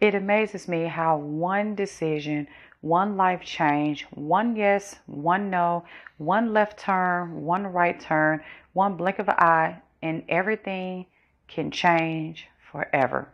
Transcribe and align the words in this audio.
It 0.00 0.14
amazes 0.14 0.66
me 0.66 0.84
how 0.84 1.18
one 1.18 1.74
decision, 1.74 2.48
one 2.80 3.18
life 3.18 3.42
change, 3.42 4.06
one 4.12 4.56
yes, 4.56 4.96
one 5.06 5.50
no, 5.50 5.84
one 6.16 6.54
left 6.54 6.78
turn, 6.78 7.42
one 7.44 7.66
right 7.66 8.00
turn, 8.00 8.42
one 8.72 8.96
blink 8.96 9.18
of 9.18 9.28
an 9.28 9.34
eye, 9.38 9.82
and 10.00 10.24
everything 10.28 11.04
can 11.48 11.70
change 11.70 12.48
forever. 12.72 13.28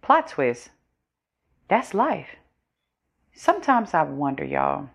Plot 0.00 0.26
twist. 0.26 0.70
That's 1.68 1.94
life. 1.94 2.30
Sometimes 3.32 3.94
I 3.94 4.02
wonder, 4.02 4.44
y'all, 4.44 4.90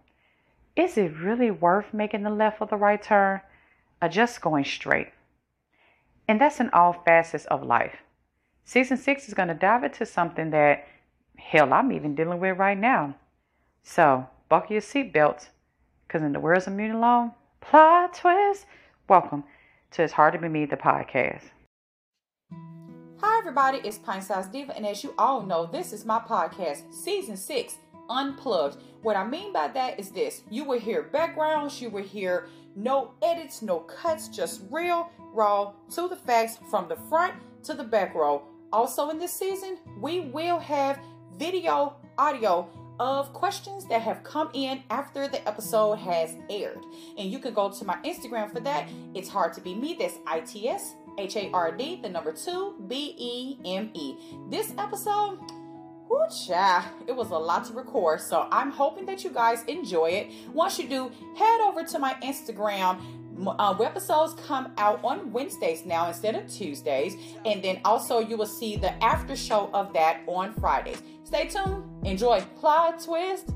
is 0.76 0.98
it 0.98 1.18
really 1.18 1.50
worth 1.50 1.94
making 1.94 2.24
the 2.24 2.30
left 2.30 2.60
or 2.60 2.68
the 2.68 2.76
right 2.76 3.02
turn 3.02 3.40
or 4.02 4.10
just 4.10 4.42
going 4.42 4.66
straight? 4.66 5.08
And 6.28 6.42
that's 6.42 6.60
in 6.60 6.70
all 6.72 7.02
facets 7.06 7.46
of 7.46 7.64
life. 7.64 7.96
Season 8.68 8.98
six 8.98 9.30
is 9.30 9.34
going 9.34 9.48
to 9.48 9.54
dive 9.54 9.86
into 9.86 10.06
something 10.06 10.50
that, 10.50 10.90
hell, 11.38 11.72
I'm 11.72 11.94
even 11.94 12.16
dealing 12.16 12.42
with 12.42 12.58
right 12.58 12.78
now. 12.78 13.16
So, 13.82 14.28
buckle 14.50 14.74
your 14.74 14.82
seatbelts, 14.82 15.48
because 16.06 16.22
in 16.22 16.34
the 16.34 16.42
words 16.42 16.68
of 16.68 16.74
Muni 16.74 16.94
Long, 16.94 17.32
plot 17.62 18.14
twist. 18.16 18.66
Welcome 19.08 19.46
to 19.92 20.04
It's 20.04 20.12
Hard 20.12 20.34
to 20.34 20.40
Be 20.40 20.50
Me, 20.50 20.66
the 20.66 20.76
podcast. 20.76 21.44
Hi, 23.22 23.40
everybody, 23.40 23.78
it's 23.86 24.00
Pint 24.00 24.26
Size 24.26 24.48
Diva, 24.48 24.76
and 24.76 24.86
as 24.86 25.02
you 25.02 25.14
all 25.18 25.44
know, 25.44 25.66
this 25.66 25.94
is 25.94 26.04
my 26.04 26.20
podcast, 26.20 26.94
Season 26.94 27.38
6, 27.38 27.78
Unplugged. 28.10 28.80
What 29.02 29.16
I 29.16 29.26
mean 29.26 29.54
by 29.54 29.70
that 29.70 29.98
is 29.98 30.10
this 30.10 30.42
you 30.50 30.66
will 30.66 30.80
hear 30.80 31.04
backgrounds, 31.04 31.82
you 31.82 31.90
will 31.90 32.04
hear 32.04 32.50
no 32.76 33.14
edits, 33.22 33.62
no 33.62 33.80
cuts, 33.80 34.28
just 34.28 34.64
real, 34.70 35.10
raw, 35.32 35.72
to 35.92 36.10
the 36.10 36.18
facts 36.18 36.60
from 36.70 36.90
the 36.90 36.98
front 37.08 37.34
to 37.64 37.74
the 37.74 37.84
back 37.86 38.14
row 38.14 38.44
also, 38.72 39.10
in 39.10 39.20
this 39.20 39.34
season, 39.34 39.78
we 40.00 40.22
will 40.22 40.60
have 40.60 41.00
video, 41.38 41.96
audio 42.18 42.70
of 43.00 43.32
questions 43.32 43.86
that 43.86 44.02
have 44.02 44.24
come 44.24 44.50
in 44.54 44.84
after 44.90 45.28
the 45.28 45.48
episode 45.48 45.96
has 45.96 46.36
aired. 46.50 46.84
And 47.18 47.32
you 47.32 47.40
can 47.40 47.54
go 47.54 47.72
to 47.72 47.86
my 47.86 47.98
Instagram 48.04 48.52
for 48.52 48.60
that. 48.62 48.90
It's 49.14 49.30
hard 49.30 49.54
to 49.54 49.62
be 49.62 49.76
me. 49.76 49.96
That's 50.00 50.16
I 50.26 50.40
T 50.42 50.68
S 50.68 50.96
H 51.18 51.36
A 51.36 51.52
R 51.52 51.72
D, 51.72 52.00
the 52.02 52.10
number 52.10 52.32
two, 52.32 52.76
B 52.88 53.16
E 53.18 53.58
M 53.66 53.92
E. 53.94 54.16
This 54.50 54.74
episode, 54.78 55.40
whoo, 56.10 56.24
it 57.08 57.16
was 57.16 57.30
a 57.30 57.38
lot 57.38 57.66
to 57.66 57.74
record. 57.74 58.22
So 58.22 58.48
I'm 58.52 58.72
hoping 58.72 59.06
that 59.06 59.24
you 59.24 59.30
guys 59.30 59.64
enjoy 59.66 60.08
it. 60.08 60.28
Once 60.54 60.80
you 60.80 60.88
do, 60.88 61.12
head 61.36 61.62
over 61.62 61.84
to 61.84 62.00
my 62.00 62.16
Instagram 62.24 63.00
uh, 63.46 63.78
episodes 63.80 64.34
come 64.48 64.72
out 64.78 65.00
on 65.04 65.32
Wednesdays 65.32 65.86
now 65.86 66.08
instead 66.08 66.36
of 66.36 66.48
Tuesdays. 66.52 67.16
And 67.46 67.64
then 67.64 67.82
also 67.86 68.20
you 68.20 68.38
will 68.38 68.46
see 68.46 68.76
the 68.78 68.92
after 69.04 69.36
show 69.36 69.70
of 69.74 69.94
that 69.94 70.22
on 70.28 70.54
Fridays. 70.54 71.02
Stay 71.24 71.48
tuned. 71.48 71.84
Enjoy 72.06 72.42
Plot 72.60 73.04
Twist 73.04 73.52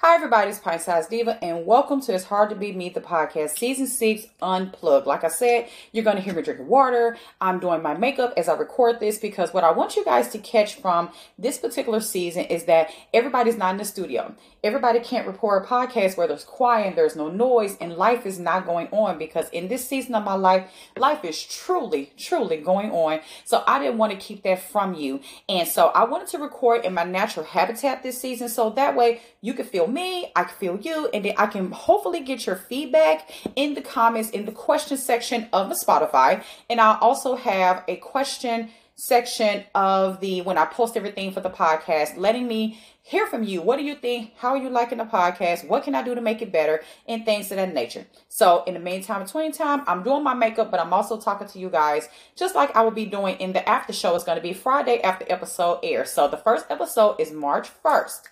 Hi, 0.00 0.14
everybody, 0.14 0.50
it's 0.50 0.58
Pint 0.58 0.82
Size 0.82 1.06
Diva, 1.06 1.42
and 1.42 1.64
welcome 1.64 2.02
to 2.02 2.14
It's 2.14 2.24
Hard 2.24 2.50
to 2.50 2.54
Be 2.54 2.70
Me, 2.70 2.90
the 2.90 3.00
podcast, 3.00 3.56
season 3.56 3.86
six, 3.86 4.26
unplugged. 4.42 5.06
Like 5.06 5.24
I 5.24 5.28
said, 5.28 5.70
you're 5.90 6.04
going 6.04 6.16
to 6.16 6.22
hear 6.22 6.34
me 6.34 6.42
drinking 6.42 6.68
water. 6.68 7.16
I'm 7.40 7.60
doing 7.60 7.80
my 7.80 7.94
makeup 7.94 8.34
as 8.36 8.46
I 8.46 8.56
record 8.56 9.00
this 9.00 9.16
because 9.16 9.54
what 9.54 9.64
I 9.64 9.72
want 9.72 9.96
you 9.96 10.04
guys 10.04 10.28
to 10.28 10.38
catch 10.38 10.74
from 10.74 11.08
this 11.38 11.56
particular 11.56 12.00
season 12.00 12.44
is 12.44 12.64
that 12.64 12.90
everybody's 13.14 13.56
not 13.56 13.70
in 13.70 13.78
the 13.78 13.86
studio. 13.86 14.34
Everybody 14.62 15.00
can't 15.00 15.26
record 15.26 15.64
a 15.64 15.66
podcast 15.66 16.18
where 16.18 16.28
there's 16.28 16.44
quiet, 16.44 16.88
and 16.88 16.96
there's 16.96 17.16
no 17.16 17.30
noise, 17.30 17.78
and 17.80 17.94
life 17.94 18.26
is 18.26 18.38
not 18.38 18.66
going 18.66 18.88
on 18.88 19.16
because 19.16 19.48
in 19.48 19.68
this 19.68 19.88
season 19.88 20.14
of 20.14 20.24
my 20.24 20.34
life, 20.34 20.70
life 20.98 21.24
is 21.24 21.42
truly, 21.42 22.12
truly 22.18 22.58
going 22.58 22.90
on. 22.90 23.20
So 23.46 23.64
I 23.66 23.78
didn't 23.78 23.96
want 23.96 24.12
to 24.12 24.18
keep 24.18 24.42
that 24.42 24.60
from 24.60 24.92
you. 24.92 25.20
And 25.48 25.66
so 25.66 25.86
I 25.86 26.04
wanted 26.04 26.28
to 26.28 26.38
record 26.38 26.84
in 26.84 26.92
my 26.92 27.04
natural 27.04 27.46
habitat 27.46 28.02
this 28.02 28.20
season 28.20 28.50
so 28.50 28.68
that 28.70 28.94
way 28.94 29.22
you 29.40 29.54
can 29.54 29.64
feel 29.64 29.85
me, 29.88 30.32
I 30.34 30.44
can 30.44 30.54
feel 30.56 30.76
you, 30.76 31.08
and 31.12 31.24
then 31.24 31.34
I 31.36 31.46
can 31.46 31.70
hopefully 31.72 32.20
get 32.20 32.46
your 32.46 32.56
feedback 32.56 33.30
in 33.56 33.74
the 33.74 33.82
comments 33.82 34.30
in 34.30 34.46
the 34.46 34.52
question 34.52 34.96
section 34.96 35.48
of 35.52 35.68
the 35.68 35.74
Spotify. 35.74 36.42
And 36.68 36.80
I'll 36.80 36.98
also 37.00 37.36
have 37.36 37.84
a 37.88 37.96
question 37.96 38.70
section 38.96 39.62
of 39.74 40.20
the 40.20 40.40
when 40.40 40.56
I 40.56 40.64
post 40.64 40.96
everything 40.96 41.30
for 41.30 41.40
the 41.40 41.50
podcast, 41.50 42.16
letting 42.16 42.48
me 42.48 42.80
hear 43.02 43.26
from 43.26 43.44
you. 43.44 43.60
What 43.62 43.76
do 43.76 43.84
you 43.84 43.94
think? 43.94 44.32
How 44.38 44.48
are 44.48 44.56
you 44.56 44.70
liking 44.70 44.98
the 44.98 45.04
podcast? 45.04 45.68
What 45.68 45.84
can 45.84 45.94
I 45.94 46.02
do 46.02 46.14
to 46.14 46.20
make 46.20 46.42
it 46.42 46.50
better? 46.50 46.82
And 47.06 47.24
things 47.24 47.50
of 47.50 47.58
that 47.58 47.72
nature. 47.72 48.06
So 48.28 48.64
in 48.64 48.74
the 48.74 48.80
meantime, 48.80 49.22
between 49.22 49.52
time, 49.52 49.82
I'm 49.86 50.02
doing 50.02 50.24
my 50.24 50.34
makeup, 50.34 50.70
but 50.70 50.80
I'm 50.80 50.92
also 50.92 51.20
talking 51.20 51.46
to 51.46 51.58
you 51.58 51.68
guys 51.68 52.08
just 52.34 52.54
like 52.54 52.74
I 52.74 52.82
will 52.82 52.90
be 52.90 53.06
doing 53.06 53.36
in 53.36 53.52
the 53.52 53.66
after 53.68 53.92
show. 53.92 54.14
It's 54.14 54.24
going 54.24 54.36
to 54.36 54.42
be 54.42 54.54
Friday 54.54 55.00
after 55.02 55.26
episode 55.28 55.80
airs. 55.82 56.10
So 56.10 56.26
the 56.26 56.38
first 56.38 56.66
episode 56.70 57.20
is 57.20 57.30
March 57.32 57.68
1st. 57.84 58.22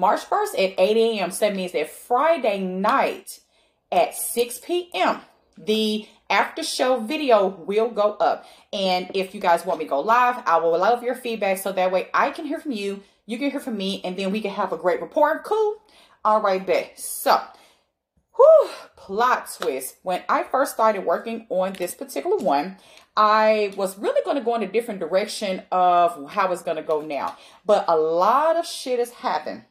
March 0.00 0.20
1st 0.20 0.54
at 0.54 0.80
8 0.80 0.96
a.m. 0.96 1.30
So 1.30 1.46
that 1.46 1.54
means 1.54 1.72
that 1.72 1.90
Friday 1.90 2.58
night 2.58 3.40
at 3.92 4.14
6 4.14 4.60
p.m. 4.60 5.20
The 5.58 6.08
after 6.30 6.62
show 6.62 7.00
video 7.00 7.48
will 7.48 7.90
go 7.90 8.14
up. 8.14 8.46
And 8.72 9.10
if 9.14 9.34
you 9.34 9.40
guys 9.42 9.66
want 9.66 9.78
me 9.78 9.84
to 9.84 9.90
go 9.90 10.00
live, 10.00 10.42
I 10.46 10.56
will 10.56 10.78
love 10.78 11.02
your 11.02 11.14
feedback 11.14 11.58
so 11.58 11.72
that 11.72 11.92
way 11.92 12.08
I 12.14 12.30
can 12.30 12.46
hear 12.46 12.58
from 12.58 12.72
you, 12.72 13.02
you 13.26 13.36
can 13.36 13.50
hear 13.50 13.60
from 13.60 13.76
me, 13.76 14.00
and 14.02 14.16
then 14.16 14.32
we 14.32 14.40
can 14.40 14.52
have 14.52 14.72
a 14.72 14.78
great 14.78 15.02
report. 15.02 15.44
Cool. 15.44 15.76
All 16.24 16.40
right, 16.40 16.66
bet. 16.66 16.98
So, 16.98 17.38
whew, 18.36 18.70
plot 18.96 19.50
twist. 19.60 19.96
When 20.02 20.22
I 20.28 20.44
first 20.44 20.72
started 20.72 21.04
working 21.04 21.46
on 21.50 21.74
this 21.74 21.94
particular 21.94 22.38
one, 22.38 22.78
I 23.16 23.74
was 23.76 23.98
really 23.98 24.22
going 24.24 24.36
to 24.36 24.42
go 24.42 24.54
in 24.54 24.62
a 24.62 24.66
different 24.66 25.00
direction 25.00 25.62
of 25.70 26.30
how 26.30 26.50
it's 26.52 26.62
going 26.62 26.78
to 26.78 26.82
go 26.82 27.02
now. 27.02 27.36
But 27.66 27.84
a 27.86 27.96
lot 27.96 28.56
of 28.56 28.64
shit 28.66 28.98
has 28.98 29.10
happened 29.10 29.64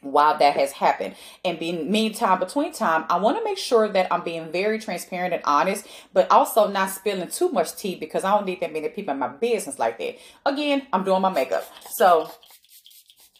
while 0.00 0.38
that 0.38 0.54
has 0.54 0.72
happened. 0.72 1.14
And 1.44 1.58
being 1.58 1.90
meantime, 1.90 2.38
between 2.38 2.72
time, 2.72 3.04
I 3.08 3.18
want 3.18 3.38
to 3.38 3.44
make 3.44 3.58
sure 3.58 3.88
that 3.88 4.12
I'm 4.12 4.22
being 4.22 4.52
very 4.52 4.78
transparent 4.78 5.34
and 5.34 5.42
honest, 5.44 5.86
but 6.12 6.30
also 6.30 6.68
not 6.68 6.90
spilling 6.90 7.28
too 7.28 7.50
much 7.50 7.76
tea 7.76 7.96
because 7.96 8.24
I 8.24 8.30
don't 8.30 8.46
need 8.46 8.60
that 8.60 8.72
many 8.72 8.88
people 8.88 9.12
in 9.12 9.18
my 9.18 9.28
business 9.28 9.78
like 9.78 9.98
that. 9.98 10.16
Again, 10.46 10.86
I'm 10.92 11.04
doing 11.04 11.22
my 11.22 11.30
makeup. 11.30 11.64
So 11.90 12.30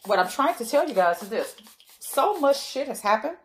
what 0.07 0.19
I'm 0.19 0.29
trying 0.29 0.55
to 0.57 0.65
tell 0.65 0.89
you 0.89 0.95
guys 0.95 1.23
is 1.23 1.29
this. 1.29 1.57
So 2.01 2.39
much 2.41 2.61
shit 2.61 2.89
has 2.89 3.01
happened. 3.01 3.37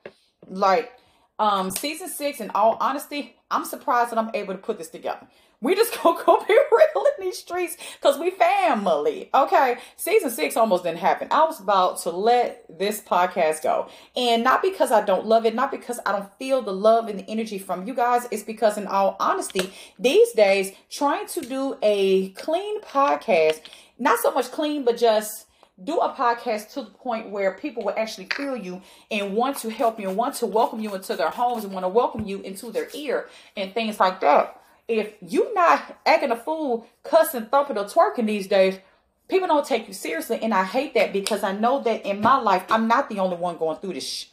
Like 0.48 0.92
um 1.40 1.72
season 1.72 2.10
six, 2.10 2.40
in 2.40 2.50
all 2.52 2.78
honesty, 2.80 3.36
I'm 3.50 3.66
surprised 3.66 4.12
that 4.12 4.18
I'm 4.18 4.32
able 4.34 4.54
to 4.54 4.60
put 4.60 4.78
this 4.78 4.90
together. 4.90 5.28
We 5.64 5.76
just 5.76 5.98
gonna 6.04 6.22
go 6.24 6.44
be 6.46 6.54
real 6.54 7.06
in 7.18 7.26
these 7.26 7.40
streets 7.40 7.78
because 8.00 8.20
we 8.20 8.32
family. 8.32 9.30
Okay. 9.34 9.78
Season 9.96 10.30
six 10.30 10.58
almost 10.58 10.84
didn't 10.84 11.00
happen. 11.00 11.30
I 11.32 11.46
was 11.46 11.60
about 11.60 12.02
to 12.02 12.12
let 12.12 12.66
this 12.78 13.02
podcast 13.02 13.64
go. 13.64 13.88
And 14.16 14.44
not 14.44 14.62
because 14.62 14.92
I 14.92 15.04
don't 15.06 15.26
love 15.26 15.46
it, 15.46 15.56
not 15.56 15.72
because 15.72 16.00
I 16.06 16.12
don't 16.12 16.32
feel 16.38 16.62
the 16.62 16.74
love 16.74 17.08
and 17.08 17.20
the 17.20 17.30
energy 17.30 17.58
from 17.58 17.88
you 17.88 17.96
guys. 17.96 18.28
It's 18.30 18.44
because 18.44 18.78
in 18.78 18.88
all 18.88 19.16
honesty, 19.22 19.72
these 19.98 20.34
days, 20.34 20.74
trying 20.92 21.28
to 21.28 21.42
do 21.42 21.78
a 21.82 22.30
clean 22.32 22.82
podcast, 22.82 23.62
not 23.98 24.20
so 24.20 24.32
much 24.32 24.52
clean, 24.52 24.84
but 24.84 24.98
just 24.98 25.48
do 25.82 25.98
a 26.00 26.14
podcast 26.14 26.74
to 26.74 26.82
the 26.82 26.92
point 26.92 27.30
where 27.30 27.54
people 27.54 27.84
will 27.84 27.96
actually 27.98 28.28
feel 28.36 28.58
you 28.58 28.82
and 29.10 29.34
want 29.34 29.58
to 29.58 29.70
help 29.70 29.98
you 30.00 30.10
and 30.10 30.18
want 30.18 30.36
to 30.36 30.46
welcome 30.46 30.82
you 30.82 30.94
into 30.94 31.16
their 31.16 31.30
homes 31.30 31.64
and 31.64 31.74
want 31.74 31.84
to 31.86 31.90
welcome 31.90 32.26
you 32.26 32.42
into 32.42 32.70
their 32.70 32.90
ear 32.94 33.28
and 33.58 33.74
things 33.74 34.00
like 34.00 34.20
that 34.20 34.60
if 34.88 35.14
you're 35.22 35.54
not 35.54 35.98
acting 36.06 36.32
a 36.32 36.36
fool, 36.36 36.88
cussing, 37.04 37.46
thumping, 37.46 37.78
or 37.78 37.86
twerking 37.86 38.28
these 38.28 38.48
days, 38.48 38.80
people 39.28 39.48
don't 39.48 39.66
take 39.66 39.88
you 39.88 39.94
seriously. 39.94 40.40
And 40.42 40.54
I 40.54 40.64
hate 40.64 40.94
that 40.96 41.14
because 41.14 41.44
I 41.44 41.54
know 41.54 41.82
that 41.84 42.06
in 42.06 42.22
my 42.22 42.38
life, 42.38 42.66
I'm 42.70 42.88
not 42.88 43.10
the 43.10 43.20
only 43.20 43.38
one 43.38 43.58
going 43.58 43.78
through 43.78 43.94
this. 43.94 44.08
Sh- 44.08 44.26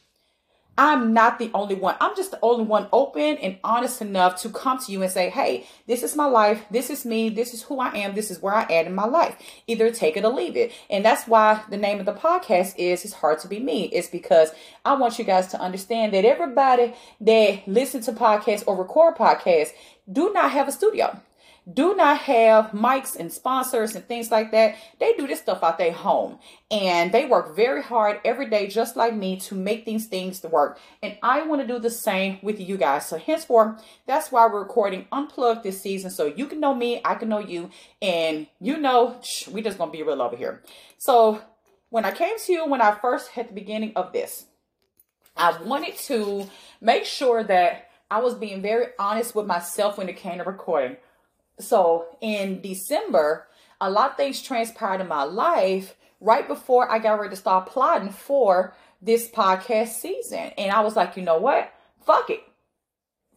I'm 0.79 1.13
not 1.13 1.39
the 1.39 1.51
only 1.53 1.75
one. 1.75 1.97
I'm 2.01 2.17
just 2.17 2.31
the 2.31 2.39
only 2.41 2.65
one 2.65 2.89
open 2.91 3.37
and 3.37 3.59
honest 3.63 4.01
enough 4.01 4.41
to 4.41 4.49
come 4.49 4.79
to 4.79 4.91
you 4.91 5.03
and 5.03 5.13
say, 5.13 5.29
hey, 5.29 5.67
this 5.87 6.03
is 6.03 6.17
my 6.17 6.25
life. 6.25 6.65
This 6.71 6.89
is 6.89 7.05
me. 7.05 7.29
This 7.29 7.53
is 7.53 7.63
who 7.65 7.81
I 7.81 7.95
am. 7.97 8.15
This 8.15 8.31
is 8.31 8.41
where 8.41 8.55
I 8.55 8.63
am 8.63 8.87
in 8.87 8.95
my 8.95 9.05
life. 9.05 9.37
Either 9.67 9.91
take 9.91 10.17
it 10.17 10.25
or 10.25 10.33
leave 10.33 10.57
it. 10.57 10.73
And 10.89 11.05
that's 11.05 11.29
why 11.29 11.63
the 11.69 11.77
name 11.77 12.01
of 12.01 12.07
the 12.07 12.15
podcast 12.15 12.77
is 12.79 13.05
It's 13.05 13.13
Hard 13.13 13.41
to 13.41 13.49
Be 13.49 13.61
Me. 13.61 13.91
It's 13.93 14.09
because 14.09 14.53
I 14.83 14.95
want 14.95 15.19
you 15.19 15.25
guys 15.27 15.49
to 15.49 15.61
understand 15.61 16.15
that 16.15 16.25
everybody 16.25 16.95
that 17.21 17.69
listen 17.69 18.01
to 18.03 18.13
podcasts 18.13 18.65
or 18.67 18.75
record 18.75 19.17
podcasts 19.17 19.73
do 20.11 20.33
not 20.33 20.51
have 20.51 20.69
a 20.69 20.73
studio 20.73 21.21
do 21.73 21.95
not 21.95 22.19
have 22.19 22.71
mics 22.71 23.17
and 23.17 23.33
sponsors 23.33 23.95
and 23.95 24.07
things 24.07 24.31
like 24.31 24.51
that. 24.53 24.77
They 24.99 25.13
do 25.13 25.27
this 25.27 25.41
stuff 25.41 25.63
out 25.63 25.79
their 25.79 25.93
home 25.93 26.39
and 26.71 27.13
they 27.13 27.27
work 27.27 27.55
very 27.55 27.83
hard 27.83 28.21
every 28.25 28.49
day, 28.49 28.67
just 28.67 28.97
like 28.97 29.15
me, 29.15 29.39
to 29.41 29.55
make 29.55 29.85
these 29.85 30.07
things 30.07 30.41
to 30.41 30.49
work. 30.49 30.79
And 31.03 31.17
I 31.23 31.43
want 31.43 31.61
to 31.61 31.69
do 31.69 31.79
the 31.79 31.91
same 31.91 32.39
with 32.43 32.61
you 32.61 32.77
guys. 32.77 33.07
So, 33.07 33.19
henceforth, 33.19 33.83
that's 34.07 34.33
why 34.33 34.47
we're 34.47 34.61
recording 34.61 35.07
Unplugged 35.13 35.63
this 35.63 35.81
season. 35.81 36.11
So 36.11 36.27
you 36.27 36.47
can 36.47 36.61
know 36.61 36.75
me, 36.75 37.01
I 37.05 37.15
can 37.15 37.29
know 37.29 37.39
you, 37.39 37.71
and 38.01 38.47
you 38.61 38.79
know, 38.79 39.21
we 39.51 39.63
just 39.63 39.79
gonna 39.79 39.93
be 39.93 40.03
real 40.03 40.23
over 40.23 40.37
here. 40.37 40.63
So, 40.99 41.41
when 41.91 42.05
I 42.05 42.13
came 42.13 42.39
to 42.39 42.53
you, 42.53 42.67
when 42.67 42.81
I 42.81 42.93
first 42.93 43.31
had 43.33 43.49
the 43.49 43.53
beginning 43.53 43.93
of 43.97 44.13
this, 44.13 44.47
I 45.37 45.61
wanted 45.63 45.97
to 45.99 46.49
make 46.81 47.05
sure 47.05 47.43
that 47.45 47.90
I 48.11 48.21
was 48.21 48.35
being 48.35 48.61
very 48.61 48.87
honest 48.99 49.35
with 49.35 49.47
myself 49.47 49.97
when 49.97 50.09
it 50.09 50.17
came 50.17 50.39
to 50.39 50.45
recording 50.45 50.97
So 51.59 52.07
in 52.21 52.61
December, 52.61 53.47
a 53.81 53.91
lot 53.91 54.13
of 54.13 54.17
things 54.17 54.43
transpired 54.43 55.01
in 55.01 55.09
my 55.09 55.23
life 55.23 55.97
right 56.21 56.47
before 56.47 56.91
I 56.91 56.99
got 56.99 57.19
ready 57.19 57.31
to 57.31 57.37
start 57.37 57.67
plotting 57.67 58.11
for 58.11 58.75
this 59.01 59.31
podcast 59.31 59.89
season. 59.89 60.53
And 60.59 60.73
I 60.73 60.81
was 60.81 60.97
like, 60.97 61.17
you 61.17 61.23
know 61.23 61.39
what? 61.39 61.73
Fuck 62.05 62.31
it. 62.31 62.43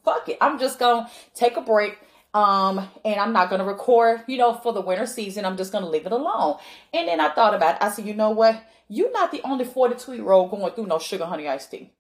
Fuck 0.03 0.27
it. 0.29 0.37
I'm 0.41 0.59
just 0.59 0.79
going 0.79 1.05
to 1.05 1.11
take 1.33 1.55
a 1.55 1.61
break. 1.61 1.97
Um, 2.33 2.89
and 3.05 3.19
I'm 3.19 3.31
not 3.31 3.49
going 3.49 3.59
to 3.59 3.65
record, 3.65 4.23
you 4.27 4.37
know, 4.37 4.53
for 4.53 4.73
the 4.73 4.81
winter 4.81 5.05
season. 5.05 5.45
I'm 5.45 5.55
just 5.55 5.71
going 5.71 5.83
to 5.83 5.89
leave 5.89 6.05
it 6.05 6.11
alone. 6.11 6.57
And 6.91 7.07
then 7.07 7.19
I 7.19 7.29
thought 7.29 7.53
about 7.53 7.75
it. 7.75 7.83
I 7.83 7.91
said, 7.91 8.05
you 8.05 8.15
know 8.15 8.31
what? 8.31 8.61
You're 8.89 9.11
not 9.11 9.31
the 9.31 9.41
only 9.43 9.65
42 9.65 10.15
year 10.15 10.31
old 10.31 10.49
going 10.51 10.73
through 10.73 10.87
no 10.87 10.99
sugar 10.99 11.25
honey 11.25 11.47
iced 11.47 11.71
tea. 11.71 11.91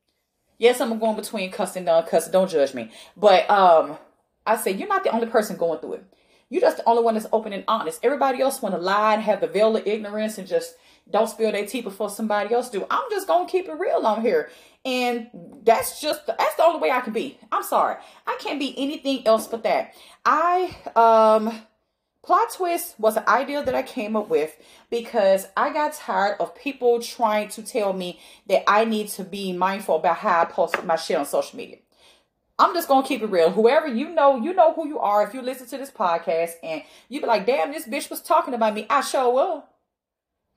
Yes, 0.63 0.79
I'm 0.79 0.97
going 0.97 1.17
between 1.17 1.51
cuss 1.51 1.75
and 1.75 1.85
non-cuss. 1.85 2.29
Don't 2.29 2.49
judge 2.49 2.73
me. 2.73 2.89
But 3.17 3.49
um, 3.49 3.97
I 4.45 4.55
say 4.55 4.71
you're 4.71 4.87
not 4.87 5.03
the 5.03 5.09
only 5.09 5.27
person 5.27 5.57
going 5.57 5.79
through 5.79 5.95
it. 5.95 6.05
You're 6.49 6.61
just 6.61 6.77
the 6.77 6.87
only 6.87 7.03
one 7.03 7.15
that's 7.15 7.27
open 7.33 7.51
and 7.51 7.65
honest. 7.67 7.99
Everybody 8.01 8.39
else 8.39 8.61
want 8.61 8.73
to 8.73 8.79
lie 8.79 9.15
and 9.15 9.23
have 9.23 9.41
the 9.41 9.47
veil 9.47 9.75
of 9.75 9.85
ignorance 9.85 10.37
and 10.37 10.47
just 10.47 10.75
don't 11.11 11.29
spill 11.29 11.51
their 11.51 11.65
tea 11.65 11.81
before 11.81 12.09
somebody 12.09 12.55
else 12.55 12.69
do. 12.69 12.87
I'm 12.89 13.03
just 13.11 13.27
gonna 13.27 13.45
keep 13.45 13.67
it 13.67 13.73
real 13.77 14.07
on 14.07 14.21
here. 14.21 14.51
And 14.85 15.27
that's 15.65 15.99
just 15.99 16.25
that's 16.27 16.55
the 16.55 16.63
only 16.63 16.79
way 16.79 16.91
I 16.91 17.01
can 17.01 17.11
be. 17.11 17.37
I'm 17.51 17.63
sorry. 17.63 17.97
I 18.25 18.37
can't 18.39 18.57
be 18.57 18.73
anything 18.77 19.27
else 19.27 19.47
but 19.47 19.63
that. 19.63 19.93
I 20.23 20.73
um 20.95 21.61
plot 22.23 22.53
twist 22.53 22.99
was 22.99 23.17
an 23.17 23.23
idea 23.27 23.63
that 23.63 23.75
I 23.75 23.83
came 23.83 24.15
up 24.15 24.29
with 24.29 24.55
because 24.89 25.47
I 25.55 25.71
got 25.71 25.93
tired 25.93 26.37
of 26.39 26.55
people 26.55 26.99
trying 27.01 27.49
to 27.49 27.61
tell 27.61 27.93
me 27.93 28.19
that 28.47 28.63
I 28.67 28.85
need 28.85 29.09
to 29.09 29.23
be 29.23 29.53
mindful 29.53 29.97
about 29.97 30.17
how 30.17 30.41
I 30.41 30.45
post 30.45 30.83
my 30.83 30.95
shit 30.95 31.17
on 31.17 31.25
social 31.25 31.57
media. 31.57 31.77
I'm 32.57 32.73
just 32.73 32.87
gonna 32.87 33.05
keep 33.05 33.21
it 33.21 33.27
real. 33.27 33.51
Whoever 33.51 33.87
you 33.87 34.09
know, 34.09 34.37
you 34.37 34.53
know 34.53 34.73
who 34.73 34.87
you 34.87 34.99
are. 34.99 35.23
If 35.23 35.33
you 35.33 35.41
listen 35.41 35.67
to 35.67 35.77
this 35.77 35.91
podcast 35.91 36.51
and 36.63 36.83
you 37.09 37.19
be 37.19 37.27
like, 37.27 37.45
"Damn, 37.45 37.71
this 37.71 37.87
bitch 37.87 38.09
was 38.09 38.21
talking 38.21 38.53
about 38.53 38.75
me," 38.75 38.85
I 38.89 39.01
sure 39.01 39.39
up. 39.39 39.73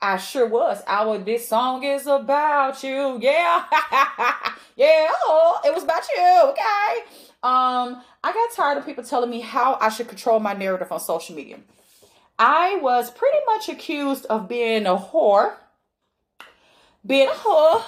I 0.01 0.19
sure 0.19 0.47
was. 0.47 0.83
Our 0.87 1.19
this 1.19 1.49
song 1.49 1.83
is 1.83 2.07
about 2.07 2.83
you. 2.83 3.19
Yeah. 3.21 3.65
yeah. 4.77 5.09
Oh, 5.27 5.59
it 5.65 5.75
was 5.75 5.85
about 5.85 6.03
you. 6.15 6.41
Okay. 6.51 7.23
Um, 7.47 8.03
I 8.25 8.33
got 8.33 8.57
tired 8.57 8.77
of 8.77 8.85
people 8.85 9.05
telling 9.05 9.31
me 9.31 9.41
how 9.41 9.79
I 9.81 9.89
should 9.89 10.09
control 10.09 10.41
my 10.41 10.53
narrative 10.53 10.91
on 10.91 10.99
social 10.99 11.37
media. 11.37 11.61
I 12.41 12.81
was 12.83 13.09
pretty 13.09 13.39
much 13.47 13.69
accused 13.69 14.27
of 14.27 14.49
being 14.49 14.85
a 14.85 14.97
whore, 14.97 15.55
being 17.07 17.29
a 17.29 17.33
whore 17.33 17.83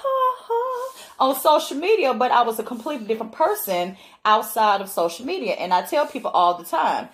on 1.18 1.34
social 1.34 1.76
media, 1.76 2.14
but 2.14 2.30
I 2.30 2.42
was 2.42 2.60
a 2.60 2.62
completely 2.62 3.08
different 3.08 3.32
person 3.32 3.96
outside 4.24 4.80
of 4.80 4.88
social 4.88 5.26
media. 5.26 5.54
And 5.54 5.74
I 5.74 5.82
tell 5.82 6.06
people 6.06 6.30
all 6.30 6.54
the 6.54 6.64
time, 6.64 7.08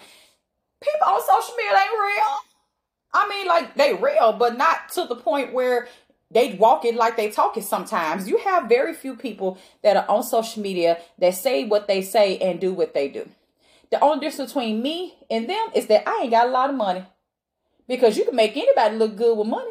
people 0.83 1.07
on 1.07 1.23
social 1.23 1.55
media 1.57 1.79
ain't 1.79 1.99
real. 1.99 2.37
I 3.15 3.27
mean, 3.27 3.47
like 3.47 3.75
they 3.75 3.95
real, 3.95 4.35
but 4.35 4.59
not 4.59 4.91
to 4.97 5.07
the 5.07 5.17
point 5.17 5.55
where 5.55 5.89
they 6.35 6.55
walk 6.55 6.85
it 6.85 6.97
like 6.97 7.17
they 7.17 7.31
talk 7.31 7.57
it 7.57 7.65
sometimes. 7.65 8.29
You 8.29 8.39
have 8.39 8.69
very 8.69 8.93
few 8.93 9.17
people 9.17 9.57
that 9.83 9.97
are 9.97 10.07
on 10.09 10.25
social 10.25 10.63
media 10.63 10.99
that 11.19 11.35
say 11.35 11.65
what 11.65 11.87
they 11.87 12.03
say 12.03 12.37
and 12.39 12.61
do 12.61 12.75
what 12.75 12.93
they 12.93 13.09
do. 13.09 13.29
The 13.91 14.01
only 14.01 14.27
difference 14.27 14.53
between 14.53 14.83
me 14.83 15.15
and 15.31 15.49
them 15.49 15.69
is 15.75 15.87
that 15.87 16.09
I 16.09 16.23
ain't 16.23 16.33
got 16.33 16.49
a 16.49 16.51
lot 16.51 16.71
of 16.71 16.77
money. 16.77 17.05
Because 17.87 18.17
you 18.17 18.25
can 18.25 18.35
make 18.35 18.57
anybody 18.57 18.97
look 18.97 19.17
good 19.17 19.39
with 19.39 19.47
money. 19.47 19.71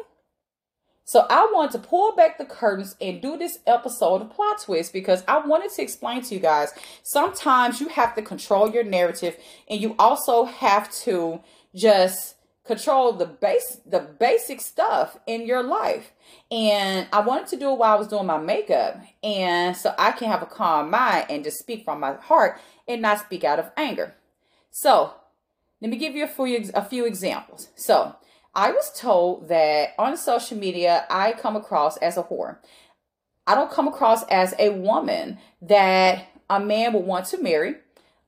So 1.04 1.26
I 1.28 1.50
want 1.52 1.72
to 1.72 1.78
pull 1.78 2.16
back 2.16 2.38
the 2.38 2.46
curtains 2.46 2.96
and 2.98 3.20
do 3.20 3.36
this 3.36 3.58
episode 3.66 4.22
of 4.22 4.30
Plot 4.30 4.62
Twist 4.62 4.92
because 4.92 5.22
I 5.28 5.46
wanted 5.46 5.70
to 5.72 5.82
explain 5.82 6.22
to 6.22 6.34
you 6.34 6.40
guys 6.40 6.72
sometimes 7.02 7.78
you 7.78 7.88
have 7.88 8.14
to 8.14 8.22
control 8.22 8.70
your 8.70 8.84
narrative 8.84 9.36
and 9.68 9.80
you 9.80 9.94
also 9.98 10.44
have 10.44 10.90
to 11.02 11.40
just 11.74 12.33
control 12.64 13.12
the 13.12 13.26
base 13.26 13.80
the 13.86 14.00
basic 14.00 14.60
stuff 14.60 15.18
in 15.26 15.46
your 15.46 15.62
life. 15.62 16.12
And 16.50 17.06
I 17.12 17.20
wanted 17.20 17.48
to 17.48 17.56
do 17.56 17.70
it 17.70 17.78
while 17.78 17.96
I 17.96 17.98
was 17.98 18.08
doing 18.08 18.26
my 18.26 18.38
makeup. 18.38 19.00
And 19.22 19.76
so 19.76 19.94
I 19.98 20.12
can 20.12 20.28
have 20.28 20.42
a 20.42 20.46
calm 20.46 20.90
mind 20.90 21.26
and 21.28 21.44
just 21.44 21.58
speak 21.58 21.84
from 21.84 22.00
my 22.00 22.14
heart 22.14 22.58
and 22.88 23.02
not 23.02 23.20
speak 23.20 23.44
out 23.44 23.58
of 23.58 23.70
anger. 23.76 24.14
So 24.70 25.14
let 25.80 25.90
me 25.90 25.96
give 25.96 26.16
you 26.16 26.24
a 26.24 26.28
few, 26.28 26.70
a 26.74 26.84
few 26.84 27.04
examples. 27.04 27.68
So 27.74 28.16
I 28.54 28.70
was 28.70 28.92
told 28.98 29.48
that 29.48 29.90
on 29.98 30.16
social 30.16 30.56
media, 30.56 31.06
I 31.10 31.32
come 31.32 31.56
across 31.56 31.96
as 31.98 32.16
a 32.16 32.22
whore. 32.22 32.58
I 33.46 33.54
don't 33.54 33.70
come 33.70 33.88
across 33.88 34.24
as 34.24 34.54
a 34.58 34.70
woman 34.70 35.38
that 35.60 36.26
a 36.48 36.60
man 36.60 36.92
would 36.94 37.04
want 37.04 37.26
to 37.26 37.42
marry, 37.42 37.76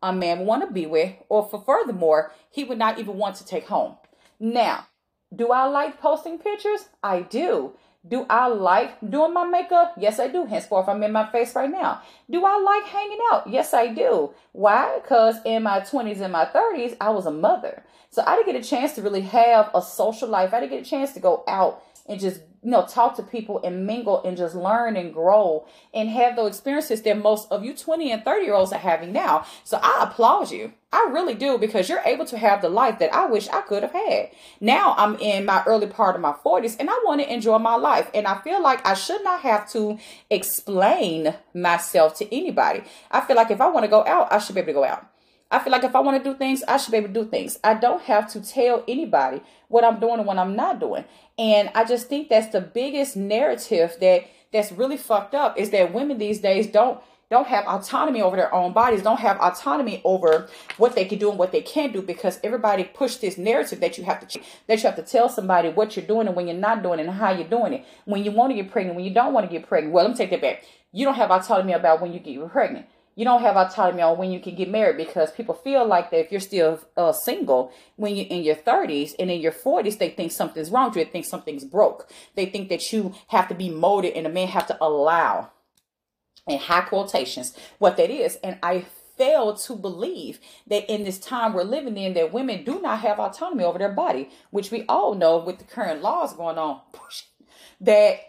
a 0.02 0.12
man 0.12 0.40
would 0.40 0.46
want 0.46 0.66
to 0.66 0.72
be 0.72 0.84
with, 0.84 1.14
or 1.28 1.48
for 1.48 1.62
furthermore, 1.62 2.32
he 2.50 2.64
would 2.64 2.78
not 2.78 2.98
even 2.98 3.16
want 3.16 3.36
to 3.36 3.46
take 3.46 3.68
home. 3.68 3.96
Now, 4.38 4.86
do 5.34 5.50
I 5.50 5.66
like 5.66 6.00
posting 6.00 6.38
pictures? 6.38 6.88
I 7.02 7.22
do. 7.22 7.72
Do 8.08 8.24
I 8.30 8.46
like 8.46 8.98
doing 9.10 9.34
my 9.34 9.44
makeup? 9.44 9.94
Yes, 9.98 10.20
I 10.20 10.28
do. 10.28 10.46
Henceforth, 10.46 10.88
I'm 10.88 11.02
in 11.02 11.10
my 11.10 11.26
face 11.26 11.56
right 11.56 11.70
now. 11.70 12.02
Do 12.30 12.44
I 12.44 12.56
like 12.58 12.84
hanging 12.84 13.18
out? 13.32 13.48
Yes, 13.48 13.74
I 13.74 13.88
do. 13.88 14.32
Why? 14.52 15.00
Because 15.02 15.36
in 15.44 15.64
my 15.64 15.80
20s 15.80 16.20
and 16.20 16.32
my 16.32 16.44
30s, 16.44 16.96
I 17.00 17.10
was 17.10 17.26
a 17.26 17.32
mother. 17.32 17.82
So 18.10 18.22
I 18.24 18.36
didn't 18.36 18.52
get 18.52 18.64
a 18.64 18.68
chance 18.68 18.92
to 18.94 19.02
really 19.02 19.22
have 19.22 19.70
a 19.74 19.82
social 19.82 20.28
life. 20.28 20.54
I 20.54 20.60
didn't 20.60 20.72
get 20.72 20.86
a 20.86 20.88
chance 20.88 21.12
to 21.14 21.20
go 21.20 21.42
out 21.48 21.82
and 22.08 22.20
just 22.20 22.40
you 22.66 22.72
know 22.72 22.84
talk 22.84 23.14
to 23.14 23.22
people 23.22 23.60
and 23.62 23.86
mingle 23.86 24.20
and 24.24 24.36
just 24.36 24.56
learn 24.56 24.96
and 24.96 25.14
grow 25.14 25.64
and 25.94 26.08
have 26.08 26.34
those 26.34 26.48
experiences 26.48 27.00
that 27.02 27.16
most 27.16 27.46
of 27.52 27.64
you 27.64 27.72
20 27.72 28.10
and 28.10 28.24
30 28.24 28.44
year 28.44 28.54
olds 28.54 28.72
are 28.72 28.78
having 28.78 29.12
now. 29.12 29.46
So 29.62 29.78
i 29.80 30.00
applaud 30.02 30.50
you. 30.50 30.72
I 30.92 31.08
really 31.12 31.34
do 31.34 31.58
because 31.58 31.88
you're 31.88 32.02
able 32.04 32.24
to 32.24 32.36
have 32.36 32.62
the 32.62 32.68
life 32.68 32.98
that 32.98 33.14
i 33.14 33.26
wish 33.26 33.48
i 33.50 33.60
could 33.60 33.84
have 33.84 33.92
had. 33.92 34.30
Now 34.60 34.96
i'm 34.98 35.14
in 35.20 35.44
my 35.44 35.62
early 35.64 35.86
part 35.86 36.16
of 36.16 36.20
my 36.20 36.32
40s 36.44 36.76
and 36.80 36.90
i 36.90 37.00
want 37.04 37.20
to 37.20 37.32
enjoy 37.32 37.58
my 37.58 37.76
life 37.76 38.10
and 38.12 38.26
i 38.26 38.36
feel 38.40 38.60
like 38.60 38.84
i 38.84 38.94
should 38.94 39.22
not 39.22 39.42
have 39.42 39.70
to 39.70 39.98
explain 40.28 41.36
myself 41.54 42.16
to 42.18 42.34
anybody. 42.34 42.82
I 43.12 43.20
feel 43.20 43.36
like 43.36 43.52
if 43.52 43.60
i 43.60 43.68
want 43.68 43.84
to 43.84 43.88
go 43.88 44.04
out 44.04 44.32
i 44.32 44.38
should 44.38 44.56
be 44.56 44.60
able 44.60 44.72
to 44.72 44.80
go 44.80 44.84
out 44.84 45.06
I 45.50 45.60
feel 45.60 45.70
like 45.70 45.84
if 45.84 45.94
I 45.94 46.00
want 46.00 46.22
to 46.22 46.30
do 46.30 46.36
things, 46.36 46.64
I 46.66 46.76
should 46.76 46.90
be 46.90 46.98
able 46.98 47.08
to 47.08 47.14
do 47.14 47.24
things. 47.24 47.58
I 47.62 47.74
don't 47.74 48.02
have 48.02 48.30
to 48.32 48.40
tell 48.40 48.82
anybody 48.88 49.42
what 49.68 49.84
I'm 49.84 50.00
doing 50.00 50.18
and 50.18 50.26
what 50.26 50.38
I'm 50.38 50.56
not 50.56 50.80
doing. 50.80 51.04
And 51.38 51.70
I 51.74 51.84
just 51.84 52.08
think 52.08 52.28
that's 52.28 52.48
the 52.48 52.60
biggest 52.60 53.16
narrative 53.16 53.96
that 54.00 54.24
that's 54.52 54.72
really 54.72 54.96
fucked 54.96 55.34
up 55.34 55.58
is 55.58 55.70
that 55.70 55.92
women 55.92 56.18
these 56.18 56.40
days 56.40 56.66
don't 56.66 57.00
don't 57.28 57.48
have 57.48 57.66
autonomy 57.66 58.22
over 58.22 58.36
their 58.36 58.54
own 58.54 58.72
bodies, 58.72 59.02
don't 59.02 59.18
have 59.18 59.36
autonomy 59.40 60.00
over 60.04 60.48
what 60.76 60.94
they 60.94 61.04
can 61.04 61.18
do 61.18 61.28
and 61.28 61.38
what 61.38 61.50
they 61.50 61.60
can't 61.60 61.92
do 61.92 62.00
because 62.00 62.38
everybody 62.44 62.84
pushed 62.84 63.20
this 63.20 63.36
narrative 63.36 63.80
that 63.80 63.98
you 63.98 64.04
have 64.04 64.26
to 64.26 64.40
that 64.68 64.78
you 64.78 64.84
have 64.84 64.94
to 64.94 65.02
tell 65.02 65.28
somebody 65.28 65.68
what 65.68 65.96
you're 65.96 66.06
doing 66.06 66.28
and 66.28 66.36
when 66.36 66.46
you're 66.46 66.56
not 66.56 66.82
doing 66.82 67.00
it 67.00 67.06
and 67.06 67.16
how 67.16 67.30
you're 67.30 67.48
doing 67.48 67.72
it. 67.72 67.84
When 68.04 68.24
you 68.24 68.30
want 68.30 68.52
to 68.52 68.54
get 68.62 68.70
pregnant, 68.70 68.96
when 68.96 69.04
you 69.04 69.12
don't 69.12 69.32
want 69.32 69.48
to 69.48 69.52
get 69.52 69.68
pregnant. 69.68 69.92
Well, 69.92 70.04
let 70.04 70.12
me 70.12 70.16
take 70.16 70.30
that 70.30 70.40
back. 70.40 70.64
You 70.92 71.04
don't 71.04 71.14
have 71.14 71.30
autonomy 71.30 71.72
about 71.72 72.00
when 72.00 72.12
you 72.12 72.20
get 72.20 72.48
pregnant 72.50 72.86
you 73.16 73.24
don't 73.24 73.40
have 73.40 73.56
autonomy 73.56 74.02
on 74.02 74.18
when 74.18 74.30
you 74.30 74.38
can 74.38 74.54
get 74.54 74.70
married 74.70 74.98
because 74.98 75.32
people 75.32 75.54
feel 75.54 75.86
like 75.86 76.10
that 76.10 76.20
if 76.20 76.30
you're 76.30 76.40
still 76.40 76.78
uh, 76.96 77.12
single 77.12 77.72
when 77.96 78.14
you're 78.14 78.26
in 78.26 78.44
your 78.44 78.54
30s 78.54 79.14
and 79.18 79.30
in 79.30 79.40
your 79.40 79.52
40s 79.52 79.98
they 79.98 80.10
think 80.10 80.30
something's 80.30 80.70
wrong 80.70 80.88
with 80.88 80.98
you. 80.98 81.04
They 81.04 81.10
think 81.10 81.24
something's 81.24 81.64
broke. 81.64 82.08
They 82.36 82.46
think 82.46 82.68
that 82.68 82.92
you 82.92 83.14
have 83.28 83.48
to 83.48 83.54
be 83.54 83.70
molded 83.70 84.12
and 84.12 84.26
a 84.26 84.30
man 84.30 84.48
have 84.48 84.66
to 84.68 84.84
allow 84.84 85.50
in 86.46 86.58
high 86.58 86.82
quotations 86.82 87.56
what 87.78 87.96
that 87.96 88.10
is. 88.10 88.36
And 88.44 88.58
i 88.62 88.84
fail 89.16 89.54
to 89.54 89.74
believe 89.74 90.38
that 90.66 90.92
in 90.92 91.04
this 91.04 91.18
time 91.18 91.54
we're 91.54 91.64
living 91.64 91.96
in 91.96 92.12
that 92.12 92.34
women 92.34 92.62
do 92.64 92.82
not 92.82 93.00
have 93.00 93.18
autonomy 93.18 93.64
over 93.64 93.78
their 93.78 93.92
body 93.92 94.28
which 94.50 94.70
we 94.70 94.84
all 94.90 95.14
know 95.14 95.38
with 95.38 95.56
the 95.56 95.64
current 95.64 96.02
laws 96.02 96.34
going 96.34 96.58
on 96.58 96.82
that 97.80 98.20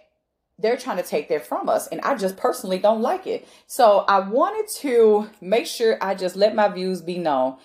they're 0.60 0.78
trying 0.78 0.98
to 0.98 1.04
take 1.04 1.30
that 1.30 1.46
from 1.46 1.70
us 1.70 1.88
and 1.88 2.02
i 2.02 2.16
just 2.16 2.38
personally 2.38 2.80
don't 2.80 3.02
like 3.02 3.28
it. 3.28 3.48
So 3.68 4.00
i 4.08 4.20
wanted 4.20 4.68
to 4.82 5.30
make 5.42 5.68
sure 5.68 5.98
i 6.02 6.16
just 6.16 6.36
let 6.36 6.56
my 6.56 6.68
views 6.68 7.02
be 7.02 7.18
known. 7.18 7.58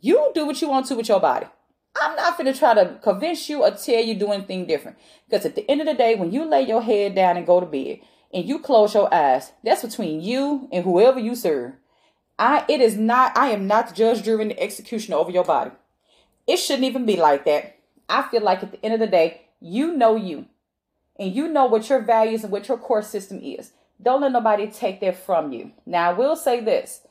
You 0.00 0.30
do 0.34 0.46
what 0.46 0.62
you 0.62 0.68
want 0.68 0.86
to 0.86 0.94
with 0.94 1.08
your 1.08 1.20
body. 1.20 1.46
I'm 2.00 2.16
not 2.16 2.38
going 2.38 2.52
to 2.52 2.58
try 2.58 2.74
to 2.74 2.98
convince 3.02 3.48
you 3.48 3.64
or 3.64 3.72
tell 3.72 4.02
you 4.02 4.14
do 4.14 4.30
anything 4.30 4.66
different. 4.66 4.98
Because 5.28 5.44
at 5.44 5.56
the 5.56 5.68
end 5.68 5.80
of 5.80 5.86
the 5.86 5.94
day 5.94 6.14
when 6.14 6.32
you 6.32 6.44
lay 6.44 6.62
your 6.62 6.82
head 6.82 7.14
down 7.14 7.36
and 7.36 7.46
go 7.46 7.60
to 7.60 7.66
bed 7.66 8.00
and 8.32 8.44
you 8.44 8.58
close 8.58 8.94
your 8.94 9.12
eyes 9.12 9.52
that's 9.64 9.82
between 9.82 10.20
you 10.20 10.68
and 10.72 10.84
whoever 10.84 11.18
you 11.18 11.34
serve. 11.34 11.74
I 12.38 12.64
it 12.68 12.80
is 12.80 12.96
not 12.96 13.36
i 13.36 13.48
am 13.48 13.66
not 13.66 13.88
the 13.88 13.94
judge 13.94 14.22
jury 14.22 14.46
the 14.46 14.62
executioner 14.62 15.16
over 15.16 15.30
your 15.30 15.44
body. 15.44 15.72
It 16.46 16.58
shouldn't 16.58 16.84
even 16.84 17.04
be 17.04 17.16
like 17.16 17.44
that. 17.44 17.78
I 18.08 18.22
feel 18.22 18.42
like 18.42 18.62
at 18.62 18.70
the 18.70 18.84
end 18.84 18.94
of 18.94 19.00
the 19.00 19.06
day 19.06 19.48
you 19.60 19.96
know 19.96 20.14
you 20.16 20.46
and 21.18 21.34
you 21.34 21.48
know 21.48 21.66
what 21.66 21.88
your 21.88 22.00
values 22.00 22.42
and 22.42 22.52
what 22.52 22.68
your 22.68 22.78
core 22.78 23.02
system 23.02 23.40
is. 23.42 23.72
Don't 24.00 24.20
let 24.20 24.32
nobody 24.32 24.68
take 24.68 25.00
that 25.00 25.24
from 25.24 25.52
you. 25.52 25.72
Now, 25.84 26.10
I 26.10 26.12
will 26.12 26.36
say 26.36 26.60
this 26.60 27.02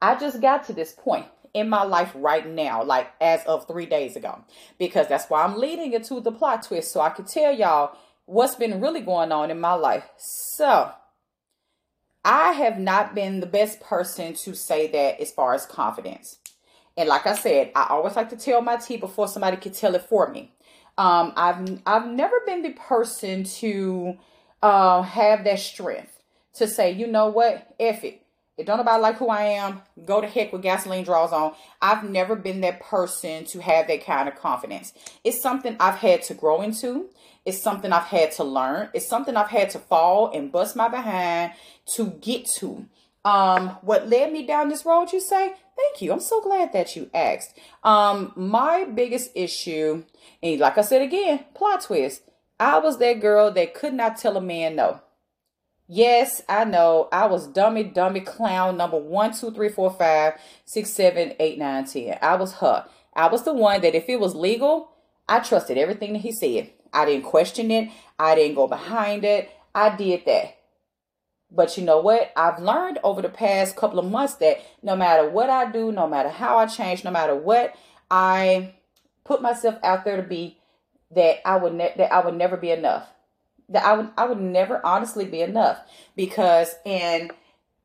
I 0.00 0.16
just 0.18 0.40
got 0.40 0.64
to 0.66 0.72
this 0.72 0.92
point 0.92 1.26
in 1.54 1.68
my 1.68 1.82
life 1.82 2.12
right 2.14 2.46
now, 2.46 2.84
like 2.84 3.10
as 3.20 3.42
of 3.44 3.66
three 3.66 3.86
days 3.86 4.14
ago, 4.14 4.44
because 4.78 5.08
that's 5.08 5.28
why 5.28 5.42
I'm 5.42 5.58
leading 5.58 5.92
into 5.92 6.20
the 6.20 6.32
plot 6.32 6.62
twist 6.62 6.92
so 6.92 7.00
I 7.00 7.10
can 7.10 7.24
tell 7.24 7.52
y'all 7.52 7.96
what's 8.26 8.56
been 8.56 8.80
really 8.80 9.00
going 9.00 9.32
on 9.32 9.50
in 9.50 9.60
my 9.60 9.74
life. 9.74 10.04
So, 10.16 10.92
I 12.24 12.52
have 12.52 12.78
not 12.78 13.14
been 13.14 13.38
the 13.40 13.46
best 13.46 13.80
person 13.80 14.34
to 14.34 14.54
say 14.54 14.88
that 14.88 15.20
as 15.20 15.30
far 15.30 15.54
as 15.54 15.64
confidence. 15.64 16.38
And 16.96 17.08
like 17.08 17.26
I 17.26 17.36
said, 17.36 17.70
I 17.76 17.86
always 17.90 18.16
like 18.16 18.30
to 18.30 18.36
tell 18.36 18.62
my 18.62 18.76
tea 18.76 18.96
before 18.96 19.28
somebody 19.28 19.56
can 19.58 19.72
tell 19.72 19.94
it 19.94 20.02
for 20.02 20.28
me. 20.28 20.52
Um, 20.98 21.32
I've 21.36 21.80
I've 21.86 22.06
never 22.08 22.40
been 22.46 22.62
the 22.62 22.72
person 22.72 23.44
to 23.44 24.16
uh, 24.62 25.02
have 25.02 25.44
that 25.44 25.58
strength 25.58 26.22
to 26.54 26.66
say, 26.66 26.92
you 26.92 27.06
know 27.06 27.28
what, 27.28 27.74
F 27.78 28.04
it. 28.04 28.22
It 28.56 28.64
don't 28.64 28.80
about 28.80 29.02
like 29.02 29.16
who 29.16 29.28
I 29.28 29.42
am. 29.42 29.82
Go 30.06 30.22
to 30.22 30.26
heck 30.26 30.50
with 30.50 30.62
gasoline 30.62 31.04
draws 31.04 31.30
on. 31.30 31.54
I've 31.82 32.08
never 32.08 32.34
been 32.34 32.62
that 32.62 32.80
person 32.80 33.44
to 33.46 33.60
have 33.60 33.86
that 33.88 34.06
kind 34.06 34.30
of 34.30 34.36
confidence. 34.36 34.94
It's 35.24 35.42
something 35.42 35.76
I've 35.78 35.96
had 35.96 36.22
to 36.22 36.34
grow 36.34 36.62
into. 36.62 37.10
It's 37.44 37.60
something 37.60 37.92
I've 37.92 38.04
had 38.04 38.32
to 38.32 38.44
learn. 38.44 38.88
It's 38.94 39.06
something 39.06 39.36
I've 39.36 39.50
had 39.50 39.68
to 39.70 39.78
fall 39.78 40.30
and 40.34 40.50
bust 40.50 40.74
my 40.74 40.88
behind 40.88 41.52
to 41.96 42.06
get 42.06 42.46
to. 42.56 42.86
Um, 43.26 43.70
what 43.82 44.08
led 44.08 44.32
me 44.32 44.46
down 44.46 44.68
this 44.68 44.86
road, 44.86 45.12
you 45.12 45.20
say? 45.20 45.52
Thank 45.76 46.00
you. 46.00 46.12
I'm 46.12 46.20
so 46.20 46.40
glad 46.40 46.72
that 46.72 46.94
you 46.94 47.10
asked. 47.12 47.58
Um, 47.82 48.32
my 48.36 48.84
biggest 48.84 49.32
issue, 49.34 50.04
and 50.40 50.60
like 50.60 50.78
I 50.78 50.82
said 50.82 51.02
again, 51.02 51.44
plot 51.52 51.82
twist. 51.82 52.22
I 52.60 52.78
was 52.78 52.98
that 52.98 53.20
girl 53.20 53.50
that 53.50 53.74
could 53.74 53.94
not 53.94 54.16
tell 54.16 54.36
a 54.36 54.40
man 54.40 54.76
no. 54.76 55.00
Yes, 55.88 56.40
I 56.48 56.64
know. 56.64 57.08
I 57.10 57.26
was 57.26 57.48
dummy, 57.48 57.82
dummy 57.82 58.20
clown 58.20 58.76
number 58.76 58.96
one, 58.96 59.34
two, 59.34 59.50
three, 59.50 59.70
four, 59.70 59.90
five, 59.90 60.34
six, 60.64 60.90
seven, 60.90 61.34
eight, 61.40 61.58
nine, 61.58 61.84
ten. 61.84 62.18
I 62.22 62.36
was 62.36 62.54
her. 62.54 62.86
I 63.12 63.26
was 63.26 63.42
the 63.42 63.52
one 63.52 63.80
that 63.80 63.96
if 63.96 64.08
it 64.08 64.20
was 64.20 64.36
legal, 64.36 64.92
I 65.28 65.40
trusted 65.40 65.76
everything 65.76 66.12
that 66.12 66.22
he 66.22 66.30
said. 66.30 66.70
I 66.92 67.04
didn't 67.04 67.24
question 67.24 67.72
it. 67.72 67.90
I 68.20 68.36
didn't 68.36 68.54
go 68.54 68.68
behind 68.68 69.24
it. 69.24 69.50
I 69.74 69.96
did 69.96 70.24
that. 70.26 70.55
But 71.50 71.76
you 71.76 71.84
know 71.84 72.00
what? 72.00 72.32
I've 72.36 72.58
learned 72.60 72.98
over 73.02 73.22
the 73.22 73.28
past 73.28 73.76
couple 73.76 73.98
of 73.98 74.10
months 74.10 74.34
that 74.36 74.60
no 74.82 74.96
matter 74.96 75.28
what 75.28 75.48
I 75.48 75.70
do, 75.70 75.92
no 75.92 76.08
matter 76.08 76.28
how 76.28 76.58
I 76.58 76.66
change, 76.66 77.04
no 77.04 77.10
matter 77.10 77.34
what 77.34 77.74
I 78.10 78.74
put 79.24 79.42
myself 79.42 79.76
out 79.82 80.04
there 80.04 80.16
to 80.16 80.22
be, 80.22 80.58
that 81.12 81.46
I 81.48 81.56
would 81.56 81.74
ne- 81.74 81.94
that 81.96 82.12
I 82.12 82.24
would 82.24 82.34
never 82.34 82.56
be 82.56 82.70
enough 82.70 83.08
that 83.68 83.84
I 83.84 83.96
would 83.96 84.10
I 84.16 84.26
would 84.26 84.40
never 84.40 84.84
honestly 84.84 85.24
be 85.24 85.40
enough 85.40 85.78
because 86.14 86.74
in 86.84 87.30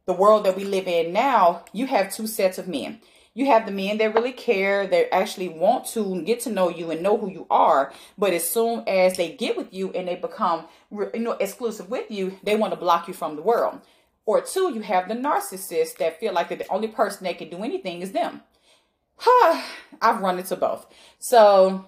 the 0.06 0.14
world 0.14 0.46
that 0.46 0.56
we 0.56 0.64
live 0.64 0.88
in 0.88 1.14
now, 1.14 1.64
you 1.74 1.88
have 1.88 2.14
two 2.14 2.28
sets 2.28 2.58
of 2.58 2.68
men. 2.68 3.00
You 3.34 3.46
have 3.46 3.66
the 3.66 3.72
men 3.72 3.98
that 4.00 4.14
really 4.14 4.34
care, 4.34 4.86
that 4.88 5.14
actually 5.14 5.48
want 5.48 5.86
to 5.88 6.22
get 6.24 6.42
to 6.42 6.52
know 6.52 6.70
you 6.70 6.92
and 6.92 7.02
know 7.02 7.18
who 7.18 7.30
you 7.32 7.48
are. 7.50 7.94
But 8.18 8.34
as 8.34 8.50
soon 8.50 8.84
as 8.88 9.16
they 9.16 9.32
get 9.32 9.56
with 9.56 9.74
you 9.74 9.92
and 9.92 10.08
they 10.08 10.16
become 10.16 10.68
you 10.92 11.10
know 11.16 11.32
exclusive 11.34 11.90
with 11.90 12.12
you, 12.12 12.38
they 12.44 12.56
want 12.56 12.74
to 12.74 12.80
block 12.80 13.08
you 13.08 13.14
from 13.14 13.36
the 13.36 13.42
world. 13.42 13.80
Or 14.26 14.42
two, 14.42 14.74
you 14.74 14.82
have 14.82 15.08
the 15.08 15.16
narcissists 15.16 15.98
that 15.98 16.20
feel 16.20 16.34
like 16.34 16.50
the 16.50 16.68
only 16.70 16.88
person 16.88 17.24
that 17.24 17.38
can 17.38 17.50
do 17.50 17.64
anything 17.64 18.02
is 18.02 18.12
them. 18.12 18.42
Huh, 19.16 19.62
I've 20.02 20.22
run 20.22 20.38
into 20.38 20.56
both. 20.56 20.86
So 21.20 21.86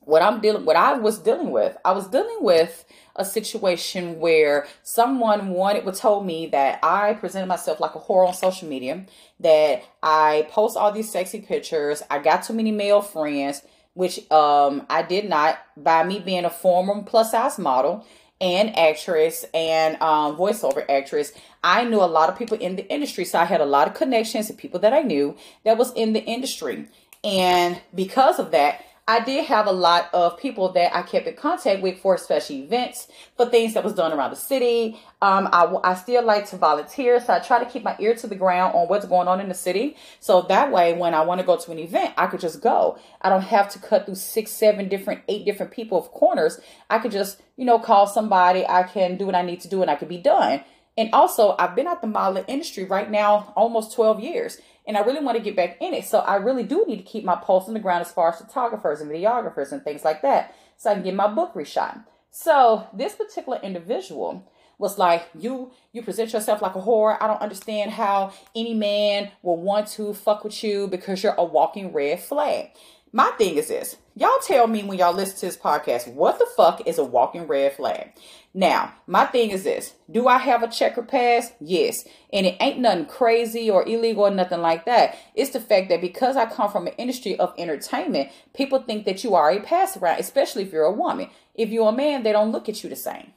what 0.00 0.22
I'm 0.22 0.40
dealing 0.40 0.64
what 0.64 0.76
I 0.76 0.94
was 0.94 1.18
dealing 1.18 1.50
with, 1.50 1.76
I 1.84 1.92
was 1.92 2.08
dealing 2.08 2.38
with 2.40 2.84
a 3.16 3.24
situation 3.24 4.18
where 4.18 4.66
someone 4.82 5.50
wanted 5.50 5.84
would 5.84 5.94
told 5.94 6.26
me 6.26 6.46
that 6.48 6.80
I 6.82 7.14
presented 7.14 7.46
myself 7.46 7.80
like 7.80 7.94
a 7.94 8.00
whore 8.00 8.26
on 8.26 8.34
social 8.34 8.68
media, 8.68 9.04
that 9.40 9.82
I 10.02 10.48
post 10.50 10.76
all 10.76 10.90
these 10.90 11.10
sexy 11.10 11.40
pictures, 11.40 12.02
I 12.10 12.18
got 12.18 12.42
too 12.42 12.54
many 12.54 12.72
male 12.72 13.02
friends, 13.02 13.62
which 13.94 14.30
um 14.30 14.86
I 14.88 15.02
did 15.02 15.28
not 15.28 15.58
by 15.76 16.02
me 16.04 16.18
being 16.18 16.44
a 16.44 16.50
former 16.50 17.02
plus 17.02 17.32
size 17.32 17.58
model 17.58 18.06
and 18.40 18.76
actress 18.78 19.44
and 19.52 20.00
um, 20.00 20.36
voiceover 20.36 20.84
actress. 20.88 21.32
I 21.62 21.84
knew 21.84 22.00
a 22.00 22.06
lot 22.06 22.30
of 22.30 22.38
people 22.38 22.56
in 22.56 22.76
the 22.76 22.90
industry, 22.90 23.26
so 23.26 23.38
I 23.38 23.44
had 23.44 23.60
a 23.60 23.66
lot 23.66 23.86
of 23.86 23.94
connections 23.94 24.46
to 24.46 24.54
people 24.54 24.80
that 24.80 24.94
I 24.94 25.02
knew 25.02 25.36
that 25.64 25.76
was 25.76 25.92
in 25.92 26.14
the 26.14 26.24
industry. 26.24 26.88
And 27.22 27.80
because 27.94 28.38
of 28.38 28.52
that, 28.52 28.82
I 29.10 29.18
did 29.18 29.46
have 29.46 29.66
a 29.66 29.72
lot 29.72 30.08
of 30.12 30.38
people 30.38 30.70
that 30.74 30.94
I 30.94 31.02
kept 31.02 31.26
in 31.26 31.34
contact 31.34 31.82
with 31.82 31.98
for 31.98 32.16
special 32.16 32.54
events, 32.54 33.08
for 33.36 33.44
things 33.44 33.74
that 33.74 33.82
was 33.82 33.92
done 33.92 34.12
around 34.12 34.30
the 34.30 34.36
city. 34.36 35.00
Um, 35.20 35.48
I, 35.50 35.66
I 35.82 35.94
still 35.96 36.24
like 36.24 36.48
to 36.50 36.56
volunteer, 36.56 37.18
so 37.18 37.32
I 37.32 37.40
try 37.40 37.58
to 37.58 37.68
keep 37.68 37.82
my 37.82 37.96
ear 37.98 38.14
to 38.14 38.28
the 38.28 38.36
ground 38.36 38.76
on 38.76 38.86
what's 38.86 39.06
going 39.06 39.26
on 39.26 39.40
in 39.40 39.48
the 39.48 39.54
city. 39.54 39.96
So 40.20 40.42
that 40.42 40.70
way, 40.70 40.92
when 40.92 41.12
I 41.12 41.22
want 41.22 41.40
to 41.40 41.44
go 41.44 41.56
to 41.56 41.72
an 41.72 41.80
event, 41.80 42.14
I 42.16 42.28
could 42.28 42.38
just 42.38 42.62
go. 42.62 43.00
I 43.20 43.30
don't 43.30 43.42
have 43.42 43.68
to 43.70 43.80
cut 43.80 44.06
through 44.06 44.14
six, 44.14 44.52
seven 44.52 44.88
different, 44.88 45.22
eight 45.26 45.44
different 45.44 45.72
people 45.72 45.98
of 45.98 46.12
corners. 46.12 46.60
I 46.88 47.00
could 47.00 47.10
just, 47.10 47.42
you 47.56 47.64
know, 47.64 47.80
call 47.80 48.06
somebody. 48.06 48.64
I 48.64 48.84
can 48.84 49.16
do 49.16 49.26
what 49.26 49.34
I 49.34 49.42
need 49.42 49.58
to 49.62 49.68
do, 49.68 49.82
and 49.82 49.90
I 49.90 49.96
could 49.96 50.08
be 50.08 50.18
done. 50.18 50.62
And 50.96 51.10
also, 51.12 51.56
I've 51.58 51.74
been 51.74 51.88
at 51.88 52.00
the 52.00 52.06
modeling 52.06 52.44
industry 52.46 52.84
right 52.84 53.10
now 53.10 53.52
almost 53.56 53.92
12 53.92 54.20
years 54.20 54.58
and 54.90 54.98
I 54.98 55.02
really 55.02 55.24
want 55.24 55.38
to 55.38 55.44
get 55.44 55.54
back 55.54 55.76
in 55.80 55.94
it. 55.94 56.04
So 56.04 56.18
I 56.18 56.34
really 56.34 56.64
do 56.64 56.84
need 56.84 56.96
to 56.96 57.04
keep 57.04 57.22
my 57.22 57.36
pulse 57.36 57.68
on 57.68 57.74
the 57.74 57.80
ground 57.80 58.00
as 58.00 58.10
far 58.10 58.30
as 58.30 58.38
photographers 58.38 59.00
and 59.00 59.08
videographers 59.08 59.70
and 59.70 59.84
things 59.84 60.04
like 60.04 60.20
that 60.22 60.52
so 60.76 60.90
I 60.90 60.94
can 60.94 61.04
get 61.04 61.14
my 61.14 61.28
book 61.28 61.54
reshot. 61.54 62.04
So 62.32 62.88
this 62.92 63.14
particular 63.14 63.60
individual 63.62 64.50
was 64.78 64.98
like, 64.98 65.28
you 65.38 65.70
you 65.92 66.02
present 66.02 66.32
yourself 66.32 66.60
like 66.60 66.74
a 66.74 66.80
whore. 66.80 67.16
I 67.20 67.28
don't 67.28 67.40
understand 67.40 67.92
how 67.92 68.32
any 68.56 68.74
man 68.74 69.30
will 69.42 69.58
want 69.58 69.86
to 69.90 70.12
fuck 70.12 70.42
with 70.42 70.64
you 70.64 70.88
because 70.88 71.22
you're 71.22 71.34
a 71.38 71.44
walking 71.44 71.92
red 71.92 72.18
flag. 72.18 72.70
My 73.12 73.30
thing 73.38 73.58
is 73.58 73.68
this. 73.68 73.96
Y'all 74.16 74.40
tell 74.42 74.66
me 74.66 74.82
when 74.82 74.98
y'all 74.98 75.14
listen 75.14 75.36
to 75.36 75.46
this 75.46 75.56
podcast, 75.56 76.12
what 76.12 76.40
the 76.40 76.46
fuck 76.56 76.84
is 76.88 76.98
a 76.98 77.04
walking 77.04 77.46
red 77.46 77.74
flag? 77.74 78.10
Now, 78.52 78.94
my 79.06 79.26
thing 79.26 79.50
is 79.50 79.62
this. 79.62 79.94
Do 80.10 80.26
I 80.26 80.38
have 80.38 80.62
a 80.62 80.68
checker 80.68 81.02
pass? 81.02 81.52
Yes. 81.60 82.04
And 82.32 82.46
it 82.46 82.56
ain't 82.60 82.80
nothing 82.80 83.06
crazy 83.06 83.70
or 83.70 83.86
illegal 83.88 84.24
or 84.24 84.30
nothing 84.30 84.60
like 84.60 84.86
that. 84.86 85.16
It's 85.34 85.50
the 85.50 85.60
fact 85.60 85.88
that 85.88 86.00
because 86.00 86.36
I 86.36 86.46
come 86.46 86.70
from 86.70 86.88
an 86.88 86.94
industry 86.98 87.38
of 87.38 87.54
entertainment, 87.56 88.30
people 88.52 88.80
think 88.80 89.04
that 89.04 89.22
you 89.22 89.34
are 89.36 89.50
a 89.50 89.60
pass 89.60 89.96
around, 89.96 90.18
especially 90.18 90.64
if 90.64 90.72
you're 90.72 90.84
a 90.84 90.92
woman. 90.92 91.30
If 91.54 91.70
you're 91.70 91.90
a 91.90 91.92
man, 91.92 92.24
they 92.24 92.32
don't 92.32 92.50
look 92.50 92.68
at 92.68 92.82
you 92.82 92.90
the 92.90 92.96
same. 92.96 93.32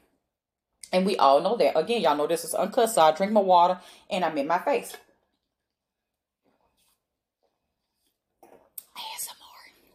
And 0.91 1.05
we 1.05 1.15
all 1.17 1.41
know 1.41 1.57
that. 1.57 1.77
Again, 1.77 2.01
y'all 2.01 2.17
know 2.17 2.27
this 2.27 2.43
is 2.43 2.55
uncut, 2.55 2.89
so 2.89 3.01
I 3.01 3.11
drink 3.11 3.31
my 3.31 3.41
water 3.41 3.79
and 4.09 4.25
I'm 4.25 4.37
in 4.37 4.47
my 4.47 4.59
face. 4.59 4.95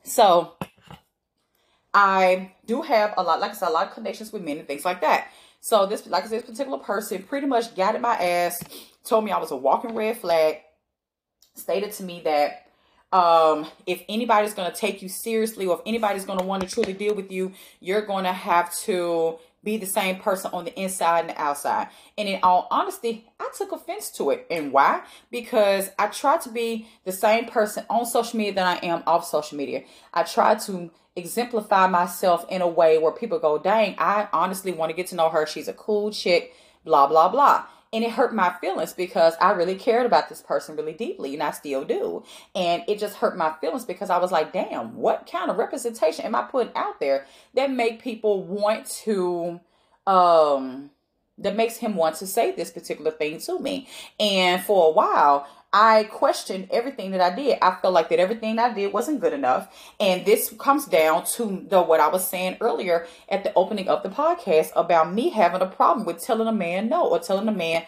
So 0.08 0.54
I 1.92 2.52
do 2.68 2.82
have 2.82 3.14
a 3.16 3.22
lot, 3.22 3.40
like 3.40 3.50
I 3.50 3.54
said, 3.54 3.68
a 3.68 3.72
lot 3.72 3.88
of 3.88 3.94
connections 3.94 4.32
with 4.32 4.44
men 4.44 4.58
and 4.58 4.66
things 4.68 4.84
like 4.84 5.00
that. 5.00 5.28
So 5.60 5.86
this, 5.86 6.06
like 6.06 6.24
I 6.24 6.28
said, 6.28 6.40
this 6.40 6.50
particular 6.50 6.78
person 6.78 7.24
pretty 7.24 7.48
much 7.48 7.74
got 7.74 7.96
at 7.96 8.00
my 8.00 8.14
ass, 8.14 8.62
told 9.02 9.24
me 9.24 9.32
I 9.32 9.38
was 9.38 9.50
a 9.50 9.56
walking 9.56 9.96
red 9.96 10.18
flag, 10.18 10.58
stated 11.54 11.90
to 11.92 12.04
me 12.04 12.20
that 12.24 12.66
um, 13.10 13.66
if 13.86 14.02
anybody's 14.08 14.54
going 14.54 14.70
to 14.70 14.76
take 14.76 15.02
you 15.02 15.08
seriously 15.08 15.66
or 15.66 15.76
if 15.76 15.82
anybody's 15.86 16.26
going 16.26 16.38
to 16.38 16.44
want 16.44 16.62
to 16.62 16.68
truly 16.68 16.92
deal 16.92 17.14
with 17.14 17.32
you, 17.32 17.52
you're 17.80 18.02
going 18.02 18.24
to 18.24 18.32
have 18.32 18.72
to 18.80 19.38
be 19.64 19.76
the 19.76 19.86
same 19.86 20.16
person 20.16 20.50
on 20.52 20.64
the 20.64 20.80
inside 20.80 21.20
and 21.20 21.30
the 21.30 21.40
outside. 21.40 21.88
And 22.16 22.28
in 22.28 22.38
all 22.42 22.68
honesty, 22.70 23.26
I 23.40 23.50
took 23.56 23.72
offense 23.72 24.10
to 24.12 24.30
it. 24.30 24.46
And 24.50 24.72
why? 24.72 25.02
Because 25.30 25.90
I 25.98 26.08
try 26.08 26.36
to 26.38 26.50
be 26.50 26.86
the 27.04 27.12
same 27.12 27.46
person 27.46 27.84
on 27.90 28.06
social 28.06 28.38
media 28.38 28.54
that 28.54 28.82
I 28.82 28.86
am 28.86 29.02
off 29.06 29.26
social 29.26 29.58
media. 29.58 29.82
I 30.14 30.22
try 30.22 30.54
to 30.54 30.90
exemplify 31.18 31.86
myself 31.88 32.46
in 32.48 32.62
a 32.62 32.68
way 32.68 32.98
where 32.98 33.12
people 33.12 33.38
go, 33.38 33.58
dang, 33.58 33.94
I 33.98 34.28
honestly 34.32 34.72
want 34.72 34.90
to 34.90 34.96
get 34.96 35.08
to 35.08 35.16
know 35.16 35.28
her. 35.28 35.46
She's 35.46 35.68
a 35.68 35.72
cool 35.72 36.10
chick, 36.10 36.54
blah, 36.84 37.06
blah, 37.06 37.28
blah 37.28 37.66
and 37.92 38.04
it 38.04 38.10
hurt 38.10 38.34
my 38.34 38.54
feelings 38.60 38.92
because 38.92 39.34
I 39.40 39.52
really 39.52 39.74
cared 39.74 40.06
about 40.06 40.28
this 40.28 40.42
person 40.42 40.76
really 40.76 40.92
deeply 40.92 41.34
and 41.34 41.42
I 41.42 41.52
still 41.52 41.84
do. 41.84 42.22
And 42.54 42.82
it 42.86 42.98
just 42.98 43.16
hurt 43.16 43.36
my 43.36 43.54
feelings 43.60 43.84
because 43.84 44.10
I 44.10 44.18
was 44.18 44.30
like, 44.30 44.52
damn, 44.52 44.96
what 44.96 45.28
kind 45.30 45.50
of 45.50 45.56
representation 45.56 46.24
am 46.26 46.34
I 46.34 46.42
putting 46.42 46.74
out 46.76 47.00
there 47.00 47.26
that 47.54 47.70
make 47.70 48.02
people 48.02 48.42
want 48.42 48.86
to 49.04 49.60
um 50.06 50.90
that 51.40 51.54
makes 51.54 51.76
him 51.76 51.94
want 51.94 52.16
to 52.16 52.26
say 52.26 52.50
this 52.50 52.70
particular 52.70 53.12
thing 53.12 53.38
to 53.38 53.60
me. 53.60 53.86
And 54.18 54.60
for 54.62 54.88
a 54.88 54.90
while, 54.90 55.46
I 55.80 56.04
questioned 56.10 56.70
everything 56.72 57.12
that 57.12 57.20
I 57.20 57.32
did. 57.32 57.58
I 57.62 57.76
felt 57.80 57.94
like 57.94 58.08
that 58.08 58.18
everything 58.18 58.58
I 58.58 58.74
did 58.74 58.92
wasn't 58.92 59.20
good 59.20 59.32
enough. 59.32 59.72
And 60.00 60.26
this 60.26 60.52
comes 60.58 60.86
down 60.86 61.24
to 61.34 61.64
the 61.68 61.80
what 61.80 62.00
I 62.00 62.08
was 62.08 62.28
saying 62.28 62.56
earlier 62.60 63.06
at 63.28 63.44
the 63.44 63.54
opening 63.54 63.88
of 63.88 64.02
the 64.02 64.08
podcast 64.08 64.72
about 64.74 65.14
me 65.14 65.30
having 65.30 65.62
a 65.62 65.66
problem 65.66 66.04
with 66.04 66.20
telling 66.20 66.48
a 66.48 66.52
man 66.52 66.88
no 66.88 67.06
or 67.06 67.20
telling 67.20 67.46
a 67.46 67.52
man 67.52 67.86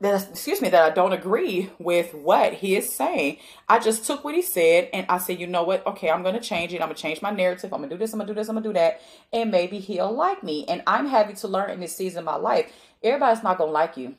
that 0.00 0.30
excuse 0.30 0.62
me 0.62 0.68
that 0.68 0.92
I 0.92 0.94
don't 0.94 1.12
agree 1.12 1.70
with 1.80 2.14
what 2.14 2.52
he 2.52 2.76
is 2.76 2.94
saying. 2.94 3.38
I 3.68 3.80
just 3.80 4.04
took 4.04 4.22
what 4.22 4.36
he 4.36 4.42
said 4.42 4.88
and 4.92 5.04
I 5.08 5.18
said, 5.18 5.40
you 5.40 5.48
know 5.48 5.64
what? 5.64 5.84
Okay, 5.84 6.08
I'm 6.08 6.22
gonna 6.22 6.40
change 6.40 6.72
it. 6.72 6.76
I'm 6.76 6.86
gonna 6.86 6.94
change 6.94 7.20
my 7.20 7.32
narrative. 7.32 7.72
I'm 7.72 7.80
gonna 7.80 7.90
do 7.90 7.98
this. 7.98 8.12
I'm 8.12 8.20
gonna 8.20 8.28
do 8.28 8.34
this. 8.34 8.48
I'm 8.48 8.54
gonna 8.54 8.68
do 8.68 8.74
that, 8.74 9.00
and 9.32 9.50
maybe 9.50 9.80
he'll 9.80 10.12
like 10.12 10.44
me. 10.44 10.66
And 10.68 10.84
I'm 10.86 11.08
happy 11.08 11.32
to 11.34 11.48
learn 11.48 11.70
in 11.70 11.80
this 11.80 11.96
season 11.96 12.20
of 12.20 12.26
my 12.26 12.36
life. 12.36 12.72
Everybody's 13.02 13.42
not 13.42 13.58
gonna 13.58 13.72
like 13.72 13.96
you. 13.96 14.14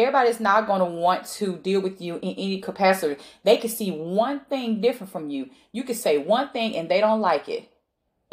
Everybody's 0.00 0.40
not 0.40 0.66
going 0.66 0.80
to 0.80 0.86
want 0.86 1.26
to 1.38 1.56
deal 1.56 1.80
with 1.80 2.00
you 2.00 2.14
in 2.16 2.34
any 2.46 2.60
capacity. 2.60 3.16
They 3.44 3.56
can 3.58 3.70
see 3.70 3.90
one 3.90 4.40
thing 4.40 4.80
different 4.80 5.12
from 5.12 5.30
you. 5.30 5.50
You 5.72 5.82
can 5.84 5.94
say 5.94 6.18
one 6.18 6.50
thing 6.50 6.76
and 6.76 6.88
they 6.90 7.00
don't 7.00 7.20
like 7.20 7.48
it. 7.48 7.68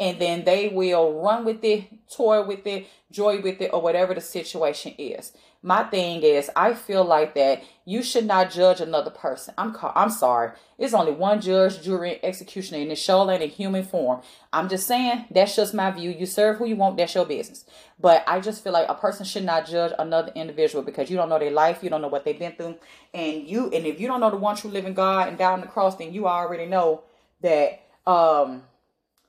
and 0.00 0.20
then 0.20 0.44
they 0.44 0.68
will 0.68 1.20
run 1.20 1.44
with 1.44 1.62
it, 1.64 1.84
toy 2.08 2.44
with 2.44 2.66
it, 2.66 2.86
joy 3.10 3.40
with 3.42 3.60
it, 3.60 3.70
or 3.72 3.82
whatever 3.82 4.14
the 4.14 4.20
situation 4.20 4.94
is. 4.98 5.32
My 5.60 5.82
thing 5.82 6.22
is, 6.22 6.48
I 6.54 6.72
feel 6.74 7.04
like 7.04 7.34
that 7.34 7.64
you 7.84 8.04
should 8.04 8.26
not 8.26 8.52
judge 8.52 8.80
another 8.80 9.10
person. 9.10 9.54
I'm 9.58 9.76
I'm 9.96 10.10
sorry. 10.10 10.52
It's 10.78 10.94
only 10.94 11.10
one 11.10 11.40
judge, 11.40 11.82
jury, 11.82 12.20
executioner, 12.22 12.80
and 12.80 12.92
it 12.92 12.96
show 12.96 13.28
ain't 13.28 13.42
in 13.42 13.50
human 13.50 13.82
form. 13.82 14.22
I'm 14.52 14.68
just 14.68 14.86
saying 14.86 15.24
that's 15.32 15.56
just 15.56 15.74
my 15.74 15.90
view. 15.90 16.10
You 16.10 16.26
serve 16.26 16.58
who 16.58 16.66
you 16.66 16.76
want. 16.76 16.96
That's 16.96 17.12
your 17.12 17.26
business. 17.26 17.64
But 17.98 18.22
I 18.28 18.38
just 18.38 18.62
feel 18.62 18.72
like 18.72 18.88
a 18.88 18.94
person 18.94 19.26
should 19.26 19.44
not 19.44 19.66
judge 19.66 19.92
another 19.98 20.30
individual 20.36 20.84
because 20.84 21.10
you 21.10 21.16
don't 21.16 21.28
know 21.28 21.40
their 21.40 21.50
life, 21.50 21.82
you 21.82 21.90
don't 21.90 22.02
know 22.02 22.08
what 22.08 22.24
they've 22.24 22.38
been 22.38 22.52
through, 22.52 22.76
and 23.12 23.48
you 23.48 23.64
and 23.64 23.84
if 23.84 24.00
you 24.00 24.06
don't 24.06 24.20
know 24.20 24.30
the 24.30 24.36
one 24.36 24.54
true 24.54 24.70
living 24.70 24.94
God 24.94 25.26
and 25.26 25.36
down 25.36 25.60
the 25.60 25.66
cross, 25.66 25.96
then 25.96 26.12
you 26.12 26.28
already 26.28 26.66
know 26.66 27.02
that 27.42 27.82
um 28.06 28.62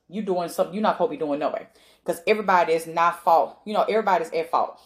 you 0.08 0.22
doing 0.22 0.48
something 0.48 0.74
you're 0.74 0.82
not 0.82 0.94
supposed 0.94 1.10
to 1.10 1.16
be 1.16 1.24
doing 1.24 1.40
no 1.40 1.50
way. 1.50 1.66
Because 2.04 2.22
everybody 2.26 2.72
is 2.72 2.86
not 2.86 3.22
fault. 3.22 3.58
You 3.64 3.74
know, 3.74 3.82
everybody's 3.82 4.30
at 4.30 4.50
fault. 4.50 4.80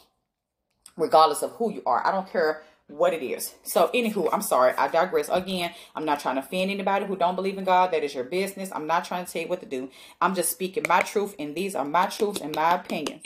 Regardless 0.97 1.43
of 1.43 1.53
who 1.53 1.73
you 1.73 1.83
are. 1.87 2.07
I 2.07 2.11
don't 2.11 2.31
care 2.31 2.63
what 2.87 3.15
it 3.15 3.23
is. 3.23 3.55
So, 3.63 3.91
anywho, 3.95 4.29
I'm 4.33 4.43
sorry. 4.43 4.75
I 4.77 4.89
digress. 4.89 5.29
Again, 5.29 5.73
I'm 5.97 6.05
not 6.05 6.21
trying 6.21 6.37
to 6.37 6.43
offend 6.43 6.71
anybody 6.71 7.07
who 7.07 7.17
don't 7.17 7.35
believe 7.35 7.59
in 7.59 7.65
God. 7.65 7.93
That 7.93 8.05
is 8.05 8.15
your 8.15 8.25
business. 8.25 8.71
I'm 8.73 8.87
not 8.87 9.05
trying 9.05 9.25
to 9.25 9.33
tell 9.33 9.43
you 9.43 9.49
what 9.49 9.61
to 9.61 9.67
do. 9.67 9.91
I'm 10.21 10.35
just 10.35 10.51
speaking 10.51 10.85
my 10.89 11.01
truth, 11.01 11.35
and 11.39 11.55
these 11.55 11.75
are 11.75 11.85
my 11.85 12.07
truths 12.07 12.41
and 12.41 12.55
my 12.55 12.75
opinions. 12.75 13.23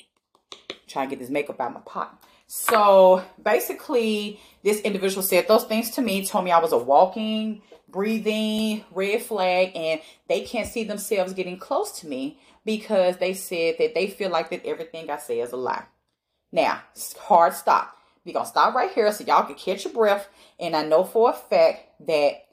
Trying 0.87 1.09
to 1.09 1.17
get 1.17 1.21
this 1.21 1.31
makeup 1.31 1.61
out 1.61 1.69
of 1.69 1.75
my 1.75 1.81
pot. 1.81 2.23
So 2.47 3.23
basically, 3.43 4.41
this 4.63 4.81
individual 4.81 5.23
said 5.23 5.49
those 5.49 5.65
things 5.65 5.91
to 5.93 6.03
me, 6.03 6.25
told 6.25 6.45
me 6.45 6.53
I 6.53 6.61
was 6.61 6.73
a 6.73 6.79
walking 6.79 7.63
breathing, 7.89 8.85
red 8.93 9.23
flag, 9.23 9.73
and 9.75 10.01
they 10.29 10.43
can't 10.43 10.69
see 10.69 10.85
themselves 10.85 11.33
getting 11.33 11.59
close 11.59 12.01
to 12.01 12.07
me 12.07 12.39
because 12.65 13.17
they 13.17 13.33
said 13.33 13.77
that 13.79 13.95
they 13.95 14.09
feel 14.09 14.31
like 14.31 14.51
that 14.51 14.67
everything 14.67 15.11
I 15.11 15.17
say 15.17 15.41
is 15.41 15.53
a 15.53 15.57
lie. 15.57 15.85
Now, 16.53 16.83
hard 17.19 17.53
stop. 17.53 17.97
We're 18.25 18.33
going 18.33 18.45
to 18.45 18.51
stop 18.51 18.75
right 18.75 18.91
here 18.91 19.11
so 19.13 19.25
y'all 19.25 19.47
can 19.47 19.55
catch 19.55 19.85
your 19.85 19.93
breath. 19.93 20.29
And 20.59 20.77
I 20.77 20.85
know 20.85 21.05
for 21.05 21.31
a 21.31 21.33
fact 21.33 21.87
that 22.07 22.47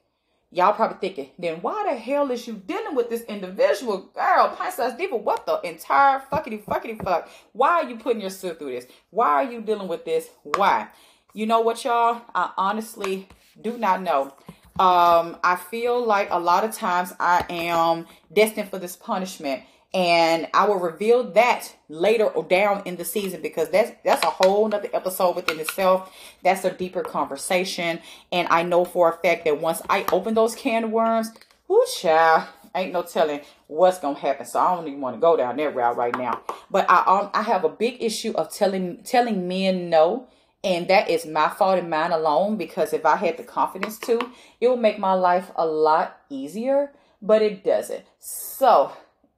y'all 0.52 0.74
probably 0.74 0.98
thinking, 1.00 1.30
then 1.38 1.62
why 1.62 1.86
the 1.90 1.98
hell 1.98 2.32
is 2.32 2.48
you 2.48 2.54
dealing 2.54 2.96
with 2.96 3.10
this 3.10 3.24
individual 3.24 4.10
girl, 4.14 4.56
pint 4.56 4.74
size 4.74 4.98
diva? 4.98 5.18
What 5.18 5.46
the 5.46 5.60
entire 5.68 6.22
fuckity 6.32 6.64
fuckity 6.64 7.02
fuck? 7.04 7.30
Why 7.52 7.72
are 7.72 7.90
you 7.90 7.98
putting 7.98 8.22
yourself 8.22 8.58
through 8.58 8.72
this? 8.72 8.88
Why 9.10 9.28
are 9.28 9.52
you 9.52 9.62
dealing 9.62 9.88
with 9.88 10.06
this? 10.06 10.30
Why? 10.44 10.88
You 11.34 11.46
know 11.46 11.60
what, 11.60 11.84
y'all? 11.84 12.22
I 12.34 12.52
honestly 12.58 13.28
do 13.62 13.78
not 13.78 14.02
know. 14.02 14.34
Um, 14.78 15.38
I 15.44 15.58
feel 15.70 16.06
like 16.06 16.30
a 16.32 16.40
lot 16.40 16.64
of 16.64 16.74
times 16.74 17.14
I 17.20 17.46
am 17.50 18.08
destined 18.32 18.70
for 18.70 18.80
this 18.80 18.96
punishment. 18.96 19.64
And 19.96 20.48
I 20.54 20.68
will 20.68 20.75
reveal 20.75 21.24
that 21.32 21.74
later 21.88 22.25
or 22.25 22.44
down 22.44 22.82
in 22.84 22.98
the 22.98 23.06
season 23.06 23.42
because 23.42 23.70
that's 23.70 23.92
that's 24.04 24.24
a 24.25 24.30
whole 24.30 24.68
nother 24.68 24.90
episode 24.94 25.38
within 25.38 25.58
itself. 25.58 26.14
That's 26.44 26.66
a 26.66 26.72
deeper 26.72 27.02
conversation. 27.02 28.02
And 28.30 28.50
I 28.50 28.64
know 28.64 28.84
for 28.84 29.10
a 29.10 29.14
fact 29.14 29.46
that 29.46 29.62
once 29.62 29.82
I 29.90 30.06
open 30.12 30.34
those 30.34 30.54
can 30.54 30.92
worms, 30.92 31.32
whoo 31.70 31.86
child, 31.98 32.50
ain't 32.75 32.92
no 32.92 33.04
telling 33.04 33.40
what's 33.68 34.00
gonna 34.00 34.20
happen. 34.20 34.46
So 34.46 34.60
I 34.60 34.75
don't 34.75 34.86
even 34.90 35.00
want 35.00 35.16
to 35.16 35.22
go 35.22 35.38
down 35.38 35.56
that 35.56 35.74
route 35.74 35.96
right 35.96 36.16
now. 36.18 36.42
But 36.70 36.92
I 36.92 37.04
um 37.08 37.30
I 37.34 37.44
have 37.44 37.64
a 37.64 37.70
big 37.70 38.04
issue 38.04 38.34
of 38.34 38.54
telling 38.54 39.02
telling 39.04 39.48
men 39.48 39.90
no 39.90 40.28
and 40.66 40.88
that 40.88 41.10
is 41.10 41.28
my 41.28 41.48
fault 41.48 41.78
and 41.78 41.90
mine 41.90 42.12
alone 42.12 42.58
because 42.58 42.92
if 42.92 43.06
I 43.06 43.16
had 43.18 43.38
the 43.38 43.44
confidence 43.44 44.00
to, 44.00 44.20
it 44.60 44.68
would 44.68 44.80
make 44.80 44.98
my 44.98 45.14
life 45.14 45.52
a 45.56 45.66
lot 45.66 46.20
easier, 46.28 46.92
but 47.22 47.44
it 47.44 47.64
doesn't. 47.64 48.04
So, 48.18 48.92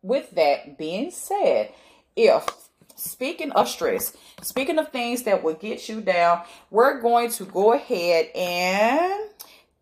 with 0.08 0.32
that 0.32 0.78
being 0.78 1.12
said, 1.12 1.72
if 2.16 2.46
speaking 2.96 3.52
of 3.52 3.68
stress, 3.68 4.16
speaking 4.42 4.80
of 4.80 4.90
things 4.90 5.24
that 5.24 5.44
will 5.44 5.54
get 5.54 5.88
you 5.88 6.02
down, 6.02 6.44
we're 6.72 7.00
going 7.00 7.30
to 7.32 7.46
go 7.46 7.74
ahead 7.74 8.28
and 8.36 9.30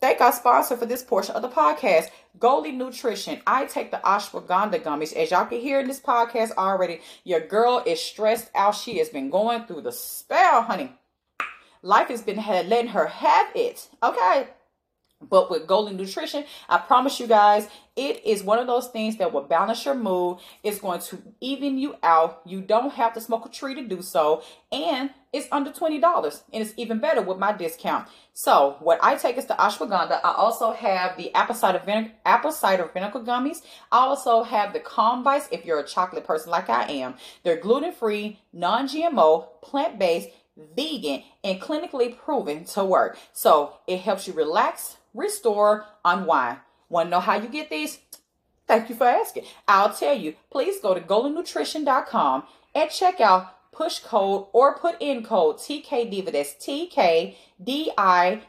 thank 0.01 0.21
our 0.21 0.33
sponsor 0.33 0.75
for 0.75 0.85
this 0.85 1.03
portion 1.03 1.35
of 1.35 1.41
the 1.41 1.49
podcast, 1.49 2.09
Goli 2.37 2.73
Nutrition. 2.73 3.41
I 3.47 3.65
take 3.65 3.91
the 3.91 4.01
ashwagandha 4.03 4.83
gummies. 4.83 5.13
As 5.13 5.31
y'all 5.31 5.45
can 5.45 5.61
hear 5.61 5.79
in 5.79 5.87
this 5.87 6.01
podcast 6.01 6.51
already, 6.57 6.99
your 7.23 7.39
girl 7.39 7.81
is 7.85 8.01
stressed 8.01 8.51
out. 8.53 8.75
She 8.75 8.97
has 8.97 9.09
been 9.09 9.29
going 9.29 9.65
through 9.65 9.81
the 9.81 9.91
spell, 9.91 10.63
honey. 10.63 10.91
Life 11.81 12.09
has 12.09 12.23
been 12.23 12.37
letting 12.37 12.87
her 12.87 13.05
have 13.05 13.47
it. 13.55 13.87
Okay. 14.03 14.47
But 15.29 15.49
with 15.49 15.67
Goli 15.67 15.95
Nutrition, 15.95 16.45
I 16.69 16.77
promise 16.77 17.19
you 17.19 17.27
guys, 17.27 17.67
it 17.95 18.25
is 18.25 18.43
one 18.43 18.59
of 18.59 18.67
those 18.67 18.87
things 18.87 19.17
that 19.17 19.31
will 19.31 19.43
balance 19.43 19.85
your 19.85 19.95
mood. 19.95 20.39
It's 20.63 20.79
going 20.79 20.99
to 21.01 21.21
even 21.39 21.77
you 21.77 21.95
out. 22.03 22.41
You 22.45 22.61
don't 22.61 22.93
have 22.93 23.13
to 23.13 23.21
smoke 23.21 23.45
a 23.45 23.49
tree 23.49 23.73
to 23.75 23.87
do 23.87 24.01
so. 24.01 24.43
And 24.71 25.11
it's 25.31 25.47
under 25.51 25.71
$20. 25.71 26.41
And 26.51 26.61
it's 26.61 26.73
even 26.75 26.99
better 26.99 27.21
with 27.21 27.37
my 27.37 27.53
discount. 27.53 28.09
So 28.33 28.75
what 28.81 28.99
I 29.01 29.15
take 29.15 29.37
is 29.37 29.45
the 29.45 29.53
ashwagandha. 29.53 30.19
I 30.23 30.33
also 30.33 30.73
have 30.73 31.15
the 31.15 31.33
apple 31.33 31.55
cider 31.55 31.79
vinegar, 31.79 32.11
apple 32.25 32.51
cider 32.51 32.89
vinegar 32.93 33.19
gummies. 33.19 33.61
I 33.91 33.99
also 33.99 34.43
have 34.43 34.73
the 34.73 34.79
calm 34.81 35.23
bites 35.23 35.47
if 35.51 35.63
you're 35.63 35.79
a 35.79 35.87
chocolate 35.87 36.25
person 36.25 36.51
like 36.51 36.69
I 36.69 36.83
am. 36.91 37.15
They're 37.43 37.55
gluten-free, 37.55 38.39
non-GMO, 38.51 39.61
plant-based, 39.61 40.29
vegan, 40.75 41.23
and 41.43 41.61
clinically 41.61 42.17
proven 42.17 42.65
to 42.65 42.83
work. 42.83 43.17
So 43.31 43.77
it 43.87 44.01
helps 44.01 44.27
you 44.27 44.33
relax, 44.33 44.97
restore, 45.15 45.85
unwind. 46.03 46.57
Want 46.89 47.07
to 47.07 47.11
know 47.11 47.19
how 47.19 47.39
you 47.39 47.47
get 47.47 47.69
these? 47.69 47.99
Thank 48.67 48.89
you 48.89 48.95
for 48.95 49.07
asking. 49.07 49.45
I'll 49.67 49.93
tell 49.93 50.15
you. 50.15 50.35
Please 50.51 50.79
go 50.79 50.93
to 50.93 51.01
golinutrition.com 51.01 52.43
and 52.73 52.89
check 52.89 53.21
out 53.21 53.71
push 53.71 53.99
code 53.99 54.47
or 54.53 54.77
put 54.77 55.01
in 55.01 55.23
code 55.23 55.57
TKDIVA. 55.57 56.31
That's 56.31 56.55
TKDIVA 56.65 58.41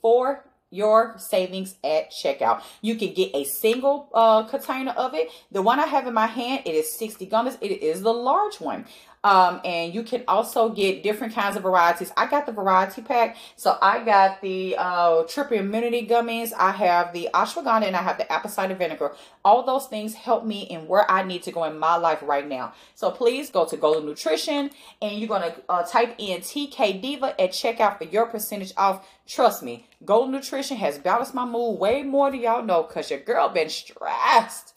for 0.00 0.44
your 0.70 1.16
savings 1.18 1.74
at 1.82 2.12
checkout. 2.12 2.62
You 2.82 2.94
can 2.94 3.14
get 3.14 3.34
a 3.34 3.44
single 3.44 4.08
uh, 4.12 4.42
container 4.44 4.92
of 4.92 5.14
it. 5.14 5.30
The 5.50 5.62
one 5.62 5.80
I 5.80 5.86
have 5.86 6.06
in 6.06 6.14
my 6.14 6.26
hand, 6.26 6.62
it 6.66 6.74
is 6.74 6.96
60 6.98 7.26
gummies. 7.26 7.56
It 7.60 7.82
is 7.82 8.02
the 8.02 8.12
large 8.12 8.60
one. 8.60 8.84
Um, 9.24 9.60
and 9.64 9.94
you 9.94 10.02
can 10.02 10.24
also 10.28 10.68
get 10.68 11.02
different 11.02 11.34
kinds 11.34 11.56
of 11.56 11.62
varieties. 11.62 12.12
I 12.16 12.28
got 12.28 12.46
the 12.46 12.52
variety 12.52 13.02
pack. 13.02 13.36
So 13.56 13.76
I 13.80 14.04
got 14.04 14.40
the 14.40 14.76
uh, 14.78 15.22
triple 15.24 15.58
immunity 15.58 16.06
gummies. 16.06 16.52
I 16.56 16.72
have 16.72 17.12
the 17.12 17.28
ashwagandha 17.34 17.86
and 17.86 17.96
I 17.96 18.02
have 18.02 18.18
the 18.18 18.30
apple 18.30 18.50
cider 18.50 18.74
vinegar. 18.74 19.12
All 19.44 19.64
those 19.64 19.86
things 19.86 20.14
help 20.14 20.44
me 20.44 20.62
in 20.62 20.86
where 20.86 21.10
I 21.10 21.22
need 21.22 21.42
to 21.44 21.52
go 21.52 21.64
in 21.64 21.78
my 21.78 21.96
life 21.96 22.20
right 22.22 22.46
now. 22.46 22.74
So 22.94 23.10
please 23.10 23.50
go 23.50 23.64
to 23.64 23.76
Goli 23.76 24.04
Nutrition 24.04 24.70
and 25.02 25.18
you're 25.18 25.28
going 25.28 25.42
to 25.42 25.54
uh, 25.68 25.82
type 25.84 26.14
in 26.18 26.40
TK 26.40 27.00
Diva 27.00 27.40
at 27.40 27.50
checkout 27.50 27.98
for 27.98 28.04
your 28.04 28.26
percentage 28.26 28.72
off. 28.76 29.06
Trust 29.26 29.62
me, 29.62 29.86
Goli 30.04 30.30
Nutrition 30.30 30.76
has 30.78 30.98
balanced 30.98 31.34
my 31.34 31.44
mood 31.44 31.78
way 31.78 32.02
more 32.02 32.30
than 32.30 32.40
y'all 32.40 32.62
know 32.62 32.82
because 32.84 33.10
your 33.10 33.20
girl 33.20 33.48
been 33.48 33.68
stressed. 33.68 34.74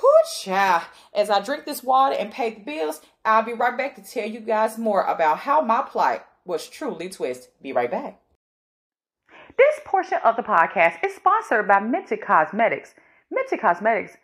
Whoo, 0.00 0.08
child. 0.40 0.84
As 1.14 1.30
I 1.30 1.40
drink 1.40 1.64
this 1.64 1.82
water 1.82 2.16
and 2.18 2.32
pay 2.32 2.50
the 2.50 2.60
bills, 2.60 3.00
I'll 3.24 3.42
be 3.42 3.52
right 3.52 3.76
back 3.76 3.94
to 3.96 4.02
tell 4.02 4.28
you 4.28 4.40
guys 4.40 4.78
more 4.78 5.02
about 5.02 5.40
how 5.40 5.60
my 5.60 5.82
plight 5.82 6.22
was 6.44 6.68
truly 6.68 7.08
twisted. 7.08 7.50
Be 7.62 7.72
right 7.72 7.90
back. 7.90 8.20
This 9.58 9.80
portion 9.84 10.18
of 10.24 10.36
the 10.36 10.42
podcast 10.42 11.04
is 11.04 11.14
sponsored 11.14 11.68
by 11.68 11.78
Mented 11.78 12.22
Cosmetics. 12.22 12.94
Mented 13.32 13.60
Cosmetics, 13.60 14.16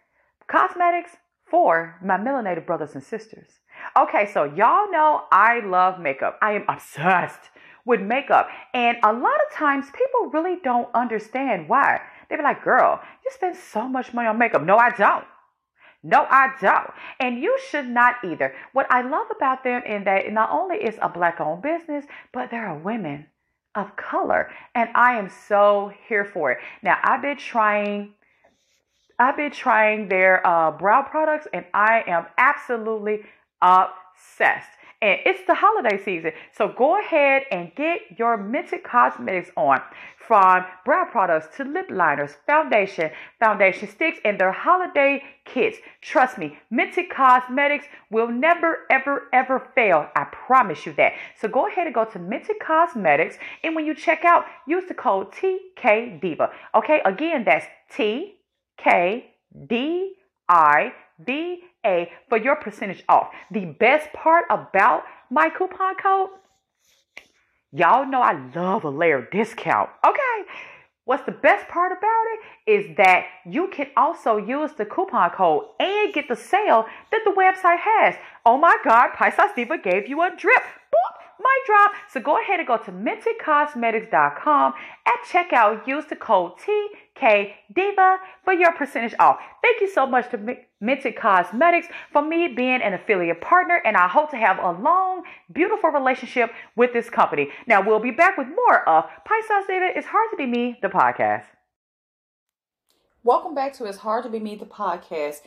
cosmetics 0.46 1.16
for 1.50 1.96
my 2.02 2.16
melanated 2.16 2.66
brothers 2.66 2.94
and 2.94 3.02
sisters. 3.02 3.61
Okay, 3.98 4.31
so 4.33 4.44
y'all 4.44 4.90
know 4.90 5.24
I 5.31 5.61
love 5.61 6.00
makeup. 6.00 6.38
I 6.42 6.52
am 6.52 6.64
obsessed 6.68 7.50
with 7.85 8.00
makeup. 8.00 8.48
And 8.74 8.98
a 9.02 9.12
lot 9.12 9.40
of 9.46 9.57
times 9.57 9.87
people 9.87 10.31
really 10.31 10.59
don't 10.62 10.88
understand 10.94 11.68
why. 11.68 12.00
They 12.28 12.37
be 12.37 12.42
like, 12.42 12.64
girl, 12.64 13.00
you 13.24 13.31
spend 13.31 13.57
so 13.57 13.88
much 13.88 14.12
money 14.12 14.28
on 14.28 14.38
makeup. 14.38 14.62
No, 14.62 14.76
I 14.76 14.90
don't. 14.90 15.24
No, 16.03 16.27
I 16.31 16.53
don't. 16.61 16.91
And 17.19 17.43
you 17.43 17.59
should 17.71 17.89
not 17.89 18.17
either. 18.25 18.55
What 18.73 18.87
I 18.91 19.03
love 19.03 19.27
about 19.35 19.65
them 19.65 19.83
in 19.85 20.05
that 20.05 20.33
not 20.33 20.51
only 20.51 20.77
is 20.77 20.97
a 21.03 21.09
black 21.09 21.41
owned 21.41 21.63
business, 21.63 22.05
but 22.33 22.51
there 22.51 22.67
are 22.67 22.79
women 22.79 23.27
of 23.75 23.97
color. 23.97 24.51
And 24.75 24.91
I 24.95 25.19
am 25.19 25.29
so 25.29 25.93
here 26.09 26.25
for 26.25 26.53
it. 26.53 26.59
Now 26.83 26.99
I've 27.03 27.23
been 27.23 27.37
trying 27.37 28.15
I've 29.19 29.37
been 29.37 29.51
trying 29.51 30.09
their 30.09 30.47
uh, 30.47 30.71
brow 30.71 31.03
products 31.03 31.49
and 31.53 31.65
I 31.75 32.05
am 32.07 32.27
absolutely 32.39 33.23
obsessed 33.61 34.71
and 35.01 35.21
it's 35.25 35.47
the 35.47 35.55
holiday 35.55 36.03
season. 36.03 36.33
So 36.57 36.69
go 36.69 36.99
ahead 36.99 37.43
and 37.51 37.75
get 37.75 38.19
your 38.19 38.37
Mented 38.37 38.83
Cosmetics 38.83 39.51
on 39.57 39.81
from 40.17 40.65
brow 40.85 41.07
products 41.11 41.57
to 41.57 41.65
lip 41.65 41.87
liners, 41.91 42.37
foundation, 42.47 43.11
foundation 43.41 43.89
sticks, 43.89 44.19
and 44.25 44.39
their 44.39 44.53
holiday 44.53 45.23
kits. 45.45 45.79
Trust 46.03 46.37
me, 46.37 46.59
Mented 46.73 47.11
Cosmetics 47.11 47.87
will 48.11 48.29
never, 48.29 48.87
ever, 48.91 49.29
ever 49.33 49.71
fail. 49.75 50.09
I 50.15 50.25
promise 50.25 50.85
you 50.85 50.93
that. 50.95 51.13
So 51.41 51.49
go 51.49 51.69
ahead 51.69 51.87
and 51.87 51.95
go 51.95 52.05
to 52.05 52.19
Mented 52.19 52.59
Cosmetics, 52.61 53.39
and 53.63 53.75
when 53.75 53.87
you 53.87 53.95
check 53.95 54.25
out, 54.25 54.45
use 54.67 54.85
the 54.89 54.95
code 54.95 55.33
TKDIVA. 55.33 56.51
Okay, 56.75 57.01
again, 57.05 57.45
that's 57.45 57.67
T 57.95 58.35
K 58.77 59.33
D 59.67 60.15
I 60.49 60.93
VA 61.18 62.07
for 62.28 62.38
your 62.38 62.57
percentage 62.57 63.04
off. 63.09 63.28
The 63.50 63.64
best 63.64 64.12
part 64.12 64.44
about 64.50 65.04
my 65.31 65.50
coupon 65.50 65.96
code, 65.96 66.31
y'all 67.72 68.07
know 68.07 68.20
I 68.20 68.38
love 68.54 68.85
a 68.85 68.90
layer 68.90 69.26
discount. 69.31 69.90
Okay. 70.07 70.50
What's 71.04 71.24
the 71.24 71.33
best 71.33 71.66
part 71.68 71.90
about 71.90 72.24
it 72.35 72.70
is 72.70 72.96
that 72.98 73.24
you 73.46 73.68
can 73.68 73.87
also 73.96 74.37
use 74.37 74.72
the 74.72 74.85
coupon 74.85 75.31
code 75.31 75.64
and 75.81 76.12
get 76.12 76.28
the 76.28 76.37
sale 76.37 76.85
that 77.11 77.22
the 77.24 77.31
website 77.31 77.78
has. 77.81 78.14
Oh 78.44 78.59
my 78.59 78.76
God, 78.85 79.14
Pint 79.14 79.35
Size 79.35 79.50
Diva 79.57 79.78
gave 79.78 80.07
you 80.07 80.20
a 80.20 80.28
drip. 80.37 80.62
Boop 80.92 81.18
mic 81.38 81.66
drop. 81.66 81.92
So 82.12 82.20
go 82.20 82.40
ahead 82.40 82.59
and 82.59 82.68
go 82.68 82.76
to 82.76 82.92
mentedcosmetics.com 82.92 84.74
at 85.07 85.14
checkout. 85.31 85.87
Use 85.87 86.04
the 86.07 86.16
code 86.16 86.59
TKDIVA 87.20 88.16
for 88.44 88.52
your 88.52 88.72
percentage 88.72 89.14
off. 89.18 89.38
Thank 89.62 89.81
you 89.81 89.90
so 89.90 90.07
much 90.07 90.31
to 90.31 90.38
Mented 90.83 91.16
Cosmetics 91.16 91.88
for 92.12 92.22
me 92.22 92.48
being 92.48 92.81
an 92.83 92.94
affiliate 92.94 93.40
partner, 93.40 93.83
and 93.85 93.96
I 93.96 94.09
hope 94.09 94.31
to 94.31 94.37
have 94.37 94.59
a 94.59 94.81
long, 94.81 95.22
beautiful 95.52 95.90
relationship 95.90 96.50
with 96.76 96.92
this 96.92 97.11
company. 97.11 97.48
Now, 97.66 97.85
we'll 97.85 97.98
be 97.98 98.11
back 98.11 98.38
with 98.38 98.46
more 98.48 98.88
of 98.88 99.04
Pint 99.24 99.44
Size 99.46 99.64
Diva. 99.66 99.88
It's 99.96 100.07
Hard 100.07 100.31
to 100.31 100.37
Be 100.37 100.46
Me, 100.46 100.78
the 100.81 100.88
podcast. 100.88 101.44
Welcome 103.24 103.54
back 103.54 103.72
to 103.74 103.85
It's 103.85 103.98
Hard 103.98 104.24
to 104.24 104.31
Be 104.31 104.38
Me, 104.38 104.54
the 104.54 104.64
podcast. 104.64 105.40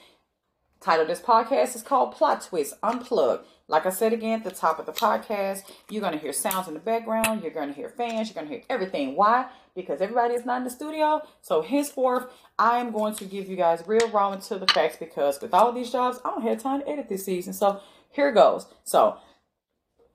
Title 0.81 1.03
of 1.03 1.07
this 1.07 1.21
podcast 1.21 1.75
is 1.75 1.83
called 1.83 2.15
Plot 2.15 2.41
Twist 2.41 2.73
Unplugged. 2.81 3.45
Like 3.67 3.85
I 3.85 3.91
said 3.91 4.13
again 4.13 4.39
at 4.39 4.43
the 4.43 4.49
top 4.49 4.79
of 4.79 4.87
the 4.87 4.91
podcast, 4.91 5.61
you're 5.91 6.01
going 6.01 6.13
to 6.13 6.19
hear 6.19 6.33
sounds 6.33 6.67
in 6.67 6.73
the 6.73 6.79
background. 6.79 7.43
You're 7.43 7.53
going 7.53 7.69
to 7.69 7.75
hear 7.75 7.87
fans. 7.87 8.27
You're 8.27 8.33
going 8.33 8.47
to 8.47 8.53
hear 8.55 8.63
everything. 8.67 9.15
Why? 9.15 9.45
Because 9.75 10.01
everybody 10.01 10.33
is 10.33 10.43
not 10.43 10.57
in 10.57 10.63
the 10.63 10.71
studio. 10.71 11.21
So 11.43 11.61
henceforth, 11.61 12.33
I 12.57 12.79
am 12.79 12.91
going 12.91 13.13
to 13.17 13.25
give 13.25 13.47
you 13.47 13.55
guys 13.55 13.83
real 13.85 14.09
raw 14.09 14.33
into 14.33 14.57
the 14.57 14.65
facts 14.65 14.97
because 14.97 15.39
with 15.39 15.53
all 15.53 15.71
these 15.71 15.91
jobs, 15.91 16.19
I 16.25 16.31
don't 16.31 16.41
have 16.41 16.63
time 16.63 16.81
to 16.81 16.89
edit 16.89 17.09
this 17.09 17.25
season. 17.25 17.53
So 17.53 17.79
here 18.09 18.31
goes. 18.31 18.65
So 18.83 19.17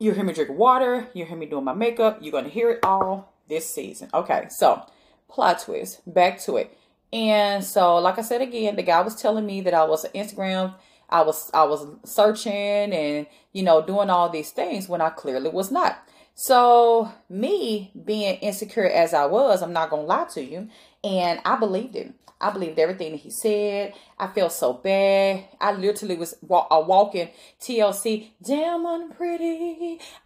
you 0.00 0.14
hear 0.14 0.24
me 0.24 0.32
drink 0.32 0.50
water. 0.50 1.06
You 1.14 1.26
hear 1.26 1.36
me 1.36 1.46
doing 1.46 1.64
my 1.64 1.74
makeup. 1.74 2.18
You're 2.20 2.32
going 2.32 2.42
to 2.42 2.50
hear 2.50 2.70
it 2.70 2.80
all 2.82 3.32
this 3.48 3.72
season. 3.72 4.10
Okay, 4.12 4.48
so 4.50 4.84
plot 5.28 5.60
twist. 5.60 6.12
Back 6.12 6.40
to 6.40 6.56
it. 6.56 6.76
And 7.16 7.64
so, 7.64 7.96
like 7.96 8.18
I 8.18 8.22
said 8.22 8.42
again, 8.42 8.76
the 8.76 8.82
guy 8.82 9.00
was 9.00 9.16
telling 9.16 9.46
me 9.46 9.62
that 9.62 9.74
I 9.74 9.84
was 9.84 10.04
an 10.04 10.12
Instagram 10.12 10.74
I 11.08 11.22
was 11.22 11.50
I 11.54 11.64
was 11.64 11.86
searching 12.04 12.52
and 12.52 13.26
you 13.52 13.62
know 13.62 13.84
doing 13.84 14.10
all 14.10 14.28
these 14.28 14.50
things 14.50 14.88
when 14.88 15.00
I 15.00 15.10
clearly 15.10 15.50
was 15.50 15.70
not. 15.70 15.98
So 16.34 17.10
me 17.30 17.92
being 18.04 18.36
insecure 18.36 18.88
as 18.88 19.14
I 19.14 19.24
was, 19.26 19.62
I'm 19.62 19.72
not 19.72 19.90
gonna 19.90 20.02
lie 20.02 20.26
to 20.34 20.44
you, 20.44 20.68
and 21.02 21.40
I 21.44 21.56
believed 21.56 21.94
him. 21.94 22.14
I 22.38 22.50
believed 22.50 22.78
everything 22.78 23.12
that 23.12 23.20
he 23.20 23.30
said. 23.30 23.94
I 24.18 24.26
felt 24.26 24.52
so 24.52 24.74
bad. 24.74 25.46
I 25.58 25.72
literally 25.72 26.16
was 26.16 26.34
a 26.42 26.80
walking 26.82 27.30
TLC. 27.62 28.28
Damn, 28.44 28.86
I'm. 28.86 29.12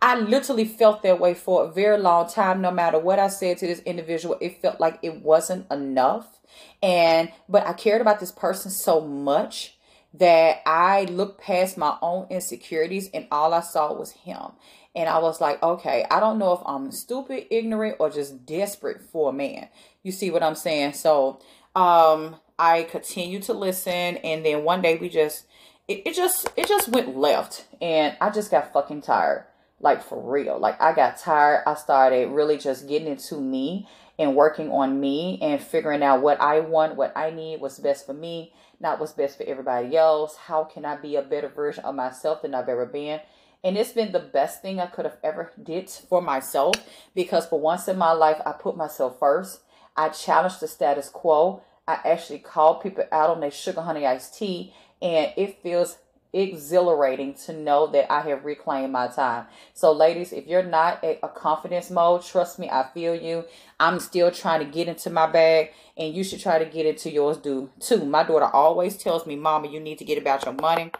I 0.03 0.19
literally 0.19 0.65
felt 0.65 1.05
that 1.05 1.21
way 1.21 1.35
for 1.35 1.67
a 1.67 1.71
very 1.71 1.99
long 1.99 2.29
time. 2.29 2.61
No 2.61 2.73
matter 2.73 2.99
what 2.99 3.21
I 3.21 3.29
said 3.29 3.59
to 3.59 3.67
this 3.69 3.79
individual, 3.81 4.37
it 4.41 4.61
felt 4.61 4.81
like 4.81 4.99
it 5.03 5.23
wasn't 5.23 5.71
enough. 5.71 6.40
And 6.83 7.31
but 7.49 7.67
I 7.67 7.73
cared 7.73 8.01
about 8.01 8.21
this 8.21 8.33
person 8.33 8.71
so 8.71 9.01
much 9.01 9.77
that 10.15 10.63
I 10.67 11.05
looked 11.05 11.41
past 11.41 11.79
my 11.79 11.97
own 12.03 12.27
insecurities 12.31 13.11
and 13.15 13.27
all 13.31 13.55
I 13.55 13.61
saw 13.61 13.93
was 13.93 14.13
him. 14.13 14.53
And 14.95 15.09
I 15.09 15.19
was 15.19 15.41
like, 15.41 15.63
okay, 15.63 16.05
I 16.11 16.19
don't 16.19 16.39
know 16.39 16.53
if 16.53 16.61
I'm 16.67 16.91
stupid, 16.91 17.47
ignorant, 17.51 17.97
or 18.01 18.11
just 18.11 18.45
desperate 18.45 19.03
for 19.13 19.31
a 19.31 19.33
man. 19.33 19.69
You 20.03 20.11
see 20.11 20.31
what 20.31 20.43
I'm 20.43 20.57
saying? 20.57 20.95
So 20.95 21.41
um 21.77 22.37
I 22.59 22.83
continued 22.85 23.45
to 23.45 23.53
listen 23.53 23.93
and 23.93 24.45
then 24.45 24.65
one 24.65 24.83
day 24.83 24.97
we 24.97 25.09
just 25.09 25.47
it, 25.87 26.03
it 26.07 26.15
just 26.15 26.49
it 26.57 26.67
just 26.67 26.89
went 26.89 27.17
left 27.17 27.67
and 27.81 28.17
I 28.21 28.31
just 28.31 28.51
got 28.51 28.73
fucking 28.73 29.03
tired. 29.03 29.47
Like 29.81 30.03
for 30.03 30.21
real. 30.21 30.59
Like 30.59 30.81
I 30.81 30.93
got 30.93 31.19
tired. 31.19 31.63
I 31.67 31.75
started 31.75 32.31
really 32.31 32.59
just 32.59 32.89
getting 32.89 33.09
into 33.09 33.41
me 33.41 33.89
and 34.21 34.37
working 34.37 34.71
on 34.71 35.01
me 35.01 35.41
and 35.43 35.61
figuring 35.61 36.05
out 36.05 36.23
what 36.23 36.41
I 36.41 36.61
want, 36.61 36.95
what 36.95 37.17
I 37.17 37.31
need, 37.31 37.61
what's 37.61 37.81
best 37.81 38.07
for 38.07 38.15
me 38.15 38.53
not 38.81 38.99
what's 38.99 39.13
best 39.13 39.37
for 39.37 39.45
everybody 39.45 39.97
else. 39.97 40.37
How 40.37 40.65
can 40.65 40.85
I 40.85 40.97
be 40.97 41.17
a 41.17 41.23
better 41.23 41.49
version 41.49 41.85
of 41.85 41.95
myself 41.95 42.43
than 42.43 42.55
I've 42.55 42.69
ever 42.69 42.87
been? 42.87 43.21
And 43.63 43.77
it's 43.77 43.93
been 43.93 44.13
the 44.13 44.19
best 44.19 44.63
thing 44.63 44.81
I 44.81 44.87
could 44.87 45.05
have 45.05 45.19
ever 45.23 45.53
did 45.63 45.91
for 45.91 46.23
myself 46.23 46.75
because 47.15 47.47
for 47.47 47.61
once 47.61 47.89
in 47.89 47.99
my 47.99 48.13
life, 48.13 48.41
I 48.47 48.53
put 48.53 48.77
myself 48.77 49.19
first. 49.19 49.61
I 49.95 50.09
challenged 50.09 50.61
the 50.61 50.69
status 50.69 51.11
quo. 51.11 51.63
I 51.87 51.99
actually 52.05 52.39
called 52.39 52.83
people 52.83 53.05
out 53.13 53.29
on 53.29 53.41
their 53.41 53.51
sugar 53.51 53.83
honey 53.83 54.07
iced 54.07 54.39
tea, 54.39 54.73
and 55.03 55.33
it 55.37 55.63
feels 55.63 55.99
exhilarating 56.33 57.35
to 57.35 57.53
know 57.53 57.87
that 57.89 58.11
I 58.13 58.21
have 58.23 58.45
reclaimed 58.45 58.93
my 58.93 59.09
time. 59.09 59.47
So, 59.75 59.93
ladies, 59.93 60.33
if 60.33 60.47
you're 60.47 60.63
not 60.63 61.03
at 61.03 61.19
a 61.23 61.29
confidence 61.29 61.91
mode, 61.91 62.23
trust 62.23 62.59
me, 62.59 62.69
I 62.71 62.89
feel 62.95 63.15
you. 63.15 63.45
I'm 63.79 63.99
still 64.01 64.31
trying 64.31 64.61
to 64.61 64.67
get 64.67 64.89
into 64.89 65.11
my 65.11 65.27
bag, 65.27 65.73
and 65.97 66.15
you 66.15 66.23
should 66.25 66.41
try 66.41 66.59
to 66.59 66.65
get 66.65 66.87
into 66.87 67.11
yours 67.11 67.37
do 67.37 67.71
too. 67.81 68.05
My 68.05 68.23
daughter 68.23 68.47
always 68.47 68.97
tells 68.97 69.27
me, 69.27 69.37
Mama, 69.37 69.69
you 69.69 69.81
need 69.81 69.99
to 69.99 70.05
get 70.05 70.19
about 70.19 70.45
your 70.45 70.55
money. 70.55 70.93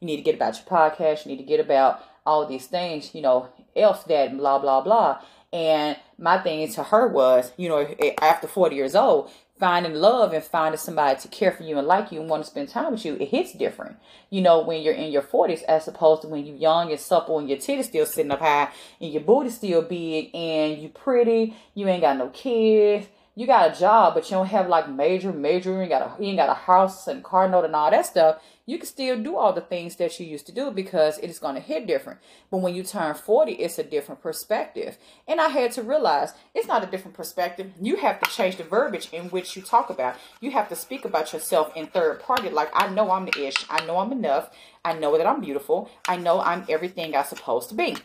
You 0.00 0.06
need 0.06 0.16
to 0.16 0.22
get 0.22 0.34
about 0.34 0.56
your 0.56 0.66
podcast. 0.66 1.24
You 1.24 1.32
need 1.32 1.38
to 1.38 1.48
get 1.48 1.60
about 1.60 2.02
all 2.26 2.46
these 2.46 2.66
things, 2.66 3.14
you 3.14 3.22
know, 3.22 3.48
else 3.74 4.02
that, 4.04 4.36
blah, 4.36 4.58
blah, 4.58 4.80
blah. 4.80 5.20
And 5.52 5.96
my 6.18 6.38
thing 6.38 6.70
to 6.72 6.82
her 6.84 7.06
was, 7.06 7.52
you 7.56 7.68
know, 7.68 7.88
after 8.20 8.46
40 8.46 8.76
years 8.76 8.94
old, 8.94 9.30
finding 9.58 9.94
love 9.94 10.32
and 10.32 10.44
finding 10.44 10.78
somebody 10.78 11.18
to 11.20 11.28
care 11.28 11.50
for 11.50 11.62
you 11.62 11.78
and 11.78 11.86
like 11.86 12.12
you 12.12 12.20
and 12.20 12.28
want 12.28 12.44
to 12.44 12.50
spend 12.50 12.68
time 12.68 12.92
with 12.92 13.04
you, 13.04 13.14
it 13.14 13.28
hits 13.28 13.52
different. 13.52 13.96
You 14.28 14.42
know, 14.42 14.60
when 14.60 14.82
you're 14.82 14.94
in 14.94 15.10
your 15.10 15.22
40s 15.22 15.62
as 15.62 15.88
opposed 15.88 16.22
to 16.22 16.28
when 16.28 16.44
you're 16.44 16.56
young 16.56 16.90
and 16.90 17.00
supple 17.00 17.38
and 17.38 17.48
your 17.48 17.58
titties 17.58 17.84
still 17.84 18.06
sitting 18.06 18.30
up 18.30 18.40
high 18.40 18.68
and 19.00 19.12
your 19.12 19.22
booty 19.22 19.50
still 19.50 19.82
big 19.82 20.34
and 20.34 20.78
you 20.78 20.88
pretty, 20.90 21.56
you 21.74 21.88
ain't 21.88 22.02
got 22.02 22.18
no 22.18 22.28
kids, 22.28 23.06
you 23.34 23.46
got 23.46 23.74
a 23.74 23.78
job, 23.78 24.14
but 24.14 24.24
you 24.24 24.36
don't 24.36 24.46
have 24.46 24.68
like 24.68 24.90
major, 24.90 25.32
major, 25.32 25.72
you 25.72 25.80
ain't 25.80 25.90
got 25.90 26.02
a, 26.02 26.22
you 26.22 26.28
ain't 26.28 26.38
got 26.38 26.50
a 26.50 26.54
house 26.54 27.06
and 27.06 27.24
car 27.24 27.48
note 27.48 27.64
and 27.64 27.76
all 27.76 27.90
that 27.90 28.04
stuff 28.04 28.42
you 28.66 28.78
can 28.78 28.86
still 28.86 29.22
do 29.22 29.36
all 29.36 29.52
the 29.52 29.60
things 29.60 29.96
that 29.96 30.18
you 30.18 30.26
used 30.26 30.46
to 30.46 30.52
do 30.52 30.72
because 30.72 31.18
it 31.18 31.30
is 31.30 31.38
going 31.38 31.54
to 31.54 31.60
hit 31.60 31.86
different. 31.86 32.18
But 32.50 32.58
when 32.58 32.74
you 32.74 32.82
turn 32.82 33.14
40, 33.14 33.52
it's 33.52 33.78
a 33.78 33.84
different 33.84 34.20
perspective. 34.20 34.98
And 35.28 35.40
I 35.40 35.48
had 35.48 35.70
to 35.72 35.82
realize 35.82 36.34
it's 36.52 36.66
not 36.66 36.82
a 36.82 36.90
different 36.90 37.16
perspective. 37.16 37.70
You 37.80 37.96
have 37.96 38.20
to 38.20 38.30
change 38.30 38.56
the 38.56 38.64
verbiage 38.64 39.08
in 39.12 39.26
which 39.30 39.54
you 39.54 39.62
talk 39.62 39.88
about. 39.88 40.16
You 40.40 40.50
have 40.50 40.68
to 40.70 40.76
speak 40.76 41.04
about 41.04 41.32
yourself 41.32 41.70
in 41.76 41.86
third 41.86 42.20
party. 42.20 42.50
Like, 42.50 42.70
I 42.74 42.88
know 42.88 43.12
I'm 43.12 43.26
the 43.26 43.46
ish. 43.46 43.64
I 43.70 43.84
know 43.86 43.98
I'm 43.98 44.10
enough. 44.10 44.50
I 44.84 44.94
know 44.94 45.16
that 45.16 45.26
I'm 45.26 45.40
beautiful. 45.40 45.88
I 46.08 46.16
know 46.16 46.40
I'm 46.40 46.64
everything 46.68 47.14
I'm 47.14 47.24
supposed 47.24 47.68
to 47.68 47.76
be. 47.76 47.96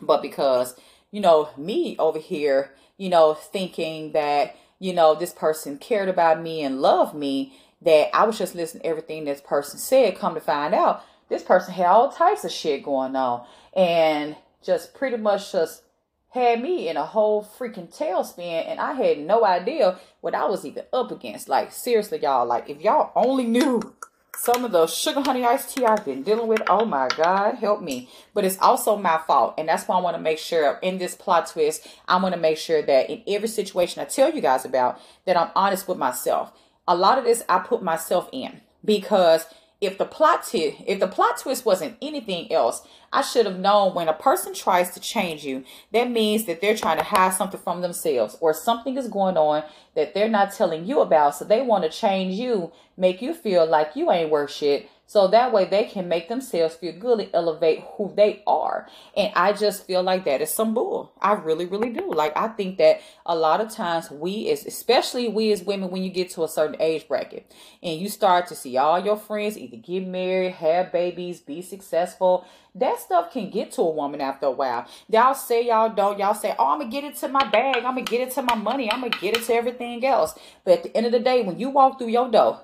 But 0.00 0.20
because, 0.20 0.76
you 1.10 1.20
know, 1.20 1.50
me 1.56 1.96
over 1.98 2.18
here, 2.18 2.74
you 2.98 3.08
know, 3.08 3.32
thinking 3.32 4.12
that, 4.12 4.56
you 4.78 4.92
know, 4.92 5.14
this 5.14 5.32
person 5.32 5.78
cared 5.78 6.10
about 6.10 6.42
me 6.42 6.62
and 6.62 6.82
loved 6.82 7.14
me 7.14 7.54
that 7.82 8.14
I 8.14 8.24
was 8.24 8.38
just 8.38 8.54
listening 8.54 8.82
to 8.82 8.88
everything 8.88 9.24
this 9.24 9.40
person 9.40 9.78
said. 9.78 10.18
Come 10.18 10.34
to 10.34 10.40
find 10.40 10.74
out, 10.74 11.04
this 11.28 11.42
person 11.42 11.74
had 11.74 11.86
all 11.86 12.10
types 12.10 12.44
of 12.44 12.50
shit 12.50 12.82
going 12.82 13.16
on 13.16 13.46
and 13.74 14.36
just 14.62 14.94
pretty 14.94 15.16
much 15.16 15.52
just 15.52 15.82
had 16.30 16.60
me 16.60 16.88
in 16.88 16.96
a 16.96 17.04
whole 17.04 17.42
freaking 17.42 17.94
tailspin 17.96 18.68
and 18.68 18.78
I 18.78 18.92
had 18.92 19.18
no 19.18 19.44
idea 19.44 19.98
what 20.20 20.34
I 20.34 20.44
was 20.46 20.64
even 20.64 20.84
up 20.92 21.10
against. 21.10 21.48
Like 21.48 21.72
seriously, 21.72 22.20
y'all, 22.20 22.46
like 22.46 22.68
if 22.68 22.80
y'all 22.80 23.12
only 23.16 23.44
knew 23.44 23.94
some 24.36 24.64
of 24.64 24.72
the 24.72 24.86
sugar 24.86 25.20
honey 25.20 25.44
iced 25.44 25.76
tea 25.76 25.84
I've 25.84 26.04
been 26.04 26.22
dealing 26.22 26.46
with, 26.46 26.62
oh 26.68 26.84
my 26.84 27.08
God, 27.16 27.56
help 27.56 27.82
me. 27.82 28.08
But 28.32 28.44
it's 28.44 28.58
also 28.58 28.96
my 28.96 29.20
fault. 29.26 29.54
And 29.58 29.68
that's 29.68 29.86
why 29.86 29.96
I 29.96 30.00
want 30.00 30.16
to 30.16 30.22
make 30.22 30.38
sure 30.38 30.78
in 30.82 30.98
this 30.98 31.14
plot 31.14 31.48
twist, 31.48 31.86
I 32.08 32.20
want 32.22 32.34
to 32.34 32.40
make 32.40 32.56
sure 32.58 32.80
that 32.80 33.10
in 33.10 33.22
every 33.28 33.48
situation 33.48 34.00
I 34.00 34.06
tell 34.06 34.32
you 34.32 34.40
guys 34.40 34.64
about, 34.64 35.00
that 35.26 35.36
I'm 35.36 35.50
honest 35.54 35.88
with 35.88 35.98
myself 35.98 36.52
a 36.90 36.96
lot 36.96 37.18
of 37.18 37.24
this 37.24 37.44
I 37.48 37.60
put 37.60 37.84
myself 37.84 38.28
in 38.32 38.60
because 38.84 39.46
if 39.80 39.96
the 39.96 40.04
plot 40.04 40.44
t- 40.44 40.76
if 40.86 40.98
the 40.98 41.06
plot 41.06 41.38
twist 41.38 41.64
wasn't 41.64 41.96
anything 42.02 42.52
else, 42.52 42.82
I 43.12 43.22
should 43.22 43.46
have 43.46 43.60
known 43.60 43.94
when 43.94 44.08
a 44.08 44.12
person 44.12 44.52
tries 44.52 44.90
to 44.90 45.00
change 45.00 45.44
you, 45.44 45.64
that 45.92 46.10
means 46.10 46.46
that 46.46 46.60
they're 46.60 46.76
trying 46.76 46.98
to 46.98 47.04
hide 47.04 47.34
something 47.34 47.60
from 47.60 47.80
themselves 47.80 48.36
or 48.40 48.52
something 48.52 48.98
is 48.98 49.06
going 49.06 49.36
on 49.36 49.62
that 49.94 50.14
they're 50.14 50.28
not 50.28 50.52
telling 50.52 50.84
you 50.84 51.00
about. 51.00 51.36
So 51.36 51.44
they 51.44 51.62
want 51.62 51.84
to 51.84 51.90
change 51.90 52.34
you, 52.34 52.72
make 52.96 53.22
you 53.22 53.34
feel 53.34 53.64
like 53.64 53.94
you 53.94 54.10
ain't 54.10 54.30
worth 54.30 54.50
shit 54.50 54.90
so 55.10 55.26
that 55.26 55.52
way 55.52 55.64
they 55.64 55.86
can 55.86 56.06
make 56.06 56.28
themselves 56.28 56.76
feel 56.76 56.96
good 56.96 57.18
and 57.18 57.30
elevate 57.34 57.82
who 57.96 58.12
they 58.16 58.44
are. 58.46 58.86
And 59.16 59.32
I 59.34 59.52
just 59.52 59.84
feel 59.84 60.04
like 60.04 60.24
that 60.24 60.40
is 60.40 60.50
some 60.50 60.72
bull. 60.72 61.12
I 61.20 61.32
really, 61.32 61.66
really 61.66 61.90
do. 61.90 62.12
Like 62.12 62.32
I 62.36 62.46
think 62.46 62.78
that 62.78 63.00
a 63.26 63.34
lot 63.34 63.60
of 63.60 63.72
times 63.72 64.08
we 64.08 64.48
as 64.50 64.64
especially 64.64 65.26
we 65.26 65.50
as 65.50 65.64
women 65.64 65.90
when 65.90 66.04
you 66.04 66.10
get 66.10 66.30
to 66.30 66.44
a 66.44 66.48
certain 66.48 66.80
age 66.80 67.08
bracket 67.08 67.52
and 67.82 68.00
you 68.00 68.08
start 68.08 68.46
to 68.46 68.54
see 68.54 68.76
all 68.76 69.04
your 69.04 69.16
friends 69.16 69.58
either 69.58 69.78
get 69.78 70.06
married, 70.06 70.52
have 70.52 70.92
babies, 70.92 71.40
be 71.40 71.60
successful, 71.60 72.46
that 72.76 73.00
stuff 73.00 73.32
can 73.32 73.50
get 73.50 73.72
to 73.72 73.80
a 73.82 73.90
woman 73.90 74.20
after 74.20 74.46
a 74.46 74.52
while. 74.52 74.86
Y'all 75.08 75.34
say 75.34 75.66
y'all 75.66 75.92
don't. 75.92 76.20
Y'all 76.20 76.34
say, 76.34 76.54
oh, 76.56 76.68
I'm 76.68 76.78
going 76.78 76.88
to 76.88 76.96
get 77.00 77.02
it 77.02 77.16
to 77.16 77.26
my 77.26 77.50
bag. 77.50 77.78
I'm 77.78 77.94
going 77.94 78.04
to 78.04 78.10
get 78.12 78.28
it 78.28 78.32
to 78.34 78.42
my 78.42 78.54
money. 78.54 78.88
I'm 78.88 79.00
going 79.00 79.10
to 79.10 79.18
get 79.18 79.36
it 79.36 79.42
to 79.46 79.54
everything 79.54 80.06
else. 80.06 80.38
But 80.64 80.74
at 80.74 80.82
the 80.84 80.96
end 80.96 81.06
of 81.06 81.10
the 81.10 81.18
day, 81.18 81.42
when 81.42 81.58
you 81.58 81.70
walk 81.70 81.98
through 81.98 82.10
your 82.10 82.30
door, 82.30 82.60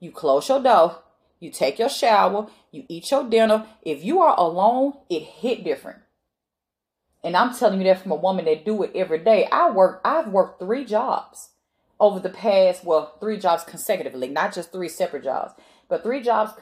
you 0.00 0.10
close 0.10 0.48
your 0.48 0.60
door, 0.60 1.03
you 1.40 1.50
take 1.50 1.78
your 1.78 1.88
shower, 1.88 2.48
you 2.70 2.84
eat 2.88 3.10
your 3.10 3.28
dinner. 3.28 3.66
If 3.82 4.04
you 4.04 4.20
are 4.20 4.38
alone, 4.38 4.94
it 5.10 5.22
hit 5.22 5.64
different. 5.64 5.98
And 7.22 7.36
I'm 7.36 7.54
telling 7.54 7.80
you 7.80 7.86
that 7.86 8.02
from 8.02 8.12
a 8.12 8.16
woman 8.16 8.44
that 8.44 8.64
do 8.64 8.82
it 8.82 8.92
every 8.94 9.18
day. 9.18 9.46
I 9.50 9.70
work, 9.70 10.00
I've 10.04 10.28
worked 10.28 10.60
three 10.60 10.84
jobs 10.84 11.50
over 11.98 12.20
the 12.20 12.28
past, 12.28 12.84
well, 12.84 13.16
three 13.18 13.38
jobs 13.38 13.64
consecutively, 13.64 14.28
not 14.28 14.54
just 14.54 14.72
three 14.72 14.88
separate 14.88 15.24
jobs, 15.24 15.54
but 15.88 16.02
three 16.02 16.20
jobs 16.20 16.52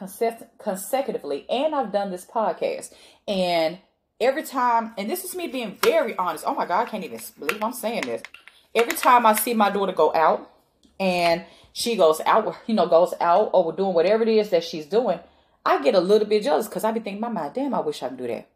consecutively. 0.58 1.46
And 1.50 1.74
I've 1.74 1.92
done 1.92 2.10
this 2.10 2.24
podcast. 2.24 2.92
And 3.26 3.78
every 4.20 4.44
time, 4.44 4.92
and 4.96 5.10
this 5.10 5.24
is 5.24 5.34
me 5.34 5.48
being 5.48 5.78
very 5.82 6.16
honest. 6.16 6.44
Oh 6.46 6.54
my 6.54 6.66
God, 6.66 6.86
I 6.86 6.90
can't 6.90 7.04
even 7.04 7.20
believe 7.38 7.62
I'm 7.62 7.72
saying 7.72 8.02
this. 8.02 8.22
Every 8.74 8.96
time 8.96 9.26
I 9.26 9.34
see 9.34 9.54
my 9.54 9.70
daughter 9.70 9.92
go 9.92 10.14
out 10.14 10.50
and 11.00 11.44
she 11.72 11.96
goes 11.96 12.20
out, 12.26 12.54
you 12.66 12.74
know, 12.74 12.86
goes 12.86 13.14
out 13.20 13.50
or 13.52 13.72
doing 13.72 13.94
whatever 13.94 14.22
it 14.22 14.28
is 14.28 14.50
that 14.50 14.64
she's 14.64 14.86
doing, 14.86 15.18
I 15.64 15.82
get 15.82 15.94
a 15.94 16.00
little 16.00 16.28
bit 16.28 16.42
jealous 16.42 16.68
because 16.68 16.84
I 16.84 16.92
be 16.92 17.00
thinking, 17.00 17.20
my 17.20 17.28
mind, 17.28 17.54
damn, 17.54 17.74
I 17.74 17.80
wish 17.80 18.02
I 18.02 18.08
could 18.08 18.18
do 18.18 18.26
that. 18.26 18.48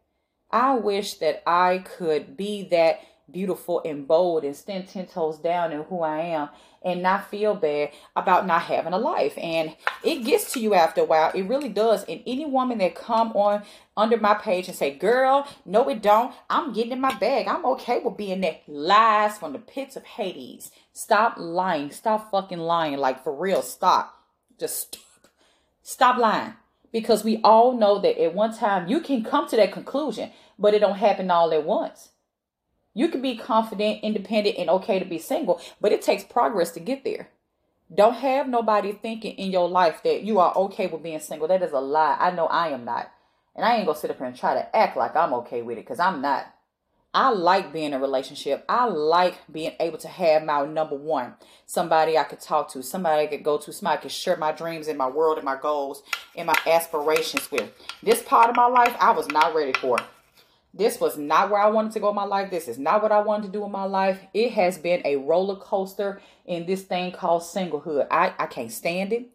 I 0.51 0.75
wish 0.75 1.15
that 1.15 1.43
I 1.47 1.79
could 1.79 2.37
be 2.37 2.63
that 2.69 3.01
beautiful 3.29 3.81
and 3.83 4.07
bold 4.07 4.43
and 4.43 4.55
stand 4.55 4.87
10 4.87 5.07
toes 5.07 5.37
down 5.37 5.71
in 5.71 5.83
who 5.83 6.01
I 6.01 6.19
am 6.19 6.49
and 6.87 7.03
not 7.03 7.29
feel 7.29 7.53
bad 7.53 7.91
about 8.15 8.47
not 8.47 8.61
having 8.63 8.93
a 8.93 8.97
life. 8.97 9.37
And 9.37 9.75
it 10.03 10.23
gets 10.23 10.53
to 10.53 10.59
you 10.59 10.73
after 10.73 11.01
a 11.01 11.03
while. 11.03 11.31
It 11.35 11.43
really 11.43 11.67
does. 11.67 12.05
And 12.05 12.23
any 12.25 12.45
woman 12.45 12.77
that 12.77 12.95
come 12.95 13.33
on 13.33 13.63
under 13.97 14.17
my 14.17 14.35
page 14.35 14.69
and 14.69 14.77
say, 14.77 14.95
girl, 14.95 15.47
no, 15.65 15.89
it 15.89 16.01
don't. 16.01 16.33
I'm 16.49 16.71
getting 16.71 16.93
in 16.93 17.01
my 17.01 17.13
bag. 17.15 17.47
I'm 17.47 17.65
okay 17.65 17.99
with 17.99 18.15
being 18.15 18.41
there. 18.41 18.59
Lies 18.67 19.37
from 19.37 19.51
the 19.51 19.59
pits 19.59 19.97
of 19.97 20.05
Hades. 20.05 20.71
Stop 20.93 21.35
lying. 21.37 21.91
Stop 21.91 22.31
fucking 22.31 22.59
lying. 22.59 22.97
Like 22.97 23.23
for 23.23 23.35
real. 23.35 23.61
Stop. 23.61 24.15
Just 24.57 24.77
stop. 24.77 25.01
Stop 25.83 26.17
lying 26.17 26.53
because 26.91 27.23
we 27.23 27.39
all 27.43 27.77
know 27.77 27.99
that 27.99 28.21
at 28.21 28.33
one 28.33 28.53
time 28.53 28.87
you 28.87 29.01
can 29.01 29.23
come 29.23 29.47
to 29.47 29.55
that 29.55 29.71
conclusion, 29.71 30.31
but 30.57 30.73
it 30.73 30.79
don't 30.79 30.97
happen 30.97 31.29
all 31.31 31.53
at 31.53 31.63
once. 31.63 32.09
You 32.97 33.09
can 33.09 33.21
be 33.21 33.37
confident, 33.37 33.99
independent, 34.01 34.57
and 34.57 34.71
okay 34.71 34.97
to 34.97 35.05
be 35.05 35.19
single, 35.19 35.61
but 35.79 35.91
it 35.91 36.01
takes 36.01 36.23
progress 36.23 36.71
to 36.71 36.79
get 36.79 37.03
there. 37.03 37.29
Don't 37.93 38.15
have 38.15 38.49
nobody 38.49 38.91
thinking 38.91 39.35
in 39.35 39.51
your 39.51 39.69
life 39.69 40.01
that 40.03 40.23
you 40.23 40.39
are 40.39 40.51
okay 40.55 40.87
with 40.87 41.03
being 41.03 41.19
single. 41.19 41.47
That 41.47 41.61
is 41.61 41.73
a 41.73 41.79
lie. 41.79 42.17
I 42.19 42.31
know 42.31 42.47
I 42.47 42.69
am 42.69 42.85
not. 42.85 43.11
And 43.55 43.63
I 43.63 43.75
ain't 43.75 43.85
gonna 43.85 43.99
sit 43.99 44.09
up 44.09 44.17
here 44.17 44.25
and 44.25 44.35
try 44.35 44.55
to 44.55 44.75
act 44.75 44.97
like 44.97 45.15
I'm 45.15 45.31
okay 45.35 45.61
with 45.61 45.77
it 45.77 45.81
because 45.81 45.99
I'm 45.99 46.23
not. 46.23 46.51
I 47.13 47.29
like 47.29 47.71
being 47.71 47.85
in 47.85 47.93
a 47.93 47.99
relationship. 47.99 48.65
I 48.67 48.85
like 48.85 49.37
being 49.51 49.73
able 49.79 49.99
to 49.99 50.07
have 50.07 50.43
my 50.43 50.65
number 50.65 50.95
one, 50.95 51.35
somebody 51.67 52.17
I 52.17 52.23
could 52.23 52.41
talk 52.41 52.71
to, 52.71 52.81
somebody 52.81 53.25
I 53.25 53.27
could 53.27 53.43
go 53.43 53.59
to, 53.59 53.71
somebody 53.71 53.99
I 53.99 54.01
could 54.01 54.11
share 54.11 54.37
my 54.37 54.51
dreams 54.51 54.87
and 54.87 54.97
my 54.97 55.07
world 55.07 55.37
and 55.37 55.45
my 55.45 55.55
goals 55.55 56.01
and 56.35 56.47
my 56.47 56.57
aspirations 56.65 57.51
with. 57.51 57.71
This 58.01 58.23
part 58.23 58.49
of 58.49 58.55
my 58.55 58.65
life, 58.65 58.95
I 58.99 59.11
was 59.11 59.27
not 59.27 59.53
ready 59.53 59.73
for. 59.73 59.99
This 60.73 60.99
was 60.99 61.17
not 61.17 61.49
where 61.49 61.61
I 61.61 61.69
wanted 61.69 61.93
to 61.93 61.99
go 61.99 62.09
in 62.09 62.15
my 62.15 62.25
life. 62.25 62.51
This 62.51 62.67
is 62.67 62.77
not 62.77 63.01
what 63.01 63.11
I 63.11 63.21
wanted 63.21 63.47
to 63.47 63.53
do 63.53 63.65
in 63.65 63.71
my 63.71 63.85
life. 63.85 64.19
It 64.33 64.51
has 64.53 64.77
been 64.77 65.01
a 65.05 65.15
roller 65.15 65.55
coaster 65.55 66.21
in 66.45 66.65
this 66.65 66.83
thing 66.83 67.11
called 67.11 67.41
singlehood. 67.41 68.07
I, 68.11 68.33
I 68.37 68.45
can't 68.45 68.71
stand 68.71 69.13
it. 69.13 69.27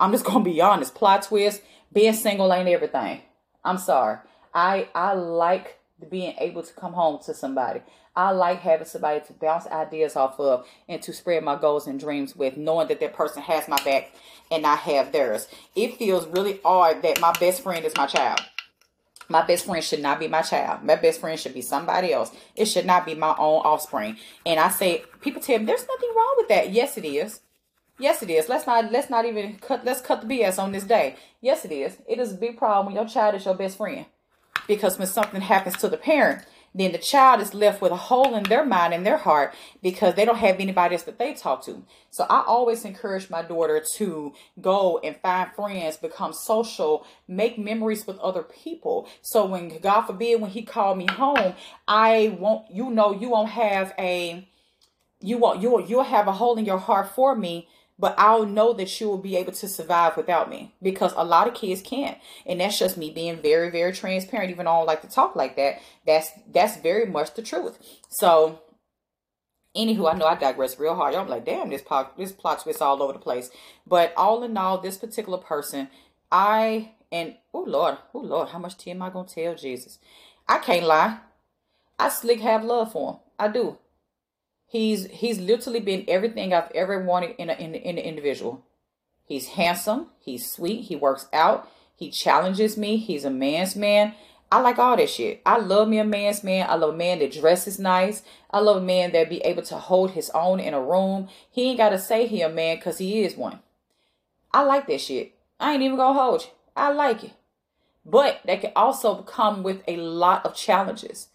I'm 0.00 0.12
just 0.12 0.24
gonna 0.26 0.44
be 0.44 0.60
honest. 0.60 0.94
Plot 0.94 1.22
twist, 1.22 1.62
being 1.92 2.14
single 2.14 2.52
ain't 2.52 2.68
everything. 2.68 3.22
I'm 3.64 3.78
sorry. 3.78 4.18
I 4.54 4.88
I 4.94 5.14
like 5.14 5.78
being 6.10 6.34
able 6.38 6.62
to 6.62 6.72
come 6.74 6.92
home 6.92 7.18
to 7.24 7.34
somebody. 7.34 7.80
I 8.14 8.32
like 8.32 8.60
having 8.60 8.86
somebody 8.86 9.20
to 9.26 9.32
bounce 9.32 9.66
ideas 9.68 10.16
off 10.16 10.40
of 10.40 10.66
and 10.88 11.00
to 11.02 11.12
spread 11.12 11.44
my 11.44 11.56
goals 11.56 11.86
and 11.86 12.00
dreams 12.00 12.34
with, 12.34 12.56
knowing 12.56 12.88
that 12.88 12.98
that 13.00 13.14
person 13.14 13.42
has 13.42 13.68
my 13.68 13.80
back 13.84 14.12
and 14.50 14.66
I 14.66 14.74
have 14.74 15.12
theirs. 15.12 15.46
It 15.76 15.98
feels 15.98 16.26
really 16.26 16.60
odd 16.64 17.02
that 17.02 17.20
my 17.20 17.32
best 17.38 17.62
friend 17.62 17.84
is 17.84 17.96
my 17.96 18.06
child. 18.06 18.40
My 19.28 19.46
best 19.46 19.66
friend 19.66 19.84
should 19.84 20.00
not 20.00 20.18
be 20.18 20.28
my 20.28 20.42
child. 20.42 20.82
My 20.82 20.96
best 20.96 21.20
friend 21.20 21.38
should 21.38 21.54
be 21.54 21.60
somebody 21.60 22.12
else. 22.12 22.30
It 22.56 22.64
should 22.64 22.86
not 22.86 23.04
be 23.04 23.14
my 23.14 23.34
own 23.38 23.62
offspring. 23.62 24.16
And 24.46 24.58
I 24.58 24.70
say, 24.70 25.04
people 25.20 25.42
tell 25.42 25.58
me 25.58 25.66
there's 25.66 25.86
nothing 25.86 26.10
wrong 26.16 26.34
with 26.38 26.48
that. 26.48 26.70
Yes, 26.70 26.96
it 26.96 27.04
is. 27.04 27.40
Yes, 27.98 28.22
it 28.22 28.30
is. 28.30 28.48
Let's 28.48 28.66
not 28.66 28.92
let's 28.92 29.10
not 29.10 29.26
even 29.26 29.56
cut 29.58 29.84
let's 29.84 30.00
cut 30.00 30.20
the 30.20 30.26
BS 30.26 30.58
on 30.62 30.72
this 30.72 30.84
day. 30.84 31.16
Yes, 31.40 31.64
it 31.64 31.72
is. 31.72 31.98
It 32.08 32.18
is 32.18 32.32
a 32.32 32.36
big 32.36 32.56
problem 32.56 32.86
when 32.86 32.94
your 32.94 33.12
child 33.12 33.34
is 33.34 33.44
your 33.44 33.54
best 33.54 33.76
friend 33.76 34.06
because 34.68 34.98
when 34.98 35.08
something 35.08 35.40
happens 35.40 35.76
to 35.78 35.88
the 35.88 35.96
parent, 35.96 36.44
then 36.74 36.92
the 36.92 36.98
child 36.98 37.40
is 37.40 37.54
left 37.54 37.80
with 37.80 37.92
a 37.92 37.96
hole 37.96 38.34
in 38.34 38.44
their 38.44 38.64
mind 38.64 38.94
and 38.94 39.06
their 39.06 39.16
heart 39.16 39.54
because 39.82 40.14
they 40.14 40.24
don't 40.24 40.38
have 40.38 40.60
anybody 40.60 40.94
else 40.94 41.04
that 41.04 41.18
they 41.18 41.34
talk 41.34 41.64
to. 41.64 41.84
So 42.10 42.24
I 42.28 42.44
always 42.46 42.84
encourage 42.84 43.30
my 43.30 43.42
daughter 43.42 43.82
to 43.96 44.32
go 44.60 44.98
and 45.02 45.16
find 45.16 45.50
friends, 45.54 45.96
become 45.96 46.32
social, 46.32 47.06
make 47.26 47.58
memories 47.58 48.06
with 48.06 48.18
other 48.18 48.42
people. 48.42 49.08
So 49.22 49.46
when 49.46 49.78
God 49.78 50.02
forbid 50.02 50.40
when 50.40 50.50
he 50.50 50.62
called 50.62 50.98
me 50.98 51.06
home, 51.06 51.54
I 51.86 52.36
won't 52.38 52.70
you 52.70 52.90
know 52.90 53.12
you 53.12 53.30
won't 53.30 53.50
have 53.50 53.94
a 53.98 54.48
you 55.20 55.38
won't 55.38 55.60
you'll 55.60 55.80
you'll 55.80 56.04
have 56.04 56.28
a 56.28 56.32
hole 56.32 56.56
in 56.58 56.64
your 56.64 56.78
heart 56.78 57.14
for 57.14 57.34
me 57.34 57.68
but 57.98 58.14
I'll 58.18 58.46
know 58.46 58.72
that 58.74 58.88
she 58.88 59.04
will 59.04 59.18
be 59.18 59.36
able 59.36 59.52
to 59.52 59.68
survive 59.68 60.16
without 60.16 60.48
me 60.48 60.72
because 60.80 61.12
a 61.16 61.24
lot 61.24 61.48
of 61.48 61.54
kids 61.54 61.82
can't. 61.82 62.16
And 62.46 62.60
that's 62.60 62.78
just 62.78 62.96
me 62.96 63.10
being 63.10 63.42
very, 63.42 63.70
very 63.70 63.92
transparent, 63.92 64.50
even 64.50 64.64
though 64.64 64.72
I 64.72 64.78
don't 64.78 64.86
like 64.86 65.02
to 65.02 65.08
talk 65.08 65.34
like 65.34 65.56
that. 65.56 65.80
That's 66.06 66.30
that's 66.52 66.76
very 66.76 67.06
much 67.06 67.34
the 67.34 67.42
truth. 67.42 67.78
So 68.08 68.60
anywho, 69.76 70.12
I 70.12 70.16
know 70.16 70.26
I 70.26 70.36
digress 70.36 70.78
real 70.78 70.94
hard. 70.94 71.14
I'm 71.14 71.28
like, 71.28 71.44
damn, 71.44 71.70
this 71.70 71.82
plot 71.82 72.16
this 72.16 72.32
plot 72.32 72.62
twist 72.62 72.80
all 72.80 73.02
over 73.02 73.12
the 73.12 73.18
place. 73.18 73.50
But 73.86 74.12
all 74.16 74.44
in 74.44 74.56
all, 74.56 74.78
this 74.78 74.96
particular 74.96 75.38
person, 75.38 75.88
I 76.30 76.92
and 77.10 77.36
oh 77.52 77.64
Lord, 77.66 77.98
oh 78.14 78.20
Lord, 78.20 78.50
how 78.50 78.58
much 78.58 78.76
tea 78.78 78.92
am 78.92 79.02
I 79.02 79.10
gonna 79.10 79.28
tell 79.28 79.54
Jesus? 79.54 79.98
I 80.46 80.58
can't 80.58 80.86
lie. 80.86 81.18
I 81.98 82.10
slick 82.10 82.40
have 82.40 82.64
love 82.64 82.92
for 82.92 83.12
him. 83.12 83.20
I 83.40 83.48
do. 83.48 83.78
He's 84.70 85.06
he's 85.06 85.38
literally 85.40 85.80
been 85.80 86.04
everything 86.06 86.52
I've 86.52 86.70
ever 86.74 87.02
wanted 87.02 87.36
in 87.38 87.48
a, 87.48 87.54
in, 87.54 87.74
in 87.74 87.96
an 87.96 88.04
individual. 88.04 88.64
He's 89.24 89.48
handsome. 89.48 90.08
He's 90.20 90.50
sweet. 90.50 90.82
He 90.82 90.96
works 90.96 91.26
out. 91.32 91.68
He 91.96 92.10
challenges 92.10 92.76
me. 92.76 92.98
He's 92.98 93.24
a 93.24 93.30
man's 93.30 93.74
man. 93.74 94.14
I 94.52 94.60
like 94.60 94.78
all 94.78 94.96
that 94.96 95.10
shit. 95.10 95.40
I 95.44 95.58
love 95.58 95.88
me 95.88 95.98
a 95.98 96.04
man's 96.04 96.44
man. 96.44 96.68
I 96.68 96.74
love 96.76 96.94
a 96.94 96.96
man 96.96 97.18
that 97.18 97.32
dresses 97.32 97.78
nice. 97.78 98.22
I 98.50 98.60
love 98.60 98.76
a 98.76 98.84
man 98.84 99.12
that 99.12 99.28
be 99.28 99.38
able 99.38 99.62
to 99.64 99.76
hold 99.76 100.12
his 100.12 100.30
own 100.30 100.60
in 100.60 100.74
a 100.74 100.80
room. 100.80 101.28
He 101.50 101.70
ain't 101.70 101.78
got 101.78 101.90
to 101.90 101.98
say 101.98 102.26
he 102.26 102.42
a 102.42 102.48
man 102.48 102.76
because 102.76 102.98
he 102.98 103.22
is 103.22 103.36
one. 103.36 103.60
I 104.52 104.62
like 104.62 104.86
that 104.86 105.00
shit. 105.00 105.34
I 105.58 105.72
ain't 105.74 105.82
even 105.82 105.96
gonna 105.96 106.18
hold 106.18 106.42
you. 106.42 106.48
I 106.76 106.92
like 106.92 107.24
it. 107.24 107.32
But 108.04 108.40
that 108.46 108.60
can 108.60 108.72
also 108.76 109.22
come 109.22 109.62
with 109.62 109.82
a 109.86 109.96
lot 109.96 110.46
of 110.46 110.54
challenges 110.54 111.28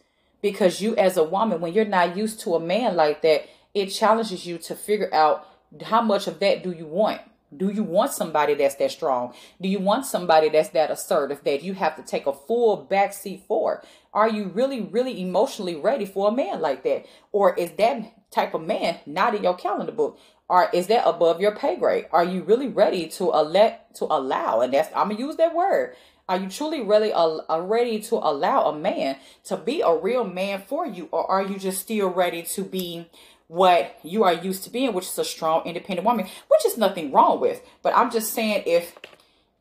because 0.44 0.82
you 0.82 0.96
as 0.98 1.18
a 1.18 1.24
woman 1.24 1.62
when 1.62 1.74
you're 1.74 1.86
not 1.86 2.16
used 2.16 2.42
to 2.42 2.54
a 2.54 2.60
man 2.60 2.96
like 2.96 3.24
that 3.24 3.48
it 3.74 3.88
challenges 3.88 4.46
you 4.46 4.60
to 4.60 4.76
figure 4.76 5.12
out 5.12 5.48
how 5.82 6.04
much 6.04 6.28
of 6.28 6.40
that 6.40 6.62
do 6.62 6.72
you 6.72 6.86
want? 6.86 7.20
Do 7.56 7.70
you 7.70 7.84
want 7.84 8.12
somebody 8.12 8.54
that's 8.56 8.76
that 8.76 8.92
strong? 8.92 9.34
Do 9.62 9.70
you 9.70 9.80
want 9.80 10.06
somebody 10.06 10.50
that's 10.50 10.70
that 10.70 10.92
assertive 10.92 11.44
that 11.46 11.64
you 11.64 11.74
have 11.74 11.96
to 11.96 12.04
take 12.04 12.28
a 12.28 12.34
full 12.34 12.86
backseat 12.86 13.44
for? 13.48 13.84
Are 14.14 14.30
you 14.30 14.46
really 14.46 14.82
really 14.82 15.20
emotionally 15.22 15.76
ready 15.76 16.06
for 16.06 16.28
a 16.28 16.32
man 16.32 16.62
like 16.62 16.84
that? 16.84 17.06
Or 17.32 17.56
is 17.56 17.72
that 17.74 18.32
type 18.32 18.54
of 18.54 18.62
man 18.62 19.00
not 19.08 19.34
in 19.34 19.44
your 19.44 19.56
calendar 19.56 19.92
book? 19.92 20.20
Or 20.50 20.70
is 20.74 20.88
that 20.88 21.08
above 21.08 21.40
your 21.40 21.56
pay 21.56 21.78
grade? 21.78 22.08
Are 22.12 22.26
you 22.26 22.44
really 22.44 22.68
ready 22.68 23.08
to 23.08 23.26
let 23.26 23.96
to 23.96 24.06
allow? 24.06 24.60
And 24.62 24.74
that's 24.74 24.90
i'm 24.96 25.10
gonna 25.10 25.20
use 25.20 25.38
that 25.38 25.56
word 25.56 25.96
are 26.30 26.38
you 26.38 26.50
truly 26.50 26.82
really 26.82 27.12
uh, 27.12 27.60
ready 27.62 28.00
to 28.00 28.16
allow 28.16 28.66
a 28.70 28.78
man 28.78 29.18
to 29.46 29.58
be 29.58 29.82
a 29.82 29.96
real 29.96 30.24
man 30.24 30.62
for 30.66 30.86
you? 30.86 31.10
Or 31.12 31.30
are 31.30 31.44
you 31.44 31.60
just 31.60 31.82
still 31.82 32.08
ready 32.10 32.44
to 32.44 32.64
be 32.64 33.10
what 33.48 34.00
you 34.04 34.24
are 34.24 34.34
used 34.34 34.64
to 34.64 34.70
being, 34.70 34.94
which 34.94 35.06
is 35.06 35.20
a 35.20 35.26
strong, 35.26 35.64
independent 35.66 36.06
woman, 36.06 36.26
which 36.48 36.66
is 36.66 36.78
nothing 36.78 37.12
wrong 37.12 37.40
with. 37.40 37.62
But 37.82 37.96
I'm 37.96 38.10
just 38.10 38.34
saying, 38.34 38.64
if 38.66 38.98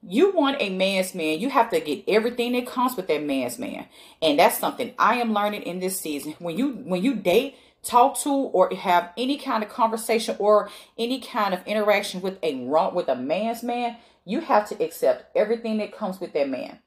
you 0.03 0.33
want 0.33 0.57
a 0.61 0.71
man's 0.71 1.15
man, 1.15 1.39
you 1.39 1.51
have 1.51 1.71
to 1.71 1.81
get 1.81 2.05
everything 2.09 2.53
that 2.53 2.67
comes 2.67 2.97
with 2.97 3.07
that 3.09 3.23
man's 3.23 3.59
man. 3.59 3.87
And 4.21 4.39
that's 4.39 4.59
something 4.59 4.95
I 4.99 5.17
am 5.17 5.33
learning 5.33 5.63
in 5.63 5.81
this 5.81 6.01
season. 6.01 6.35
When 6.39 6.57
you 6.57 6.71
when 6.71 7.03
you 7.03 7.15
date, 7.15 7.57
talk 7.83 8.19
to, 8.21 8.31
or 8.31 8.75
have 8.75 9.11
any 9.17 9.37
kind 9.37 9.63
of 9.63 9.69
conversation 9.69 10.37
or 10.39 10.71
any 10.97 11.21
kind 11.21 11.53
of 11.53 11.67
interaction 11.67 12.23
with 12.23 12.39
a 12.43 12.55
with 12.95 13.09
a 13.09 13.17
man's 13.17 13.63
man, 13.63 13.97
you 14.25 14.41
have 14.41 14.69
to 14.69 14.85
accept 14.85 15.37
everything 15.37 15.79
that 15.79 15.97
comes 15.97 16.21
with 16.21 16.33
that 16.33 16.49
man. 16.49 16.79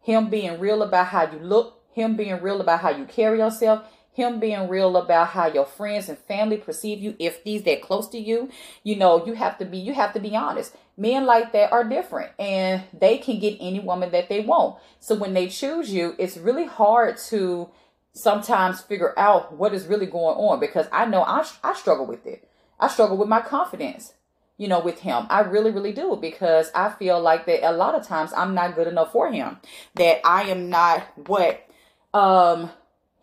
Him 0.00 0.30
being 0.30 0.58
real 0.58 0.82
about 0.82 1.06
how 1.06 1.30
you 1.30 1.38
look, 1.38 1.82
him 1.92 2.16
being 2.16 2.40
real 2.40 2.60
about 2.60 2.80
how 2.80 2.90
you 2.90 3.04
carry 3.04 3.38
yourself, 3.38 3.84
him 4.12 4.40
being 4.40 4.68
real 4.68 4.96
about 4.96 5.28
how 5.28 5.46
your 5.46 5.64
friends 5.64 6.08
and 6.08 6.18
family 6.18 6.58
perceive 6.58 7.00
you 7.00 7.16
if 7.18 7.42
these 7.44 7.62
that 7.62 7.80
close 7.80 8.08
to 8.10 8.18
you 8.18 8.50
you 8.84 8.94
know 8.94 9.24
you 9.24 9.32
have 9.32 9.56
to 9.56 9.64
be 9.64 9.78
you 9.78 9.94
have 9.94 10.12
to 10.12 10.20
be 10.20 10.36
honest. 10.36 10.76
Men 10.96 11.24
like 11.24 11.52
that 11.52 11.72
are 11.72 11.84
different 11.84 12.32
and 12.38 12.84
they 12.92 13.16
can 13.16 13.38
get 13.38 13.56
any 13.58 13.80
woman 13.80 14.12
that 14.12 14.28
they 14.28 14.40
want. 14.40 14.78
So 15.00 15.14
when 15.14 15.32
they 15.32 15.48
choose 15.48 15.90
you 15.92 16.14
it's 16.18 16.36
really 16.36 16.66
hard 16.66 17.16
to 17.28 17.70
sometimes 18.12 18.82
figure 18.82 19.18
out 19.18 19.56
what 19.56 19.72
is 19.72 19.86
really 19.86 20.04
going 20.04 20.36
on 20.36 20.60
because 20.60 20.86
i 20.92 21.06
know 21.06 21.22
i, 21.22 21.42
I 21.64 21.72
struggle 21.72 22.04
with 22.04 22.26
it. 22.26 22.46
I 22.78 22.88
struggle 22.88 23.16
with 23.16 23.28
my 23.28 23.40
confidence 23.40 24.12
you 24.62 24.68
know, 24.68 24.78
with 24.78 25.00
him. 25.00 25.26
I 25.28 25.40
really, 25.40 25.72
really 25.72 25.92
do 25.92 26.16
because 26.20 26.70
I 26.72 26.90
feel 26.90 27.20
like 27.20 27.46
that 27.46 27.68
a 27.68 27.72
lot 27.72 27.96
of 27.96 28.06
times 28.06 28.32
I'm 28.32 28.54
not 28.54 28.76
good 28.76 28.86
enough 28.86 29.10
for 29.10 29.32
him. 29.32 29.58
That 29.96 30.20
I 30.24 30.44
am 30.44 30.70
not 30.70 31.02
what 31.26 31.68
um 32.14 32.70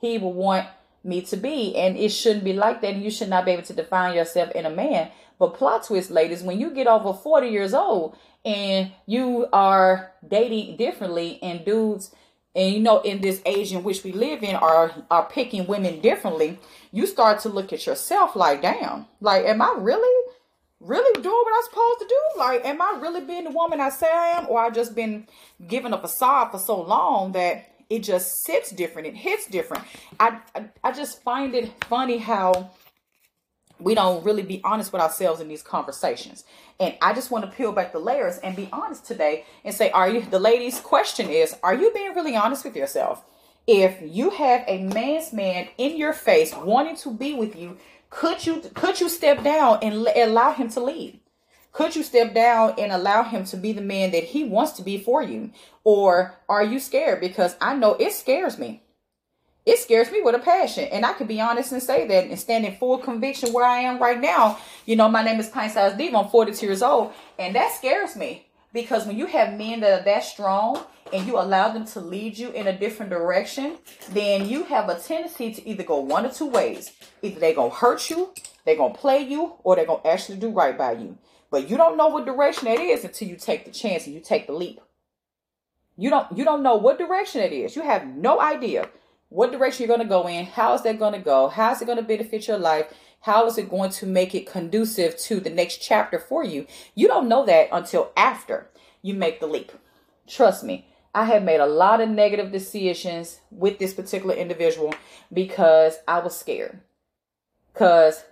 he 0.01 0.17
would 0.17 0.35
want 0.35 0.67
me 1.01 1.21
to 1.21 1.37
be. 1.37 1.77
And 1.77 1.95
it 1.95 2.09
shouldn't 2.09 2.43
be 2.43 2.51
like 2.51 2.81
that. 2.81 2.97
You 2.97 3.09
should 3.09 3.29
not 3.29 3.45
be 3.45 3.51
able 3.51 3.63
to 3.63 3.73
define 3.73 4.15
yourself 4.15 4.51
in 4.51 4.65
a 4.65 4.69
man. 4.69 5.11
But 5.39 5.53
plot 5.53 5.85
twist, 5.85 6.11
ladies, 6.11 6.43
when 6.43 6.59
you 6.59 6.71
get 6.71 6.87
over 6.87 7.13
40 7.13 7.47
years 7.47 7.73
old 7.73 8.17
and 8.43 8.91
you 9.05 9.47
are 9.53 10.11
dating 10.27 10.75
differently 10.75 11.39
and 11.41 11.63
dudes 11.63 12.13
and 12.53 12.73
you 12.73 12.81
know 12.81 12.99
in 12.99 13.21
this 13.21 13.41
age 13.45 13.71
in 13.71 13.83
which 13.83 14.03
we 14.03 14.11
live 14.11 14.43
in 14.43 14.55
are 14.55 14.91
are 15.09 15.29
picking 15.29 15.67
women 15.67 16.01
differently 16.01 16.57
you 16.91 17.05
start 17.05 17.39
to 17.39 17.49
look 17.49 17.71
at 17.71 17.85
yourself 17.85 18.35
like 18.35 18.61
damn 18.61 19.05
like 19.21 19.45
am 19.45 19.61
i 19.61 19.75
really 19.77 20.33
really 20.79 21.21
doing 21.21 21.35
what 21.35 21.53
i'm 21.55 21.63
supposed 21.69 21.99
to 21.99 22.07
do 22.07 22.39
like 22.39 22.65
am 22.65 22.81
i 22.81 22.99
really 23.01 23.21
being 23.21 23.43
the 23.43 23.51
woman 23.51 23.81
i 23.81 23.89
say 23.89 24.07
i 24.11 24.27
am 24.27 24.47
or 24.49 24.59
i 24.59 24.69
just 24.69 24.95
been 24.95 25.27
giving 25.67 25.93
a 25.93 25.99
facade 25.99 26.51
for 26.51 26.59
so 26.59 26.81
long 26.81 27.31
that 27.33 27.71
it 27.89 27.99
just 27.99 28.43
sits 28.43 28.71
different 28.71 29.07
it 29.07 29.15
hits 29.15 29.47
different 29.47 29.83
i 30.19 30.39
i, 30.55 30.65
I 30.83 30.91
just 30.91 31.21
find 31.21 31.53
it 31.53 31.71
funny 31.85 32.17
how 32.17 32.71
we 33.79 33.95
don't 33.95 34.23
really 34.23 34.43
be 34.43 34.61
honest 34.63 34.91
with 34.91 35.01
ourselves 35.01 35.39
in 35.39 35.47
these 35.47 35.61
conversations. 35.61 36.43
And 36.79 36.95
I 37.01 37.13
just 37.13 37.31
want 37.31 37.45
to 37.45 37.51
peel 37.51 37.71
back 37.71 37.93
the 37.93 37.99
layers 37.99 38.37
and 38.37 38.55
be 38.55 38.69
honest 38.71 39.05
today 39.05 39.45
and 39.63 39.73
say, 39.73 39.89
are 39.91 40.09
you, 40.09 40.21
the 40.21 40.39
lady's 40.39 40.79
question 40.79 41.29
is, 41.29 41.55
are 41.63 41.73
you 41.73 41.91
being 41.93 42.13
really 42.13 42.35
honest 42.35 42.65
with 42.65 42.75
yourself? 42.75 43.23
If 43.67 43.99
you 44.01 44.31
have 44.31 44.63
a 44.67 44.83
man's 44.83 45.31
man 45.31 45.69
in 45.77 45.97
your 45.97 46.13
face 46.13 46.53
wanting 46.55 46.97
to 46.97 47.11
be 47.11 47.33
with 47.33 47.55
you, 47.55 47.77
could 48.09 48.45
you, 48.45 48.61
could 48.73 48.99
you 48.99 49.09
step 49.09 49.43
down 49.43 49.79
and 49.81 50.07
allow 50.15 50.53
him 50.53 50.69
to 50.69 50.79
lead? 50.79 51.19
Could 51.71 51.95
you 51.95 52.03
step 52.03 52.33
down 52.33 52.75
and 52.77 52.91
allow 52.91 53.23
him 53.23 53.45
to 53.45 53.57
be 53.57 53.71
the 53.71 53.81
man 53.81 54.11
that 54.11 54.23
he 54.23 54.43
wants 54.43 54.73
to 54.73 54.81
be 54.81 54.97
for 54.97 55.21
you? 55.21 55.51
Or 55.83 56.35
are 56.47 56.63
you 56.63 56.79
scared? 56.79 57.21
Because 57.21 57.55
I 57.61 57.75
know 57.75 57.93
it 57.95 58.13
scares 58.13 58.57
me 58.57 58.81
it 59.69 59.77
scares 59.77 60.11
me 60.11 60.21
with 60.21 60.33
a 60.33 60.39
passion. 60.39 60.85
And 60.85 61.05
I 61.05 61.13
can 61.13 61.27
be 61.27 61.39
honest 61.39 61.71
and 61.71 61.83
say 61.83 62.07
that 62.07 62.25
and 62.25 62.39
stand 62.39 62.65
in 62.65 62.75
full 62.75 62.97
conviction 62.97 63.53
where 63.53 63.65
I 63.65 63.81
am 63.81 63.99
right 63.99 64.19
now. 64.19 64.57
You 64.87 64.95
know, 64.95 65.07
my 65.09 65.23
name 65.23 65.39
is 65.39 65.49
Pint 65.49 65.73
Size 65.73 65.95
Diva. 65.95 66.17
I'm 66.17 66.29
42 66.29 66.65
years 66.65 66.81
old. 66.81 67.13
And 67.37 67.55
that 67.55 67.71
scares 67.73 68.15
me. 68.15 68.47
Because 68.71 69.05
when 69.05 69.17
you 69.17 69.25
have 69.25 69.57
men 69.57 69.79
that 69.79 70.01
are 70.01 70.05
that 70.05 70.23
strong 70.23 70.83
and 71.11 71.25
you 71.25 71.39
allow 71.39 71.69
them 71.69 71.85
to 71.85 71.99
lead 71.99 72.37
you 72.37 72.51
in 72.51 72.67
a 72.67 72.77
different 72.77 73.09
direction, 73.09 73.77
then 74.11 74.47
you 74.47 74.63
have 74.65 74.89
a 74.89 74.99
tendency 74.99 75.53
to 75.53 75.67
either 75.67 75.83
go 75.83 75.99
one 75.99 76.25
or 76.25 76.31
two 76.31 76.47
ways. 76.47 76.91
Either 77.21 77.39
they're 77.39 77.55
going 77.55 77.71
to 77.71 77.77
hurt 77.77 78.09
you, 78.09 78.33
they're 78.65 78.75
going 78.75 78.93
to 78.93 78.99
play 78.99 79.21
you, 79.21 79.53
or 79.63 79.75
they're 79.75 79.87
going 79.87 80.01
to 80.01 80.07
actually 80.07 80.37
do 80.37 80.49
right 80.49 80.77
by 80.77 80.91
you. 80.91 81.17
But 81.49 81.69
you 81.69 81.77
don't 81.77 81.97
know 81.97 82.09
what 82.09 82.25
direction 82.25 82.65
that 82.65 82.79
is 82.79 83.03
until 83.03 83.27
you 83.27 83.35
take 83.35 83.65
the 83.65 83.71
chance 83.71 84.05
and 84.05 84.13
you 84.13 84.21
take 84.21 84.45
the 84.45 84.53
leap. 84.53 84.79
You 85.97 86.09
don't 86.11 86.37
you 86.37 86.45
don't 86.45 86.63
know 86.63 86.75
what 86.75 86.97
direction 86.97 87.41
it 87.41 87.51
is. 87.51 87.75
You 87.75 87.81
have 87.81 88.05
no 88.05 88.39
idea 88.39 88.87
what 89.29 89.51
direction 89.51 89.83
you're 89.83 89.95
going 89.95 90.07
to 90.07 90.11
go 90.11 90.27
in, 90.27 90.45
how 90.45 90.73
is 90.73 90.81
that 90.83 90.99
going 90.99 91.13
to 91.13 91.19
go, 91.19 91.47
how 91.47 91.71
is 91.71 91.81
it 91.81 91.85
going 91.85 91.97
to 91.97 92.03
benefit 92.03 92.47
your 92.47 92.57
life, 92.57 92.87
how 93.21 93.45
is 93.45 93.57
it 93.57 93.69
going 93.69 93.91
to 93.91 94.05
make 94.05 94.33
it 94.33 94.49
conducive 94.49 95.17
to 95.17 95.39
the 95.39 95.49
next 95.49 95.77
chapter 95.77 96.19
for 96.19 96.43
you. 96.43 96.65
You 96.95 97.07
don't 97.07 97.27
know 97.27 97.45
that 97.45 97.69
until 97.71 98.11
after 98.15 98.69
you 99.01 99.13
make 99.13 99.39
the 99.39 99.47
leap. 99.47 99.71
Trust 100.27 100.63
me, 100.63 100.87
I 101.13 101.25
have 101.25 101.43
made 101.43 101.59
a 101.59 101.65
lot 101.65 102.01
of 102.01 102.09
negative 102.09 102.51
decisions 102.51 103.41
with 103.51 103.79
this 103.79 103.93
particular 103.93 104.35
individual 104.35 104.93
because 105.33 105.97
I 106.07 106.19
was 106.19 106.37
scared. 106.37 106.79
Because 107.73 108.23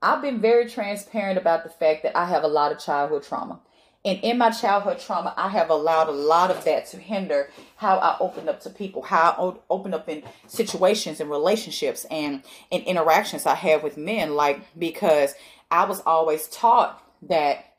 I've 0.00 0.22
been 0.22 0.40
very 0.40 0.68
transparent 0.68 1.38
about 1.38 1.64
the 1.64 1.70
fact 1.70 2.02
that 2.02 2.16
I 2.16 2.26
have 2.26 2.44
a 2.44 2.48
lot 2.48 2.72
of 2.72 2.78
childhood 2.78 3.22
trauma. 3.24 3.60
And 4.04 4.18
in 4.22 4.36
my 4.36 4.50
childhood 4.50 4.98
trauma, 4.98 5.32
I 5.36 5.48
have 5.48 5.70
allowed 5.70 6.08
a 6.08 6.12
lot 6.12 6.50
of 6.50 6.64
that 6.64 6.86
to 6.86 6.96
hinder 6.96 7.50
how 7.76 7.98
I 7.98 8.16
open 8.18 8.48
up 8.48 8.60
to 8.62 8.70
people, 8.70 9.02
how 9.02 9.30
I 9.30 9.72
open 9.72 9.94
up 9.94 10.08
in 10.08 10.24
situations 10.48 11.20
and 11.20 11.30
relationships 11.30 12.04
and 12.10 12.42
in 12.70 12.82
interactions 12.82 13.46
I 13.46 13.54
have 13.54 13.84
with 13.84 13.96
men. 13.96 14.34
Like, 14.34 14.60
because 14.76 15.34
I 15.70 15.84
was 15.84 16.00
always 16.00 16.48
taught 16.48 17.00
that 17.28 17.74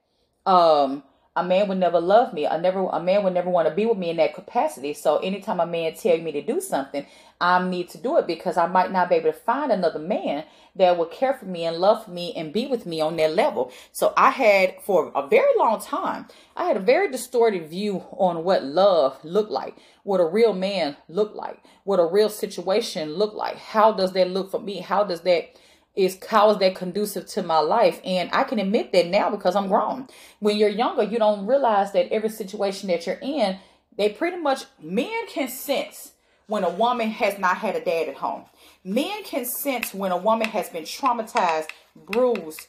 um, 0.46 1.04
a 1.36 1.44
man 1.44 1.68
would 1.68 1.80
never 1.80 2.00
love 2.00 2.34
me. 2.34 2.46
I 2.46 2.58
never, 2.58 2.86
a 2.88 3.02
man 3.02 3.24
would 3.24 3.34
never 3.34 3.50
want 3.50 3.68
to 3.68 3.74
be 3.74 3.86
with 3.86 3.98
me 3.98 4.12
in 4.12 4.18
that 4.18 4.36
capacity. 4.36 4.94
So 4.94 5.18
anytime 5.18 5.60
a 5.60 5.66
man 5.66 5.96
tell 5.96 6.18
me 6.20 6.32
to 6.32 6.42
do 6.42 6.62
something, 6.62 7.06
I 7.42 7.68
need 7.68 7.90
to 7.90 7.98
do 7.98 8.18
it 8.18 8.28
because 8.28 8.56
I 8.56 8.68
might 8.68 8.92
not 8.92 9.10
be 9.10 9.16
able 9.16 9.32
to 9.32 9.38
find 9.38 9.72
another 9.72 10.00
man 10.00 10.44
that 10.76 10.98
will 10.98 11.08
care 11.08 11.34
for 11.34 11.46
me 11.46 11.66
and 11.66 11.78
love 11.78 12.06
for 12.06 12.12
me 12.12 12.34
and 12.36 12.54
be 12.54 12.68
with 12.68 12.86
me 12.86 13.02
on 13.02 13.16
that 13.18 13.34
level. 13.34 13.72
So 13.92 14.14
I 14.16 14.30
had 14.30 14.76
for 14.84 15.12
a 15.16 15.28
very 15.28 15.58
long 15.58 15.82
time, 15.82 16.28
I 16.56 16.66
had 16.66 16.78
a 16.78 16.82
very 16.82 17.12
distorted 17.12 17.68
view 17.68 18.06
on 18.12 18.44
what 18.44 18.64
love 18.64 19.18
looked 19.24 19.52
like, 19.52 19.76
what 20.04 20.22
a 20.22 20.26
real 20.26 20.54
man 20.54 20.98
looked 21.10 21.36
like, 21.36 21.60
what 21.84 22.00
a 22.00 22.06
real 22.06 22.30
situation 22.30 23.16
looked 23.16 23.36
like. 23.36 23.58
How 23.58 23.92
does 23.92 24.14
that 24.14 24.30
look 24.30 24.52
for 24.52 24.60
me? 24.60 24.80
How 24.80 25.04
does 25.04 25.22
that 25.22 25.56
is 25.96 26.18
how 26.28 26.50
is 26.52 26.58
that 26.58 26.76
conducive 26.76 27.26
to 27.28 27.44
my 27.44 27.60
life? 27.60 28.02
And 28.04 28.30
i 28.34 28.44
can 28.44 28.60
admit 28.60 28.92
that 28.92 29.08
now 29.08 29.30
because 29.30 29.56
i'm 29.56 29.68
grown. 29.68 30.08
When 30.40 30.58
you're 30.58 30.70
younger 30.70 31.04
you 31.04 31.20
don't 31.20 31.46
realize 31.46 31.92
that 31.94 32.12
every 32.12 32.30
situation 32.30 32.88
that 32.90 33.06
you're 33.06 33.20
in 33.22 33.60
they 33.98 34.10
pretty 34.10 34.38
much 34.38 34.66
men 34.82 35.28
can 35.28 35.48
sense 35.48 36.14
when 36.48 36.64
a 36.64 36.70
woman 36.70 37.10
has 37.10 37.38
not 37.40 37.58
had 37.58 37.76
a 37.76 37.84
dad 37.84 38.10
at 38.10 38.16
home. 38.16 38.44
Men 38.84 39.24
can 39.24 39.46
sense 39.46 39.94
when 39.94 40.12
a 40.12 40.18
woman 40.18 40.50
has 40.50 40.70
been 40.70 40.84
traumatized 40.84 41.70
bruised 41.96 42.68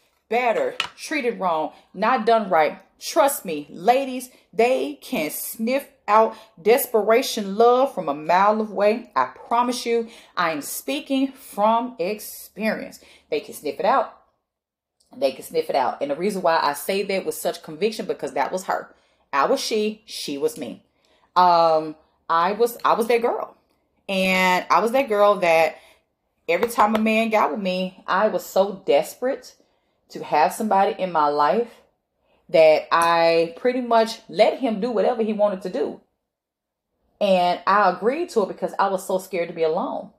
treated 0.96 1.38
wrong 1.38 1.72
not 1.92 2.26
done 2.26 2.48
right 2.48 2.78
trust 3.00 3.44
me 3.44 3.66
ladies 3.70 4.30
they 4.52 4.94
can 5.00 5.30
sniff 5.30 5.88
out 6.06 6.36
desperation 6.60 7.56
love 7.56 7.94
from 7.94 8.08
a 8.08 8.14
mile 8.14 8.60
away. 8.60 9.10
I 9.16 9.26
promise 9.26 9.86
you, 9.86 10.08
I 10.36 10.52
am 10.52 10.62
speaking 10.62 11.32
from 11.32 11.96
experience. 11.98 13.00
They 13.30 13.40
can 13.40 13.54
sniff 13.54 13.78
it 13.78 13.86
out. 13.86 14.20
They 15.16 15.32
can 15.32 15.44
sniff 15.44 15.70
it 15.70 15.76
out. 15.76 16.02
And 16.02 16.10
the 16.10 16.16
reason 16.16 16.42
why 16.42 16.58
I 16.60 16.72
say 16.74 17.02
that 17.04 17.24
with 17.24 17.34
such 17.34 17.62
conviction 17.62 18.06
because 18.06 18.32
that 18.32 18.52
was 18.52 18.64
her. 18.64 18.94
I 19.32 19.46
was 19.46 19.60
she, 19.60 20.02
she 20.04 20.38
was 20.38 20.58
me. 20.58 20.82
Um, 21.36 21.96
I 22.28 22.52
was 22.52 22.78
I 22.84 22.94
was 22.94 23.06
that 23.08 23.22
girl. 23.22 23.56
And 24.08 24.66
I 24.70 24.80
was 24.80 24.92
that 24.92 25.08
girl 25.08 25.36
that 25.36 25.76
every 26.48 26.68
time 26.68 26.94
a 26.94 26.98
man 26.98 27.30
got 27.30 27.50
with 27.50 27.60
me, 27.60 28.02
I 28.06 28.28
was 28.28 28.44
so 28.44 28.82
desperate 28.84 29.54
to 30.10 30.22
have 30.22 30.52
somebody 30.52 30.94
in 31.00 31.12
my 31.12 31.28
life 31.28 31.70
that 32.48 32.86
I 32.92 33.54
pretty 33.56 33.80
much 33.80 34.20
let 34.28 34.58
him 34.58 34.80
do 34.80 34.90
whatever 34.90 35.22
he 35.22 35.32
wanted 35.32 35.62
to 35.62 35.70
do. 35.70 36.00
And 37.20 37.60
I 37.66 37.90
agreed 37.90 38.28
to 38.30 38.42
it 38.42 38.48
because 38.48 38.74
I 38.78 38.88
was 38.88 39.06
so 39.06 39.18
scared 39.18 39.48
to 39.48 39.54
be 39.54 39.62
alone. 39.62 40.10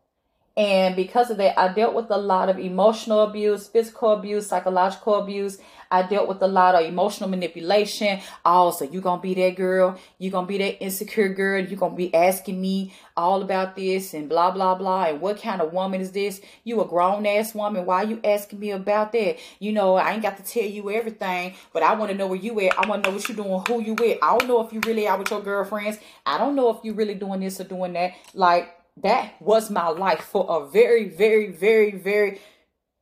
And 0.57 0.95
because 0.95 1.29
of 1.29 1.37
that, 1.37 1.59
I 1.59 1.73
dealt 1.73 1.93
with 1.93 2.09
a 2.09 2.17
lot 2.17 2.47
of 2.47 2.57
emotional 2.57 3.21
abuse, 3.21 3.67
physical 3.67 4.11
abuse, 4.13 4.47
psychological 4.47 5.15
abuse. 5.15 5.57
I 5.91 6.03
dealt 6.03 6.29
with 6.29 6.41
a 6.41 6.47
lot 6.47 6.75
of 6.75 6.85
emotional 6.85 7.29
manipulation. 7.29 8.21
Oh, 8.45 8.71
so 8.71 8.85
you 8.85 9.01
gonna 9.01 9.21
be 9.21 9.33
that 9.33 9.55
girl? 9.57 9.99
You're 10.17 10.31
gonna 10.31 10.47
be 10.47 10.57
that 10.59 10.81
insecure 10.81 11.29
girl? 11.29 11.63
You're 11.63 11.79
gonna 11.79 11.95
be 11.95 12.13
asking 12.13 12.59
me 12.59 12.93
all 13.17 13.41
about 13.41 13.75
this 13.75 14.13
and 14.13 14.29
blah 14.29 14.51
blah 14.51 14.75
blah? 14.75 15.05
And 15.05 15.19
what 15.21 15.41
kind 15.41 15.61
of 15.61 15.73
woman 15.73 15.99
is 15.99 16.11
this? 16.11 16.39
You 16.63 16.81
a 16.81 16.85
grown 16.85 17.25
ass 17.25 17.53
woman? 17.53 17.85
Why 17.85 18.03
you 18.03 18.21
asking 18.23 18.59
me 18.59 18.71
about 18.71 19.11
that? 19.11 19.37
You 19.59 19.73
know, 19.73 19.95
I 19.95 20.13
ain't 20.13 20.23
got 20.23 20.37
to 20.37 20.43
tell 20.43 20.63
you 20.63 20.89
everything, 20.89 21.53
but 21.73 21.83
I 21.83 21.95
want 21.95 22.11
to 22.11 22.17
know 22.17 22.27
where 22.27 22.39
you 22.39 22.57
at. 22.61 22.79
I 22.79 22.87
want 22.87 23.03
to 23.03 23.09
know 23.09 23.15
what 23.15 23.27
you 23.27 23.35
doing, 23.35 23.63
who 23.67 23.81
you 23.81 23.93
with. 23.93 24.19
I 24.21 24.37
don't 24.37 24.47
know 24.47 24.65
if 24.65 24.71
you 24.71 24.79
really 24.81 25.07
out 25.07 25.19
with 25.19 25.31
your 25.31 25.41
girlfriends. 25.41 25.97
I 26.25 26.37
don't 26.37 26.55
know 26.55 26.69
if 26.69 26.83
you 26.83 26.93
really 26.93 27.15
doing 27.15 27.41
this 27.41 27.59
or 27.59 27.65
doing 27.65 27.93
that. 27.93 28.13
Like 28.33 28.71
that 29.01 29.41
was 29.41 29.69
my 29.69 29.87
life 29.89 30.21
for 30.21 30.45
a 30.49 30.67
very, 30.67 31.09
very, 31.09 31.51
very, 31.51 31.91
very. 31.91 32.39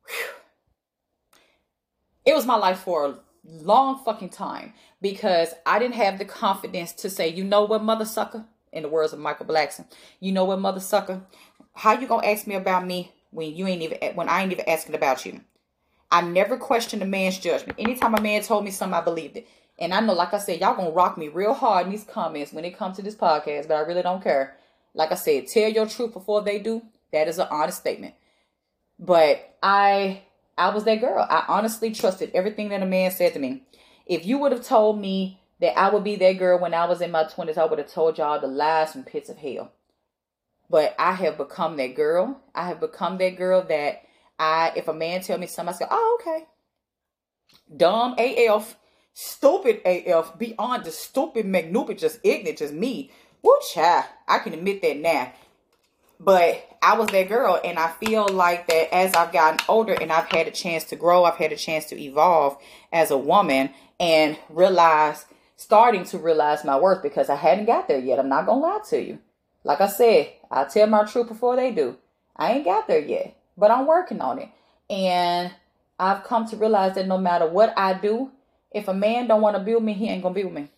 Whew. 0.06 0.26
It 2.24 2.34
was 2.34 2.46
my 2.46 2.56
life 2.56 2.78
for 2.80 3.06
a 3.06 3.18
long 3.44 4.02
fucking 4.04 4.30
time 4.30 4.72
because 5.00 5.54
I 5.66 5.78
didn't 5.78 5.94
have 5.94 6.18
the 6.18 6.24
confidence 6.24 6.92
to 6.94 7.10
say, 7.10 7.28
you 7.28 7.44
know 7.44 7.64
what, 7.64 7.84
mother 7.84 8.06
sucker, 8.06 8.46
in 8.72 8.82
the 8.82 8.88
words 8.88 9.12
of 9.12 9.18
Michael 9.18 9.46
Blackson, 9.46 9.86
you 10.20 10.32
know 10.32 10.44
what, 10.44 10.58
mother 10.58 10.80
sucker, 10.80 11.22
how 11.74 11.92
you 11.92 12.06
gonna 12.06 12.26
ask 12.26 12.46
me 12.46 12.54
about 12.54 12.86
me 12.86 13.12
when 13.30 13.54
you 13.54 13.66
ain't 13.66 13.82
even 13.82 13.98
when 14.14 14.28
I 14.28 14.42
ain't 14.42 14.52
even 14.52 14.68
asking 14.68 14.94
about 14.94 15.26
you? 15.26 15.40
I 16.10 16.22
never 16.22 16.56
questioned 16.56 17.02
a 17.02 17.06
man's 17.06 17.38
judgment. 17.38 17.78
Anytime 17.78 18.14
a 18.14 18.20
man 18.20 18.42
told 18.42 18.64
me 18.64 18.70
something, 18.70 18.94
I 18.94 19.00
believed 19.00 19.36
it. 19.36 19.48
And 19.78 19.92
I 19.92 20.00
know, 20.00 20.12
like 20.12 20.32
I 20.32 20.38
said, 20.38 20.60
y'all 20.60 20.76
gonna 20.76 20.90
rock 20.90 21.18
me 21.18 21.28
real 21.28 21.54
hard 21.54 21.86
in 21.86 21.92
these 21.92 22.04
comments 22.04 22.52
when 22.52 22.64
it 22.64 22.78
comes 22.78 22.96
to 22.96 23.02
this 23.02 23.16
podcast, 23.16 23.68
but 23.68 23.74
I 23.74 23.80
really 23.80 24.02
don't 24.02 24.22
care. 24.22 24.56
Like 24.94 25.12
I 25.12 25.16
said, 25.16 25.48
tell 25.48 25.70
your 25.70 25.86
truth 25.86 26.12
before 26.12 26.42
they 26.42 26.58
do. 26.58 26.82
That 27.12 27.28
is 27.28 27.38
an 27.38 27.48
honest 27.50 27.78
statement. 27.80 28.14
But 28.98 29.56
I 29.62 30.22
I 30.58 30.70
was 30.70 30.84
that 30.84 31.00
girl. 31.00 31.26
I 31.28 31.44
honestly 31.48 31.92
trusted 31.92 32.30
everything 32.34 32.68
that 32.70 32.82
a 32.82 32.86
man 32.86 33.10
said 33.10 33.32
to 33.34 33.38
me. 33.38 33.62
If 34.06 34.26
you 34.26 34.38
would 34.38 34.52
have 34.52 34.66
told 34.66 35.00
me 35.00 35.40
that 35.60 35.78
I 35.78 35.90
would 35.90 36.04
be 36.04 36.16
that 36.16 36.34
girl 36.38 36.58
when 36.60 36.74
I 36.74 36.86
was 36.86 37.00
in 37.00 37.10
my 37.10 37.24
20s, 37.24 37.58
I 37.58 37.64
would 37.64 37.78
have 37.78 37.92
told 37.92 38.18
y'all 38.18 38.40
the 38.40 38.46
lies 38.46 38.92
from 38.92 39.04
pits 39.04 39.28
of 39.28 39.38
hell. 39.38 39.72
But 40.70 40.94
I 40.98 41.12
have 41.12 41.38
become 41.38 41.76
that 41.76 41.94
girl. 41.94 42.40
I 42.54 42.68
have 42.68 42.80
become 42.80 43.18
that 43.18 43.36
girl 43.36 43.62
that 43.68 44.02
I, 44.38 44.72
if 44.76 44.88
a 44.88 44.94
man 44.94 45.22
tell 45.22 45.38
me 45.38 45.46
something, 45.46 45.74
I 45.74 45.78
say, 45.78 45.86
oh, 45.90 46.18
okay. 46.20 46.46
dumb 47.76 48.14
AF, 48.18 48.76
stupid 49.14 49.82
AF, 49.84 50.38
beyond 50.38 50.84
the 50.84 50.90
stupid, 50.90 51.46
magnupid, 51.46 51.98
just 51.98 52.20
ignorant, 52.24 52.58
just 52.58 52.74
me. 52.74 53.12
Woo, 53.44 53.58
child. 53.74 54.06
I 54.26 54.38
can 54.38 54.54
admit 54.54 54.80
that 54.80 54.96
now. 54.96 55.30
But 56.18 56.66
I 56.80 56.96
was 56.96 57.08
that 57.08 57.28
girl, 57.28 57.60
and 57.62 57.78
I 57.78 57.90
feel 57.90 58.26
like 58.26 58.66
that 58.68 58.94
as 58.94 59.12
I've 59.14 59.32
gotten 59.32 59.60
older 59.68 59.92
and 59.92 60.10
I've 60.10 60.30
had 60.30 60.48
a 60.48 60.50
chance 60.50 60.84
to 60.84 60.96
grow, 60.96 61.24
I've 61.24 61.36
had 61.36 61.52
a 61.52 61.56
chance 61.56 61.84
to 61.86 62.00
evolve 62.00 62.56
as 62.90 63.10
a 63.10 63.18
woman 63.18 63.68
and 64.00 64.38
realize, 64.48 65.26
starting 65.56 66.04
to 66.04 66.18
realize 66.18 66.64
my 66.64 66.78
worth 66.78 67.02
because 67.02 67.28
I 67.28 67.34
hadn't 67.34 67.66
got 67.66 67.86
there 67.86 67.98
yet. 67.98 68.18
I'm 68.18 68.30
not 68.30 68.46
gonna 68.46 68.62
lie 68.62 68.80
to 68.88 69.02
you. 69.02 69.18
Like 69.62 69.82
I 69.82 69.88
said, 69.88 70.32
I 70.50 70.64
tell 70.64 70.86
my 70.86 71.04
truth 71.04 71.28
before 71.28 71.56
they 71.56 71.70
do. 71.70 71.98
I 72.36 72.52
ain't 72.52 72.64
got 72.64 72.88
there 72.88 73.04
yet, 73.04 73.36
but 73.58 73.70
I'm 73.70 73.86
working 73.86 74.22
on 74.22 74.38
it. 74.38 74.48
And 74.88 75.52
I've 75.98 76.24
come 76.24 76.48
to 76.48 76.56
realize 76.56 76.94
that 76.94 77.06
no 77.06 77.18
matter 77.18 77.46
what 77.46 77.74
I 77.76 77.92
do, 77.92 78.30
if 78.70 78.88
a 78.88 78.94
man 78.94 79.26
don't 79.26 79.42
want 79.42 79.56
to 79.56 79.62
build 79.62 79.84
me, 79.84 79.92
he 79.92 80.08
ain't 80.08 80.22
gonna 80.22 80.34
build 80.34 80.54
me. 80.54 80.70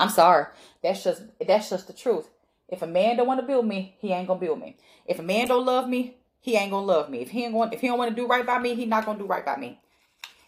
I'm 0.00 0.10
sorry. 0.10 0.46
That's 0.82 1.04
just 1.04 1.22
that's 1.46 1.70
just 1.70 1.86
the 1.86 1.94
truth. 1.94 2.28
If 2.68 2.82
a 2.82 2.88
man 2.88 3.18
don't 3.18 3.28
want 3.28 3.40
to 3.40 3.46
build 3.46 3.66
me, 3.66 3.96
he 4.00 4.12
ain't 4.12 4.28
gonna 4.28 4.40
build 4.40 4.60
me. 4.60 4.76
If 5.06 5.20
a 5.20 5.22
man 5.24 5.48
don't 5.48 5.66
love 5.66 5.88
me, 5.88 6.16
he 6.40 6.56
ain't 6.56 6.72
gonna 6.72 6.86
love 6.86 7.10
me. 7.10 7.20
If 7.20 7.30
he 7.30 7.44
ain't 7.44 7.54
going, 7.54 7.72
if 7.72 7.82
he 7.82 7.88
don't 7.88 7.98
want 7.98 8.10
to 8.10 8.16
do 8.16 8.26
right 8.26 8.46
by 8.46 8.58
me, 8.58 8.74
he 8.74 8.86
not 8.86 9.06
gonna 9.06 9.18
do 9.18 9.26
right 9.26 9.46
by 9.46 9.56
me. 9.56 9.80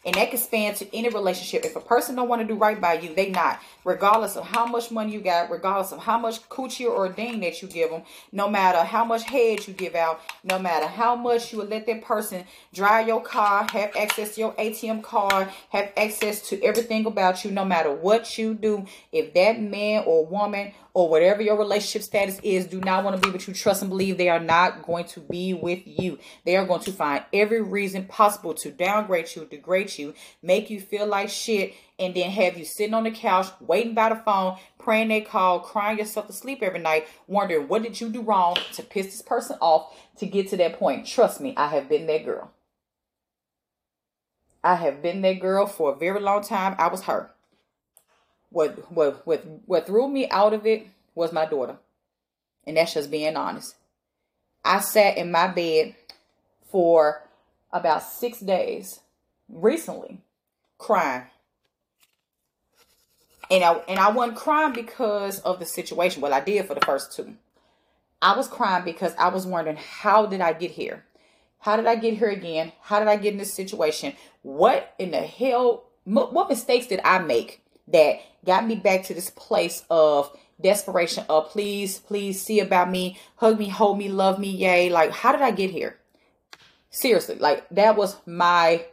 And 0.04 0.16
that 0.16 0.30
can 0.30 0.38
span 0.38 0.74
to 0.74 0.96
any 0.96 1.08
relationship. 1.08 1.64
If 1.64 1.76
a 1.76 1.80
person 1.80 2.16
don't 2.16 2.28
want 2.28 2.42
to 2.42 2.48
do 2.48 2.54
right 2.54 2.80
by 2.80 2.94
you, 2.94 3.14
they 3.14 3.30
not. 3.30 3.60
Regardless 3.84 4.36
of 4.36 4.44
how 4.44 4.66
much 4.66 4.90
money 4.90 5.12
you 5.12 5.20
got, 5.20 5.50
regardless 5.50 5.92
of 5.92 6.00
how 6.00 6.18
much 6.18 6.48
coochie 6.48 6.88
or 6.88 7.08
ding 7.08 7.40
that 7.40 7.62
you 7.62 7.68
give 7.68 7.90
them, 7.90 8.02
no 8.32 8.48
matter 8.48 8.78
how 8.78 9.04
much 9.04 9.22
head 9.24 9.66
you 9.66 9.74
give 9.74 9.94
out, 9.94 10.20
no 10.42 10.58
matter 10.58 10.86
how 10.86 11.14
much 11.14 11.52
you 11.52 11.62
let 11.62 11.86
that 11.86 12.02
person 12.02 12.44
drive 12.74 13.06
your 13.06 13.20
car, 13.20 13.66
have 13.72 13.94
access 13.96 14.34
to 14.34 14.40
your 14.40 14.52
ATM 14.54 15.02
card, 15.02 15.48
have 15.70 15.92
access 15.96 16.48
to 16.48 16.60
everything 16.62 17.06
about 17.06 17.44
you, 17.44 17.52
no 17.52 17.64
matter 17.64 17.92
what 17.92 18.36
you 18.36 18.54
do, 18.54 18.84
if 19.12 19.32
that 19.34 19.60
man 19.60 20.02
or 20.04 20.26
woman 20.26 20.72
or 20.94 21.08
whatever 21.08 21.40
your 21.40 21.56
relationship 21.56 22.02
status 22.02 22.38
is 22.42 22.66
do 22.66 22.78
not 22.80 23.02
want 23.02 23.16
to 23.16 23.26
be 23.26 23.32
with 23.32 23.48
you, 23.48 23.54
trust 23.54 23.80
and 23.80 23.90
believe 23.90 24.18
they 24.18 24.28
are 24.28 24.40
not 24.40 24.82
going 24.82 25.04
to 25.06 25.20
be 25.20 25.54
with 25.54 25.80
you. 25.86 26.18
They 26.44 26.56
are 26.56 26.66
going 26.66 26.82
to 26.82 26.92
find 26.92 27.24
every 27.32 27.62
reason 27.62 28.04
possible 28.04 28.52
to 28.54 28.70
downgrade 28.70 29.34
you, 29.34 29.46
degrade 29.46 29.96
you, 29.96 30.14
make 30.42 30.68
you 30.68 30.80
feel 30.80 31.06
like 31.06 31.30
shit, 31.30 31.74
and 31.98 32.14
then 32.14 32.30
have 32.30 32.58
you 32.58 32.64
sitting 32.64 32.94
on 32.94 33.04
the 33.04 33.10
couch, 33.10 33.46
waiting 33.60 33.94
by 33.94 34.10
the 34.10 34.16
phone, 34.16 34.58
praying 34.78 35.08
they 35.08 35.22
call, 35.22 35.60
crying 35.60 35.98
yourself 35.98 36.26
to 36.26 36.32
sleep 36.32 36.58
every 36.62 36.80
night, 36.80 37.08
wondering 37.26 37.68
what 37.68 37.82
did 37.82 38.00
you 38.00 38.10
do 38.10 38.20
wrong 38.20 38.56
to 38.74 38.82
piss 38.82 39.06
this 39.06 39.22
person 39.22 39.56
off 39.60 39.94
to 40.18 40.26
get 40.26 40.48
to 40.48 40.56
that 40.58 40.78
point. 40.78 41.06
Trust 41.06 41.40
me, 41.40 41.54
I 41.56 41.68
have 41.68 41.88
been 41.88 42.06
that 42.06 42.24
girl. 42.24 42.50
I 44.64 44.76
have 44.76 45.02
been 45.02 45.22
that 45.22 45.40
girl 45.40 45.66
for 45.66 45.92
a 45.92 45.96
very 45.96 46.20
long 46.20 46.42
time. 46.42 46.76
I 46.78 46.88
was 46.88 47.02
her 47.04 47.30
what 48.52 48.92
what 48.92 49.26
what 49.26 49.44
what 49.66 49.86
threw 49.86 50.08
me 50.08 50.28
out 50.28 50.52
of 50.52 50.66
it 50.66 50.86
was 51.14 51.32
my 51.32 51.46
daughter. 51.46 51.76
And 52.66 52.76
that's 52.76 52.94
just 52.94 53.10
being 53.10 53.36
honest. 53.36 53.74
I 54.64 54.80
sat 54.80 55.16
in 55.16 55.32
my 55.32 55.48
bed 55.48 55.96
for 56.70 57.22
about 57.72 58.02
six 58.02 58.40
days 58.40 59.00
recently 59.48 60.18
crying. 60.78 61.24
And 63.50 63.64
I 63.64 63.74
and 63.88 63.98
I 63.98 64.10
wasn't 64.10 64.38
crying 64.38 64.72
because 64.72 65.40
of 65.40 65.58
the 65.58 65.66
situation. 65.66 66.22
Well, 66.22 66.32
I 66.32 66.40
did 66.40 66.66
for 66.66 66.74
the 66.74 66.86
first 66.86 67.14
two. 67.14 67.36
I 68.20 68.36
was 68.36 68.46
crying 68.46 68.84
because 68.84 69.14
I 69.18 69.28
was 69.28 69.46
wondering 69.46 69.76
how 69.76 70.26
did 70.26 70.40
I 70.40 70.52
get 70.52 70.70
here? 70.70 71.04
How 71.58 71.76
did 71.76 71.86
I 71.86 71.96
get 71.96 72.14
here 72.14 72.30
again? 72.30 72.72
How 72.80 72.98
did 72.98 73.08
I 73.08 73.16
get 73.16 73.32
in 73.32 73.38
this 73.38 73.52
situation? 73.52 74.14
What 74.42 74.94
in 74.98 75.10
the 75.10 75.20
hell 75.20 75.84
what 76.04 76.48
mistakes 76.48 76.86
did 76.86 77.00
I 77.04 77.18
make 77.18 77.61
that 77.92 78.20
got 78.44 78.66
me 78.66 78.74
back 78.74 79.04
to 79.04 79.14
this 79.14 79.30
place 79.30 79.84
of 79.90 80.36
desperation 80.60 81.24
of 81.28 81.50
please, 81.50 81.98
please 81.98 82.40
see 82.40 82.60
about 82.60 82.90
me, 82.90 83.18
hug 83.36 83.58
me, 83.58 83.68
hold 83.68 83.98
me, 83.98 84.08
love 84.08 84.38
me, 84.38 84.50
yay. 84.50 84.88
Like, 84.90 85.12
how 85.12 85.32
did 85.32 85.42
I 85.42 85.50
get 85.50 85.70
here? 85.70 85.98
Seriously, 86.90 87.36
like 87.36 87.66
that 87.70 87.96
was 87.96 88.16
my 88.26 88.84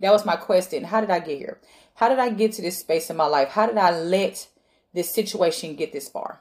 that 0.00 0.12
was 0.12 0.24
my 0.24 0.36
question. 0.36 0.84
How 0.84 1.00
did 1.00 1.10
I 1.10 1.20
get 1.20 1.38
here? 1.38 1.60
How 1.94 2.08
did 2.08 2.18
I 2.18 2.30
get 2.30 2.52
to 2.54 2.62
this 2.62 2.78
space 2.78 3.10
in 3.10 3.16
my 3.16 3.26
life? 3.26 3.48
How 3.48 3.66
did 3.66 3.78
I 3.78 3.96
let 3.96 4.48
this 4.92 5.10
situation 5.10 5.76
get 5.76 5.92
this 5.92 6.08
far? 6.08 6.40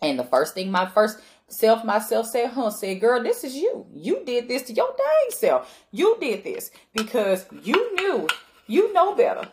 And 0.00 0.18
the 0.18 0.24
first 0.24 0.54
thing 0.54 0.70
my 0.70 0.86
first 0.86 1.18
self 1.48 1.84
myself 1.84 2.26
said, 2.26 2.50
huh, 2.50 2.70
said, 2.70 3.00
girl, 3.00 3.22
this 3.22 3.44
is 3.44 3.54
you. 3.54 3.86
You 3.94 4.22
did 4.24 4.48
this 4.48 4.62
to 4.62 4.72
your 4.72 4.94
dang 4.96 5.30
self. 5.30 5.84
You 5.90 6.16
did 6.20 6.44
this 6.44 6.70
because 6.94 7.44
you 7.62 7.94
knew, 7.94 8.28
you 8.66 8.92
know 8.92 9.14
better. 9.14 9.48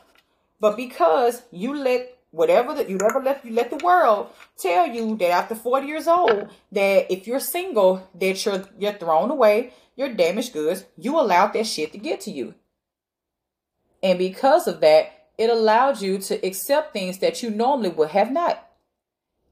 But 0.60 0.78
because 0.78 1.44
you 1.52 1.76
let 1.76 2.16
whatever 2.36 2.74
that 2.74 2.90
you 2.90 2.98
never 2.98 3.22
let 3.22 3.46
you 3.46 3.54
let 3.54 3.70
the 3.70 3.84
world 3.84 4.28
tell 4.58 4.88
you 4.88 5.16
that 5.18 5.30
after 5.30 5.56
40 5.56 5.88
years 5.88 6.08
old 6.08 6.50
that 6.72 7.10
if 7.10 7.26
you're 7.26 7.40
single 7.40 8.10
that 8.14 8.46
you're 8.46 8.66
you're 8.78 8.92
thrown 8.92 9.32
away 9.32 9.72
you're 9.96 10.14
damaged 10.14 10.52
goods 10.52 10.84
you 10.98 11.18
allowed 11.18 11.54
that 11.54 11.66
shit 11.66 11.94
to 11.94 11.98
get 11.98 12.20
to 12.22 12.32
you. 12.32 12.54
And 14.04 14.20
because 14.20 14.68
of 14.68 14.82
that 14.82 15.14
it 15.38 15.50
allowed 15.50 16.02
you 16.02 16.18
to 16.20 16.46
accept 16.46 16.94
things 16.94 17.20
that 17.20 17.42
you 17.42 17.50
normally 17.50 17.90
would 17.90 18.10
have 18.10 18.32
not. 18.32 18.62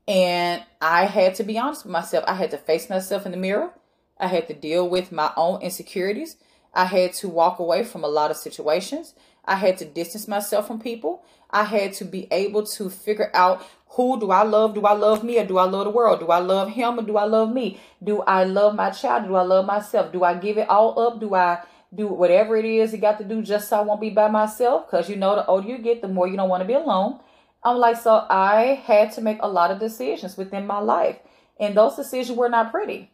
And 0.07 0.63
i 0.81 1.05
had 1.05 1.35
to 1.35 1.43
be 1.43 1.57
honest 1.57 1.85
with 1.85 1.93
myself. 1.93 2.25
I 2.27 2.35
had 2.35 2.51
to 2.51 2.57
face 2.57 2.89
myself 2.89 3.25
in 3.25 3.31
the 3.31 3.37
mirror. 3.37 3.71
I 4.17 4.27
had 4.27 4.47
to 4.47 4.53
deal 4.53 4.87
with 4.87 5.11
my 5.11 5.31
own 5.37 5.61
insecurities. 5.61 6.35
I 6.73 6.85
had 6.85 7.13
to 7.13 7.29
walk 7.29 7.59
away 7.59 7.83
from 7.83 8.03
a 8.03 8.07
lot 8.07 8.31
of 8.31 8.37
situations 8.37 9.13
I 9.45 9.55
had 9.55 9.77
to 9.77 9.85
distance 9.85 10.27
myself 10.27 10.67
from 10.67 10.79
people. 10.79 11.23
I 11.49 11.65
had 11.65 11.93
to 11.93 12.05
be 12.05 12.27
able 12.31 12.65
to 12.65 12.89
figure 12.89 13.29
out 13.33 13.65
who 13.89 14.19
do 14.19 14.31
I 14.31 14.43
love? 14.43 14.73
Do 14.73 14.85
I 14.85 14.93
love 14.93 15.23
me 15.23 15.37
or 15.37 15.45
do 15.45 15.57
I 15.57 15.65
love 15.65 15.85
the 15.85 15.91
world? 15.91 16.19
Do 16.19 16.27
I 16.27 16.39
love 16.39 16.71
him 16.71 16.99
or 16.99 17.03
do 17.03 17.17
I 17.17 17.25
love 17.25 17.53
me? 17.53 17.79
Do 18.03 18.21
I 18.21 18.43
love 18.43 18.75
my 18.75 18.89
child? 18.89 19.27
Do 19.27 19.35
I 19.35 19.43
love 19.43 19.65
myself? 19.65 20.11
Do 20.11 20.23
I 20.23 20.33
give 20.33 20.57
it 20.57 20.69
all 20.69 20.99
up? 20.99 21.19
Do 21.19 21.35
I 21.35 21.61
do 21.93 22.07
whatever 22.07 22.57
it 22.57 22.65
is 22.65 22.91
you 22.91 22.97
got 22.97 23.19
to 23.19 23.23
do 23.23 23.43
just 23.43 23.69
so 23.69 23.77
I 23.77 23.81
won't 23.81 24.01
be 24.01 24.09
by 24.09 24.29
myself? 24.29 24.87
Because 24.87 25.09
you 25.09 25.15
know, 25.15 25.35
the 25.35 25.45
older 25.45 25.67
you 25.67 25.77
get, 25.77 26.01
the 26.01 26.07
more 26.07 26.27
you 26.27 26.37
don't 26.37 26.49
want 26.49 26.61
to 26.61 26.67
be 26.67 26.73
alone. 26.73 27.19
I'm 27.63 27.77
like, 27.77 27.97
so 27.97 28.25
I 28.29 28.81
had 28.83 29.11
to 29.13 29.21
make 29.21 29.37
a 29.41 29.47
lot 29.47 29.71
of 29.71 29.79
decisions 29.79 30.37
within 30.37 30.65
my 30.65 30.79
life. 30.79 31.17
And 31.59 31.77
those 31.77 31.95
decisions 31.95 32.37
were 32.37 32.49
not 32.49 32.71
pretty. 32.71 33.11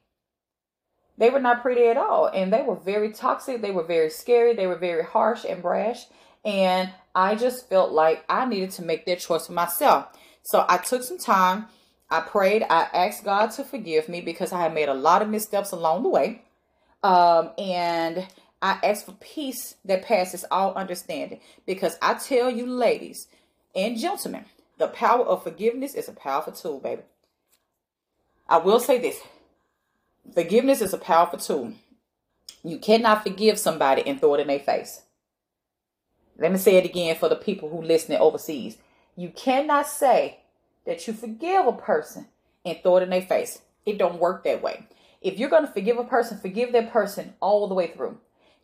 They 1.18 1.30
were 1.30 1.42
not 1.42 1.62
pretty 1.62 1.84
at 1.88 1.98
all. 1.98 2.28
And 2.28 2.52
they 2.52 2.62
were 2.62 2.76
very 2.76 3.12
toxic. 3.12 3.62
They 3.62 3.72
were 3.72 3.84
very 3.84 4.10
scary. 4.10 4.54
They 4.54 4.66
were 4.66 4.78
very 4.78 5.04
harsh 5.04 5.44
and 5.44 5.62
brash. 5.62 6.06
And 6.46 6.92
I 7.14 7.36
just 7.36 7.70
felt 7.70 7.92
like 7.92 8.24
I 8.30 8.46
needed 8.46 8.72
to 8.72 8.84
make 8.84 9.06
that 9.06 9.20
choice 9.20 9.48
for 9.48 9.54
myself. 9.54 10.08
So 10.44 10.66
I 10.68 10.78
took 10.78 11.04
some 11.04 11.18
time. 11.18 11.68
I 12.10 12.22
prayed. 12.22 12.64
I 12.64 12.88
asked 12.94 13.24
God 13.24 13.52
to 13.52 13.64
forgive 13.64 14.10
me 14.10 14.22
because 14.22 14.52
I 14.52 14.62
had 14.62 14.74
made 14.74 14.90
a 14.90 14.94
lot 14.94 15.22
of 15.22 15.30
missteps 15.30 15.72
along 15.72 16.04
the 16.04 16.10
way. 16.10 16.44
Um, 17.04 17.52
and 17.58 18.28
I 18.62 18.80
asked 18.84 19.06
for 19.06 19.14
peace 19.20 19.76
that 19.86 20.06
passes 20.06 20.46
all 20.50 20.74
understanding. 20.74 21.40
Because 21.66 21.98
I 22.02 22.16
tell 22.16 22.50
you, 22.50 22.66
ladies 22.66 23.28
and 23.76 23.98
gentlemen, 23.98 24.46
the 24.78 24.88
power 24.88 25.26
of 25.26 25.44
forgiveness 25.44 25.94
is 25.94 26.08
a 26.10 26.14
powerful 26.14 26.54
tool, 26.54 26.80
baby. 26.80 27.04
I 28.48 28.58
will 28.58 28.80
say 28.80 28.98
this 28.98 29.20
forgiveness 30.34 30.82
is 30.82 30.94
a 30.94 30.98
powerful 30.98 31.40
tool. 31.40 31.74
You 32.64 32.80
cannot 32.80 33.24
forgive 33.24 33.60
somebody 33.60 34.06
and 34.06 34.20
throw 34.20 34.34
it 34.36 34.42
in 34.42 34.48
their 34.48 34.60
face. 34.60 35.04
Let 36.40 36.52
me 36.54 36.58
say 36.58 36.78
it 36.78 36.86
again 36.86 37.18
for 37.18 37.28
the 37.28 37.36
people 37.36 37.70
who 37.70 37.82
listening 37.82 38.20
overseas. 38.20 38.78
You 39.16 39.30
cannot 39.30 39.88
say 39.88 40.40
that 40.86 41.06
you 41.06 41.14
forgive 41.14 41.68
a 41.68 41.74
person 41.74 42.28
and 42.66 42.78
throw 42.82 42.98
it 42.98 43.04
in 43.04 43.10
their 43.10 43.22
face. 43.22 43.62
It 43.86 43.98
don't 43.98 44.20
work 44.20 44.46
that 44.46 44.62
way. 44.62 44.88
If 45.22 45.38
you're 45.38 45.50
going 45.50 45.66
to 45.66 45.72
forgive 45.72 45.98
a 45.98 46.06
person, 46.06 46.38
forgive 46.38 46.72
that 46.72 46.94
person 46.94 47.34
all 47.42 47.68
the 47.68 47.76
way 47.76 47.88
through. 47.88 48.18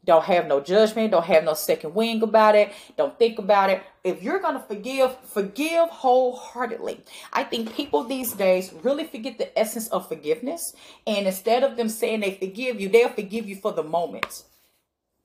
Don't 0.05 0.23
have 0.23 0.47
no 0.47 0.61
judgment. 0.61 1.11
Don't 1.11 1.25
have 1.25 1.43
no 1.43 1.53
second 1.55 1.95
wing 1.95 2.21
about 2.21 2.55
it. 2.55 2.71
Don't 2.95 3.17
think 3.17 3.39
about 3.39 3.71
it. 3.71 3.83
If 4.03 4.21
you're 4.23 4.39
going 4.39 4.53
to 4.53 4.61
forgive, 4.61 5.17
forgive 5.25 5.89
wholeheartedly. 5.89 7.01
I 7.33 7.43
think 7.43 7.73
people 7.73 8.03
these 8.03 8.31
days 8.33 8.71
really 8.83 9.05
forget 9.05 9.37
the 9.37 9.57
essence 9.57 9.87
of 9.89 10.07
forgiveness. 10.07 10.73
And 11.07 11.27
instead 11.27 11.63
of 11.63 11.75
them 11.75 11.89
saying 11.89 12.21
they 12.21 12.35
forgive 12.35 12.79
you, 12.79 12.87
they'll 12.87 13.09
forgive 13.09 13.49
you 13.49 13.55
for 13.55 13.73
the 13.73 13.83
moment. 13.83 14.43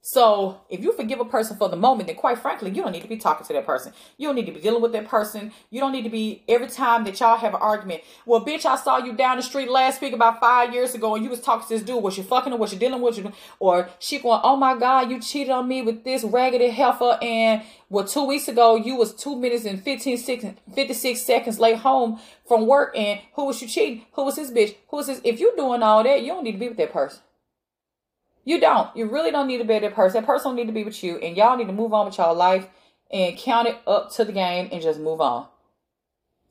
So 0.03 0.63
if 0.71 0.81
you 0.81 0.93
forgive 0.93 1.21
a 1.21 1.27
person 1.27 1.59
for 1.59 1.69
the 1.69 1.77
moment, 1.77 2.07
then 2.07 2.17
quite 2.17 2.39
frankly, 2.39 2.71
you 2.71 2.83
don't 2.83 2.93
need 2.93 3.03
to 3.03 3.09
be 3.09 3.19
talking 3.19 3.47
to 3.47 3.53
that 3.53 3.67
person. 3.67 3.93
You 4.17 4.29
don't 4.29 4.35
need 4.35 4.47
to 4.47 4.53
be 4.53 4.61
dealing 4.61 4.81
with 4.81 4.93
that 4.93 5.07
person. 5.07 5.53
You 5.69 5.81
don't 5.81 5.93
need 5.93 6.05
to 6.05 6.11
be 6.11 6.43
every 6.49 6.69
time 6.69 7.05
that 7.05 7.21
y'all 7.21 7.37
have 7.37 7.53
an 7.53 7.61
argument. 7.61 8.03
Well, 8.25 8.43
bitch, 8.43 8.65
I 8.65 8.77
saw 8.77 8.97
you 8.97 9.13
down 9.13 9.37
the 9.37 9.43
street 9.43 9.71
last 9.71 10.01
week 10.01 10.15
about 10.15 10.41
five 10.41 10.73
years 10.73 10.95
ago 10.95 11.15
and 11.15 11.25
you 11.25 11.29
was 11.29 11.43
talking 11.43 11.69
to 11.69 11.75
this 11.75 11.83
dude. 11.83 12.03
Was 12.03 12.17
you 12.17 12.23
fucking 12.23 12.53
or 12.53 12.59
was 12.59 12.73
you 12.73 12.79
dealing 12.79 13.03
with 13.03 13.19
you? 13.19 13.31
Or 13.59 13.91
she 13.99 14.19
going, 14.19 14.41
oh 14.43 14.57
my 14.57 14.75
God, 14.75 15.11
you 15.11 15.21
cheated 15.21 15.51
on 15.51 15.69
me 15.69 15.83
with 15.83 16.03
this 16.03 16.25
raggedy 16.25 16.71
heifer. 16.71 17.19
And 17.21 17.63
well, 17.91 18.07
two 18.07 18.25
weeks 18.25 18.49
ago, 18.49 18.77
you 18.77 18.97
was 18.97 19.15
two 19.15 19.37
minutes 19.37 19.67
and 19.67 19.83
15 19.83 20.17
seconds, 20.17 20.59
56 20.75 21.21
seconds 21.21 21.61
late 21.61 21.77
home 21.77 22.19
from 22.49 22.67
work. 22.67 22.97
And 22.97 23.21
who 23.35 23.45
was 23.45 23.61
you 23.61 23.69
cheating? 23.69 24.07
Who 24.13 24.25
was 24.25 24.37
this 24.37 24.51
bitch? 24.51 24.77
Who 24.89 24.97
was 24.97 25.09
this? 25.09 25.21
If 25.25 25.41
you 25.41 25.55
doing 25.57 25.83
all 25.83 26.03
that, 26.03 26.23
you 26.23 26.29
don't 26.29 26.45
need 26.45 26.53
to 26.53 26.59
be 26.59 26.69
with 26.69 26.79
that 26.79 26.93
person. 26.93 27.21
You 28.45 28.61
don't. 28.61 28.95
You 28.97 29.07
really 29.07 29.31
don't 29.31 29.47
need 29.47 29.59
to 29.59 29.65
be 29.65 29.79
that 29.79 29.95
person. 29.95 30.21
That 30.21 30.27
person 30.27 30.57
need 30.57 30.67
to 30.67 30.73
be 30.73 30.85
with 30.85 31.03
you. 31.05 31.19
And 31.19 31.37
y'all 31.37 31.57
need 31.57 31.67
to 31.67 31.73
move 31.73 31.93
on 31.93 32.07
with 32.07 32.19
y'all 32.19 32.35
life 32.35 32.67
and 33.11 33.37
count 33.37 33.69
it 33.69 33.77
up 33.87 34.13
to 34.13 34.25
the 34.25 34.33
game 34.33 34.69
and 34.73 34.83
just 34.83 35.01
move 35.01 35.21
on. 35.21 35.47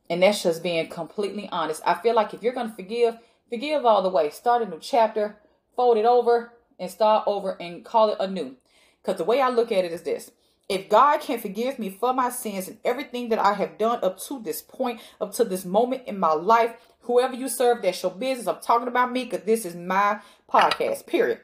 And 0.09 0.23
that's 0.23 0.43
just 0.43 0.63
being 0.63 0.87
completely 0.89 1.47
honest. 1.51 1.81
I 1.85 1.95
feel 1.95 2.15
like 2.15 2.33
if 2.33 2.41
you're 2.41 2.53
to 2.53 2.69
forgive, 2.75 3.17
forgive 3.49 3.85
all 3.85 4.01
the 4.01 4.09
way. 4.09 4.29
Start 4.29 4.61
a 4.61 4.65
new 4.65 4.79
chapter, 4.79 5.37
fold 5.75 5.97
it 5.97 6.05
over, 6.05 6.53
and 6.79 6.89
start 6.89 7.23
over 7.27 7.51
and 7.61 7.85
call 7.85 8.09
it 8.09 8.17
anew. 8.19 8.55
Because 9.01 9.17
the 9.17 9.23
way 9.23 9.41
I 9.41 9.49
look 9.49 9.71
at 9.71 9.85
it 9.85 9.91
is 9.91 10.03
this 10.03 10.31
if 10.67 10.87
God 10.87 11.21
can 11.21 11.39
forgive 11.39 11.79
me 11.79 11.89
for 11.89 12.13
my 12.13 12.29
sins 12.29 12.67
and 12.67 12.77
everything 12.85 13.29
that 13.29 13.39
I 13.39 13.53
have 13.53 13.79
done 13.79 13.99
up 14.03 14.19
to 14.21 14.39
this 14.39 14.61
point, 14.61 15.01
up 15.19 15.33
to 15.33 15.43
this 15.43 15.65
moment 15.65 16.03
in 16.05 16.19
my 16.19 16.33
life, 16.33 16.75
whoever 17.01 17.35
you 17.35 17.49
serve, 17.49 17.81
that's 17.81 18.03
your 18.03 18.11
business. 18.11 18.47
I'm 18.47 18.61
talking 18.61 18.87
about 18.87 19.11
me 19.11 19.25
because 19.25 19.45
this 19.45 19.65
is 19.65 19.75
my 19.75 20.19
podcast, 20.51 21.07
period. 21.07 21.39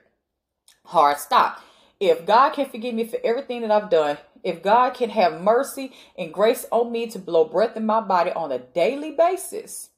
Hard 0.86 1.18
stop. 1.18 1.62
If 2.00 2.26
God 2.26 2.52
can 2.52 2.70
forgive 2.70 2.94
me 2.94 3.06
for 3.06 3.20
everything 3.24 3.62
that 3.62 3.72
I've 3.72 3.90
done, 3.90 4.18
if 4.44 4.62
God 4.62 4.94
can 4.94 5.10
have 5.10 5.42
mercy 5.42 5.94
and 6.18 6.34
grace 6.34 6.66
on 6.72 6.92
me 6.92 7.08
to 7.08 7.20
blow 7.20 7.46
breath 7.46 7.76
in 7.76 7.86
my 7.86 8.02
body 8.02 8.32
on 8.32 8.52
a 8.52 8.60
daily 8.60 9.12
basis, 9.12 9.90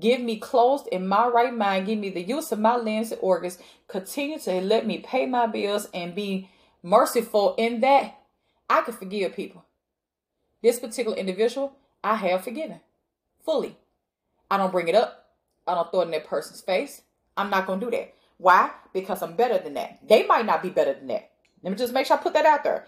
give 0.00 0.20
me 0.20 0.38
closed 0.38 0.86
in 0.88 1.06
my 1.06 1.26
right 1.26 1.54
mind, 1.54 1.86
give 1.86 1.98
me 1.98 2.08
the 2.08 2.22
use 2.22 2.52
of 2.52 2.58
my 2.58 2.76
limbs 2.76 3.12
and 3.12 3.20
organs, 3.22 3.58
continue 3.88 4.38
to 4.38 4.60
let 4.60 4.86
me 4.86 4.98
pay 4.98 5.26
my 5.26 5.46
bills 5.46 5.88
and 5.92 6.14
be 6.14 6.48
merciful 6.82 7.54
in 7.56 7.80
that, 7.80 8.18
I 8.70 8.80
can 8.80 8.94
forgive 8.94 9.36
people. 9.36 9.64
This 10.62 10.80
particular 10.80 11.16
individual, 11.16 11.74
I 12.02 12.16
have 12.16 12.44
forgiven 12.44 12.80
fully. 13.44 13.76
I 14.50 14.56
don't 14.56 14.72
bring 14.72 14.88
it 14.88 14.94
up. 14.94 15.30
I 15.66 15.74
don't 15.74 15.90
throw 15.90 16.00
it 16.00 16.06
in 16.06 16.10
that 16.12 16.26
person's 16.26 16.60
face. 16.60 17.02
I'm 17.36 17.50
not 17.50 17.66
going 17.66 17.80
to 17.80 17.86
do 17.86 17.90
that. 17.90 18.14
Why? 18.42 18.72
Because 18.92 19.22
I'm 19.22 19.36
better 19.36 19.58
than 19.58 19.74
that. 19.74 20.00
They 20.06 20.26
might 20.26 20.44
not 20.44 20.64
be 20.64 20.68
better 20.68 20.94
than 20.94 21.06
that. 21.06 21.30
Let 21.62 21.70
me 21.70 21.76
just 21.76 21.92
make 21.92 22.06
sure 22.06 22.16
I 22.16 22.20
put 22.20 22.34
that 22.34 22.44
out 22.44 22.64
there. 22.64 22.86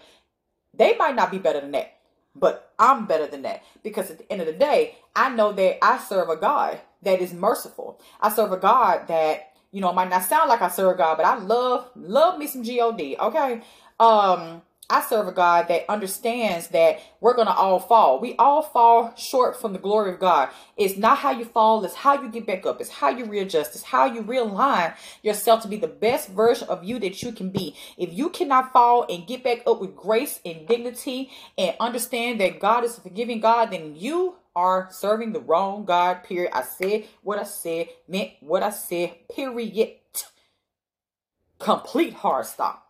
They 0.73 0.97
might 0.97 1.15
not 1.15 1.31
be 1.31 1.37
better 1.37 1.61
than 1.61 1.71
that, 1.71 1.97
but 2.35 2.73
I'm 2.77 3.05
better 3.05 3.25
than 3.25 3.43
that 3.43 3.63
because 3.81 4.11
at 4.11 4.17
the 4.17 4.29
end 4.29 4.41
of 4.41 4.47
the 4.47 4.53
day, 4.53 4.97
I 5.15 5.29
know 5.29 5.53
that 5.53 5.77
I 5.81 5.97
serve 5.99 6.27
a 6.27 6.35
God 6.35 6.81
that 7.03 7.21
is 7.21 7.33
merciful. 7.33 8.01
I 8.19 8.33
serve 8.33 8.51
a 8.51 8.57
God 8.57 9.07
that, 9.07 9.53
you 9.71 9.79
know, 9.79 9.93
might 9.93 10.09
not 10.09 10.23
sound 10.23 10.49
like 10.49 10.61
I 10.61 10.67
serve 10.67 10.97
God, 10.97 11.15
but 11.15 11.25
I 11.25 11.37
love, 11.37 11.89
love 11.95 12.37
me 12.37 12.47
some 12.47 12.61
God. 12.61 13.17
Okay. 13.17 13.61
Um, 13.97 14.61
I 14.87 15.01
serve 15.01 15.27
a 15.27 15.31
God 15.31 15.67
that 15.69 15.89
understands 15.89 16.67
that 16.67 16.99
we're 17.19 17.33
going 17.33 17.47
to 17.47 17.53
all 17.53 17.79
fall. 17.79 18.19
We 18.19 18.35
all 18.35 18.61
fall 18.61 19.15
short 19.15 19.59
from 19.59 19.73
the 19.73 19.79
glory 19.79 20.13
of 20.13 20.19
God. 20.19 20.49
It's 20.77 20.95
not 20.95 21.17
how 21.17 21.31
you 21.31 21.45
fall, 21.45 21.83
it's 21.83 21.95
how 21.95 22.21
you 22.21 22.29
get 22.29 22.45
back 22.45 22.67
up. 22.67 22.79
It's 22.79 22.89
how 22.89 23.09
you 23.09 23.25
readjust. 23.25 23.73
It's 23.73 23.83
how 23.83 24.05
you 24.05 24.21
realign 24.21 24.95
yourself 25.23 25.63
to 25.63 25.67
be 25.67 25.77
the 25.77 25.87
best 25.87 26.29
version 26.29 26.67
of 26.67 26.83
you 26.83 26.99
that 26.99 27.23
you 27.23 27.31
can 27.31 27.49
be. 27.49 27.75
If 27.97 28.13
you 28.13 28.29
cannot 28.29 28.73
fall 28.73 29.05
and 29.09 29.25
get 29.25 29.43
back 29.43 29.63
up 29.65 29.81
with 29.81 29.95
grace 29.95 30.39
and 30.45 30.67
dignity 30.67 31.31
and 31.57 31.75
understand 31.79 32.39
that 32.41 32.59
God 32.59 32.83
is 32.83 32.97
a 32.97 33.01
forgiving 33.01 33.39
God, 33.39 33.71
then 33.71 33.95
you 33.95 34.35
are 34.55 34.87
serving 34.91 35.33
the 35.33 35.41
wrong 35.41 35.85
God, 35.85 36.23
period. 36.23 36.51
I 36.53 36.61
said 36.61 37.05
what 37.23 37.39
I 37.39 37.43
said, 37.43 37.87
meant 38.07 38.31
what 38.39 38.61
I 38.61 38.69
said, 38.69 39.15
period. 39.33 39.95
Complete 41.59 42.13
hard 42.13 42.45
stop. 42.45 42.83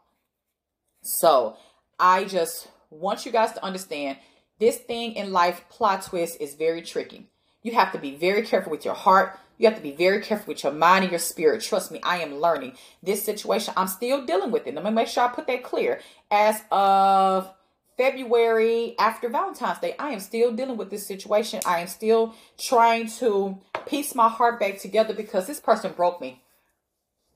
So, 1.02 1.56
I 2.00 2.26
just 2.26 2.68
want 2.90 3.26
you 3.26 3.32
guys 3.32 3.54
to 3.54 3.64
understand 3.64 4.18
this 4.60 4.78
thing 4.78 5.14
in 5.14 5.34
life, 5.34 5.66
plot 5.70 6.04
twist, 6.04 6.40
is 6.40 6.56
very 6.56 6.82
tricky. 6.82 7.28
You 7.62 7.74
have 7.74 7.92
to 7.92 7.98
be 7.98 8.16
very 8.16 8.44
careful 8.44 8.72
with 8.72 8.86
your 8.86 8.94
heart. 8.94 9.38
You 9.58 9.68
have 9.68 9.78
to 9.78 9.82
be 9.82 9.92
very 9.92 10.22
careful 10.22 10.54
with 10.54 10.64
your 10.64 10.74
mind 10.74 11.04
and 11.04 11.12
your 11.12 11.20
spirit. 11.20 11.62
Trust 11.62 11.92
me, 11.92 12.00
I 12.04 12.20
am 12.20 12.40
learning 12.40 12.78
this 13.02 13.24
situation. 13.24 13.74
I'm 13.76 13.88
still 13.88 14.26
dealing 14.26 14.52
with 14.52 14.68
it. 14.68 14.76
Let 14.76 14.84
me 14.84 14.92
make 14.92 15.08
sure 15.08 15.24
I 15.24 15.30
put 15.30 15.48
that 15.48 15.64
clear. 15.64 16.00
As 16.30 16.62
of 16.72 17.50
February 17.98 18.96
after 19.00 19.30
Valentine's 19.30 19.80
Day, 19.80 19.96
I 19.98 20.12
am 20.12 20.20
still 20.20 20.52
dealing 20.52 20.78
with 20.78 20.90
this 20.90 21.08
situation. 21.08 21.62
I 21.66 21.80
am 21.80 21.88
still 21.88 22.36
trying 22.58 23.08
to 23.20 23.58
piece 23.86 24.14
my 24.14 24.30
heart 24.30 24.60
back 24.60 24.80
together 24.80 25.14
because 25.14 25.48
this 25.48 25.60
person 25.60 25.94
broke 25.94 26.20
me. 26.20 26.42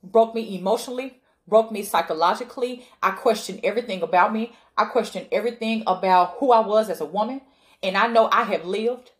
Broke 0.03 0.35
me 0.35 0.57
emotionally, 0.57 1.19
broke 1.49 1.71
me 1.71 1.83
psychologically. 1.83 2.85
I 3.01 3.11
questioned 3.11 3.61
everything 3.63 4.01
about 4.01 4.31
me. 4.31 4.53
I 4.77 4.85
questioned 4.85 5.27
everything 5.31 5.83
about 5.87 6.35
who 6.39 6.51
I 6.51 6.59
was 6.59 6.89
as 6.89 7.01
a 7.01 7.05
woman. 7.05 7.41
And 7.81 7.97
I 7.97 8.07
know 8.07 8.29
I 8.31 8.43
have 8.43 8.65
lived 8.65 9.11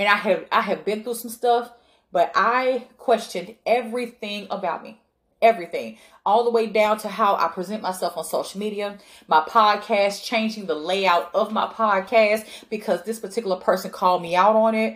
and 0.00 0.08
I 0.08 0.14
have 0.14 0.46
I 0.50 0.62
have 0.62 0.84
been 0.84 1.04
through 1.04 1.14
some 1.14 1.30
stuff, 1.30 1.70
but 2.10 2.32
I 2.34 2.86
questioned 2.96 3.54
everything 3.66 4.46
about 4.50 4.82
me. 4.82 4.98
Everything, 5.42 5.96
all 6.26 6.44
the 6.44 6.50
way 6.50 6.66
down 6.66 6.98
to 6.98 7.08
how 7.08 7.34
I 7.34 7.48
present 7.48 7.80
myself 7.80 8.16
on 8.18 8.24
social 8.24 8.60
media, 8.60 8.98
my 9.26 9.40
podcast, 9.40 10.22
changing 10.22 10.66
the 10.66 10.74
layout 10.74 11.34
of 11.34 11.50
my 11.50 11.66
podcast 11.66 12.46
because 12.68 13.04
this 13.04 13.18
particular 13.18 13.56
person 13.56 13.90
called 13.90 14.20
me 14.20 14.36
out 14.36 14.54
on 14.54 14.74
it. 14.74 14.94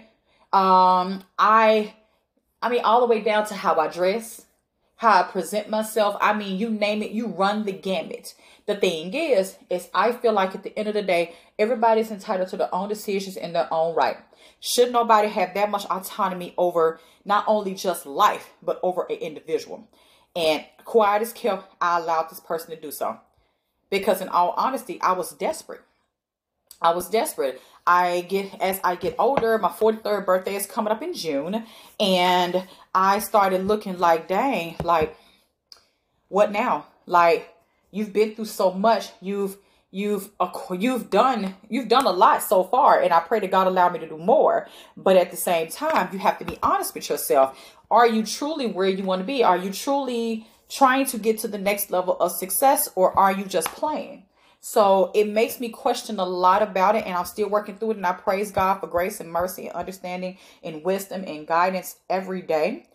Um, 0.52 1.24
I, 1.38 1.94
I 2.60 2.68
mean, 2.68 2.82
all 2.84 3.00
the 3.00 3.06
way 3.06 3.22
down 3.22 3.46
to 3.46 3.54
how 3.54 3.76
I 3.76 3.88
dress, 3.88 4.44
how 4.96 5.20
I 5.20 5.22
present 5.24 5.68
myself. 5.68 6.16
I 6.20 6.32
mean, 6.32 6.58
you 6.58 6.70
name 6.70 7.02
it, 7.02 7.10
you 7.10 7.26
run 7.26 7.64
the 7.64 7.72
gamut. 7.72 8.34
The 8.66 8.76
thing 8.76 9.12
is, 9.12 9.56
is 9.68 9.88
I 9.92 10.12
feel 10.12 10.32
like 10.32 10.54
at 10.54 10.62
the 10.62 10.76
end 10.78 10.88
of 10.88 10.94
the 10.94 11.02
day, 11.02 11.34
everybody's 11.58 12.10
entitled 12.10 12.48
to 12.48 12.56
their 12.56 12.74
own 12.74 12.88
decisions 12.88 13.36
in 13.36 13.52
their 13.52 13.72
own 13.72 13.94
right. 13.94 14.16
Should 14.60 14.92
nobody 14.92 15.28
have 15.28 15.54
that 15.54 15.70
much 15.70 15.84
autonomy 15.86 16.54
over 16.56 17.00
not 17.24 17.44
only 17.46 17.74
just 17.74 18.06
life, 18.06 18.50
but 18.62 18.80
over 18.82 19.04
an 19.10 19.16
individual? 19.16 19.88
And 20.36 20.64
quiet 20.84 21.22
as 21.22 21.32
kept, 21.32 21.72
I 21.80 21.98
allowed 21.98 22.30
this 22.30 22.40
person 22.40 22.70
to 22.70 22.80
do 22.80 22.90
so. 22.90 23.18
Because 23.90 24.20
in 24.20 24.28
all 24.28 24.54
honesty, 24.56 25.00
I 25.00 25.12
was 25.12 25.32
desperate. 25.32 25.82
I 26.80 26.92
was 26.92 27.08
desperate. 27.08 27.60
I 27.86 28.22
get 28.22 28.60
as 28.60 28.80
I 28.82 28.96
get 28.96 29.14
older, 29.18 29.58
my 29.58 29.68
43rd 29.68 30.24
birthday 30.24 30.56
is 30.56 30.66
coming 30.66 30.92
up 30.92 31.02
in 31.02 31.14
June, 31.14 31.64
and 32.00 32.66
I 32.94 33.18
started 33.18 33.66
looking 33.66 33.98
like, 33.98 34.28
dang, 34.28 34.76
like 34.82 35.16
what 36.28 36.50
now? 36.50 36.86
Like 37.06 37.54
you've 37.90 38.12
been 38.12 38.34
through 38.34 38.46
so 38.46 38.72
much. 38.72 39.10
You've 39.20 39.56
you've 39.94 40.28
you've 40.76 41.08
done 41.08 41.54
you've 41.70 41.86
done 41.86 42.04
a 42.04 42.10
lot 42.10 42.42
so 42.42 42.64
far 42.64 43.00
and 43.00 43.12
i 43.12 43.20
pray 43.20 43.38
that 43.38 43.52
god 43.52 43.68
allow 43.68 43.88
me 43.88 44.00
to 44.00 44.08
do 44.08 44.18
more 44.18 44.66
but 44.96 45.16
at 45.16 45.30
the 45.30 45.36
same 45.36 45.68
time 45.68 46.08
you 46.12 46.18
have 46.18 46.36
to 46.36 46.44
be 46.44 46.58
honest 46.64 46.92
with 46.94 47.08
yourself 47.08 47.56
are 47.92 48.08
you 48.08 48.26
truly 48.26 48.66
where 48.66 48.88
you 48.88 49.04
want 49.04 49.20
to 49.20 49.24
be 49.24 49.44
are 49.44 49.56
you 49.56 49.70
truly 49.72 50.48
trying 50.68 51.06
to 51.06 51.16
get 51.16 51.38
to 51.38 51.46
the 51.46 51.58
next 51.58 51.92
level 51.92 52.18
of 52.18 52.32
success 52.32 52.88
or 52.96 53.16
are 53.16 53.30
you 53.30 53.44
just 53.44 53.68
playing 53.68 54.23
so 54.66 55.10
it 55.12 55.28
makes 55.28 55.60
me 55.60 55.68
question 55.68 56.18
a 56.18 56.24
lot 56.24 56.62
about 56.62 56.96
it, 56.96 57.04
and 57.04 57.14
I'm 57.14 57.26
still 57.26 57.50
working 57.50 57.76
through 57.76 57.90
it. 57.90 57.96
And 57.98 58.06
I 58.06 58.12
praise 58.12 58.50
God 58.50 58.80
for 58.80 58.86
grace 58.86 59.20
and 59.20 59.30
mercy 59.30 59.66
and 59.66 59.76
understanding 59.76 60.38
and 60.62 60.82
wisdom 60.82 61.22
and 61.26 61.46
guidance 61.46 61.96
every 62.08 62.40
day. 62.40 62.86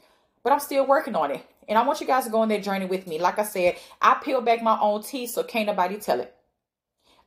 But 0.43 0.51
I'm 0.51 0.61
still 0.61 0.87
working 0.87 1.15
on 1.15 1.29
it. 1.29 1.45
And 1.67 1.77
I 1.77 1.85
want 1.85 2.01
you 2.01 2.07
guys 2.07 2.23
to 2.23 2.31
go 2.31 2.41
on 2.41 2.49
that 2.49 2.63
journey 2.63 2.87
with 2.87 3.05
me. 3.05 3.19
Like 3.19 3.37
I 3.37 3.43
said, 3.43 3.75
I 4.01 4.15
peel 4.15 4.41
back 4.41 4.63
my 4.63 4.79
own 4.79 5.03
teeth 5.03 5.29
so 5.29 5.43
can't 5.43 5.67
nobody 5.67 5.97
tell 5.97 6.19
it. 6.19 6.33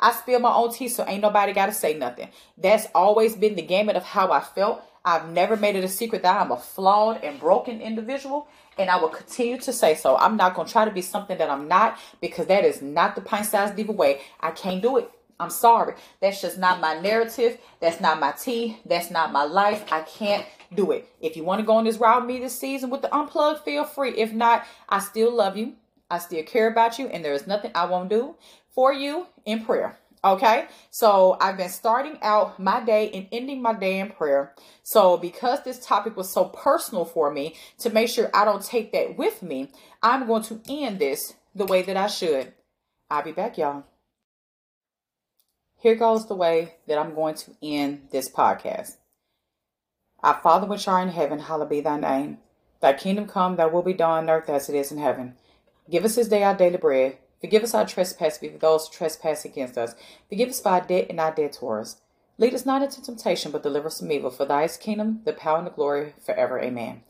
I 0.00 0.10
spill 0.10 0.40
my 0.40 0.52
own 0.52 0.72
tea, 0.72 0.88
so 0.88 1.06
ain't 1.06 1.22
nobody 1.22 1.52
got 1.52 1.66
to 1.66 1.72
say 1.72 1.94
nothing. 1.94 2.28
That's 2.58 2.88
always 2.96 3.36
been 3.36 3.54
the 3.54 3.62
gamut 3.62 3.94
of 3.94 4.02
how 4.02 4.32
I 4.32 4.40
felt. 4.40 4.82
I've 5.04 5.28
never 5.30 5.56
made 5.56 5.76
it 5.76 5.84
a 5.84 5.88
secret 5.88 6.22
that 6.22 6.40
I'm 6.40 6.52
a 6.52 6.56
flawed 6.56 7.22
and 7.24 7.40
broken 7.40 7.80
individual, 7.80 8.46
and 8.78 8.88
I 8.88 8.96
will 8.96 9.08
continue 9.08 9.58
to 9.58 9.72
say 9.72 9.94
so. 9.94 10.16
I'm 10.16 10.36
not 10.36 10.54
going 10.54 10.66
to 10.66 10.72
try 10.72 10.84
to 10.84 10.90
be 10.90 11.02
something 11.02 11.38
that 11.38 11.50
I'm 11.50 11.68
not 11.68 11.98
because 12.20 12.46
that 12.46 12.64
is 12.64 12.82
not 12.82 13.14
the 13.14 13.20
pint 13.20 13.46
size 13.46 13.74
diva 13.74 13.92
way. 13.92 14.20
I 14.40 14.52
can't 14.52 14.80
do 14.80 14.96
it. 14.98 15.10
I'm 15.40 15.50
sorry. 15.50 15.94
That's 16.20 16.40
just 16.40 16.56
not 16.56 16.80
my 16.80 16.94
narrative. 17.00 17.58
That's 17.80 18.00
not 18.00 18.20
my 18.20 18.32
tea. 18.32 18.78
That's 18.86 19.10
not 19.10 19.32
my 19.32 19.42
life. 19.42 19.84
I 19.92 20.02
can't 20.02 20.46
do 20.72 20.92
it. 20.92 21.08
If 21.20 21.36
you 21.36 21.42
want 21.42 21.60
to 21.60 21.66
go 21.66 21.74
on 21.74 21.84
this 21.84 21.98
route 21.98 22.22
with 22.22 22.28
me 22.28 22.38
this 22.38 22.56
season 22.56 22.90
with 22.90 23.02
the 23.02 23.08
unplug, 23.08 23.64
feel 23.64 23.84
free. 23.84 24.12
If 24.12 24.32
not, 24.32 24.64
I 24.88 25.00
still 25.00 25.34
love 25.34 25.56
you. 25.56 25.74
I 26.08 26.18
still 26.18 26.44
care 26.44 26.68
about 26.68 26.98
you, 26.98 27.08
and 27.08 27.24
there 27.24 27.32
is 27.32 27.46
nothing 27.46 27.72
I 27.74 27.86
won't 27.86 28.10
do 28.10 28.36
for 28.70 28.92
you 28.92 29.26
in 29.44 29.64
prayer. 29.64 29.98
Okay, 30.24 30.66
so 30.90 31.36
I've 31.40 31.56
been 31.56 31.68
starting 31.68 32.16
out 32.22 32.60
my 32.60 32.80
day 32.80 33.10
and 33.10 33.26
ending 33.32 33.60
my 33.60 33.72
day 33.72 33.98
in 33.98 34.10
prayer. 34.10 34.54
So, 34.84 35.16
because 35.16 35.64
this 35.64 35.84
topic 35.84 36.16
was 36.16 36.32
so 36.32 36.44
personal 36.44 37.04
for 37.04 37.32
me, 37.32 37.56
to 37.78 37.90
make 37.90 38.08
sure 38.08 38.30
I 38.32 38.44
don't 38.44 38.64
take 38.64 38.92
that 38.92 39.18
with 39.18 39.42
me, 39.42 39.70
I'm 40.00 40.28
going 40.28 40.44
to 40.44 40.60
end 40.68 41.00
this 41.00 41.34
the 41.56 41.66
way 41.66 41.82
that 41.82 41.96
I 41.96 42.06
should. 42.06 42.52
I'll 43.10 43.24
be 43.24 43.32
back, 43.32 43.58
y'all. 43.58 43.82
Here 45.80 45.96
goes 45.96 46.28
the 46.28 46.36
way 46.36 46.74
that 46.86 46.98
I'm 46.98 47.16
going 47.16 47.34
to 47.34 47.56
end 47.60 48.02
this 48.12 48.30
podcast. 48.30 48.98
Our 50.22 50.38
Father 50.40 50.68
which 50.68 50.86
art 50.86 51.08
in 51.08 51.14
heaven, 51.14 51.40
hallowed 51.40 51.70
be 51.70 51.80
thy 51.80 51.98
name. 51.98 52.38
Thy 52.80 52.92
kingdom 52.92 53.26
come, 53.26 53.56
thy 53.56 53.66
will 53.66 53.82
be 53.82 53.92
done 53.92 54.24
on 54.24 54.30
earth 54.30 54.48
as 54.48 54.68
it 54.68 54.76
is 54.76 54.92
in 54.92 54.98
heaven. 54.98 55.34
Give 55.90 56.04
us 56.04 56.14
this 56.14 56.28
day 56.28 56.44
our 56.44 56.54
daily 56.54 56.76
bread 56.76 57.18
Forgive 57.42 57.64
us 57.64 57.74
our 57.74 57.84
trespass, 57.84 58.38
for 58.38 58.46
those 58.46 58.86
who 58.86 58.94
trespass 58.94 59.44
against 59.44 59.76
us. 59.76 59.94
Forgive 60.30 60.48
us 60.48 60.62
our 60.64 60.80
debt 60.80 61.08
and 61.10 61.20
our 61.20 61.34
debtors. 61.34 61.96
Lead 62.38 62.54
us 62.54 62.64
not 62.64 62.82
into 62.82 63.02
temptation, 63.02 63.52
but 63.52 63.62
deliver 63.62 63.88
us 63.88 63.98
from 63.98 64.10
evil. 64.10 64.30
For 64.30 64.46
thy 64.46 64.62
is 64.62 64.76
kingdom, 64.76 65.20
the 65.24 65.32
power, 65.32 65.58
and 65.58 65.66
the 65.66 65.70
glory 65.70 66.14
forever. 66.24 66.60
Amen. 66.60 67.02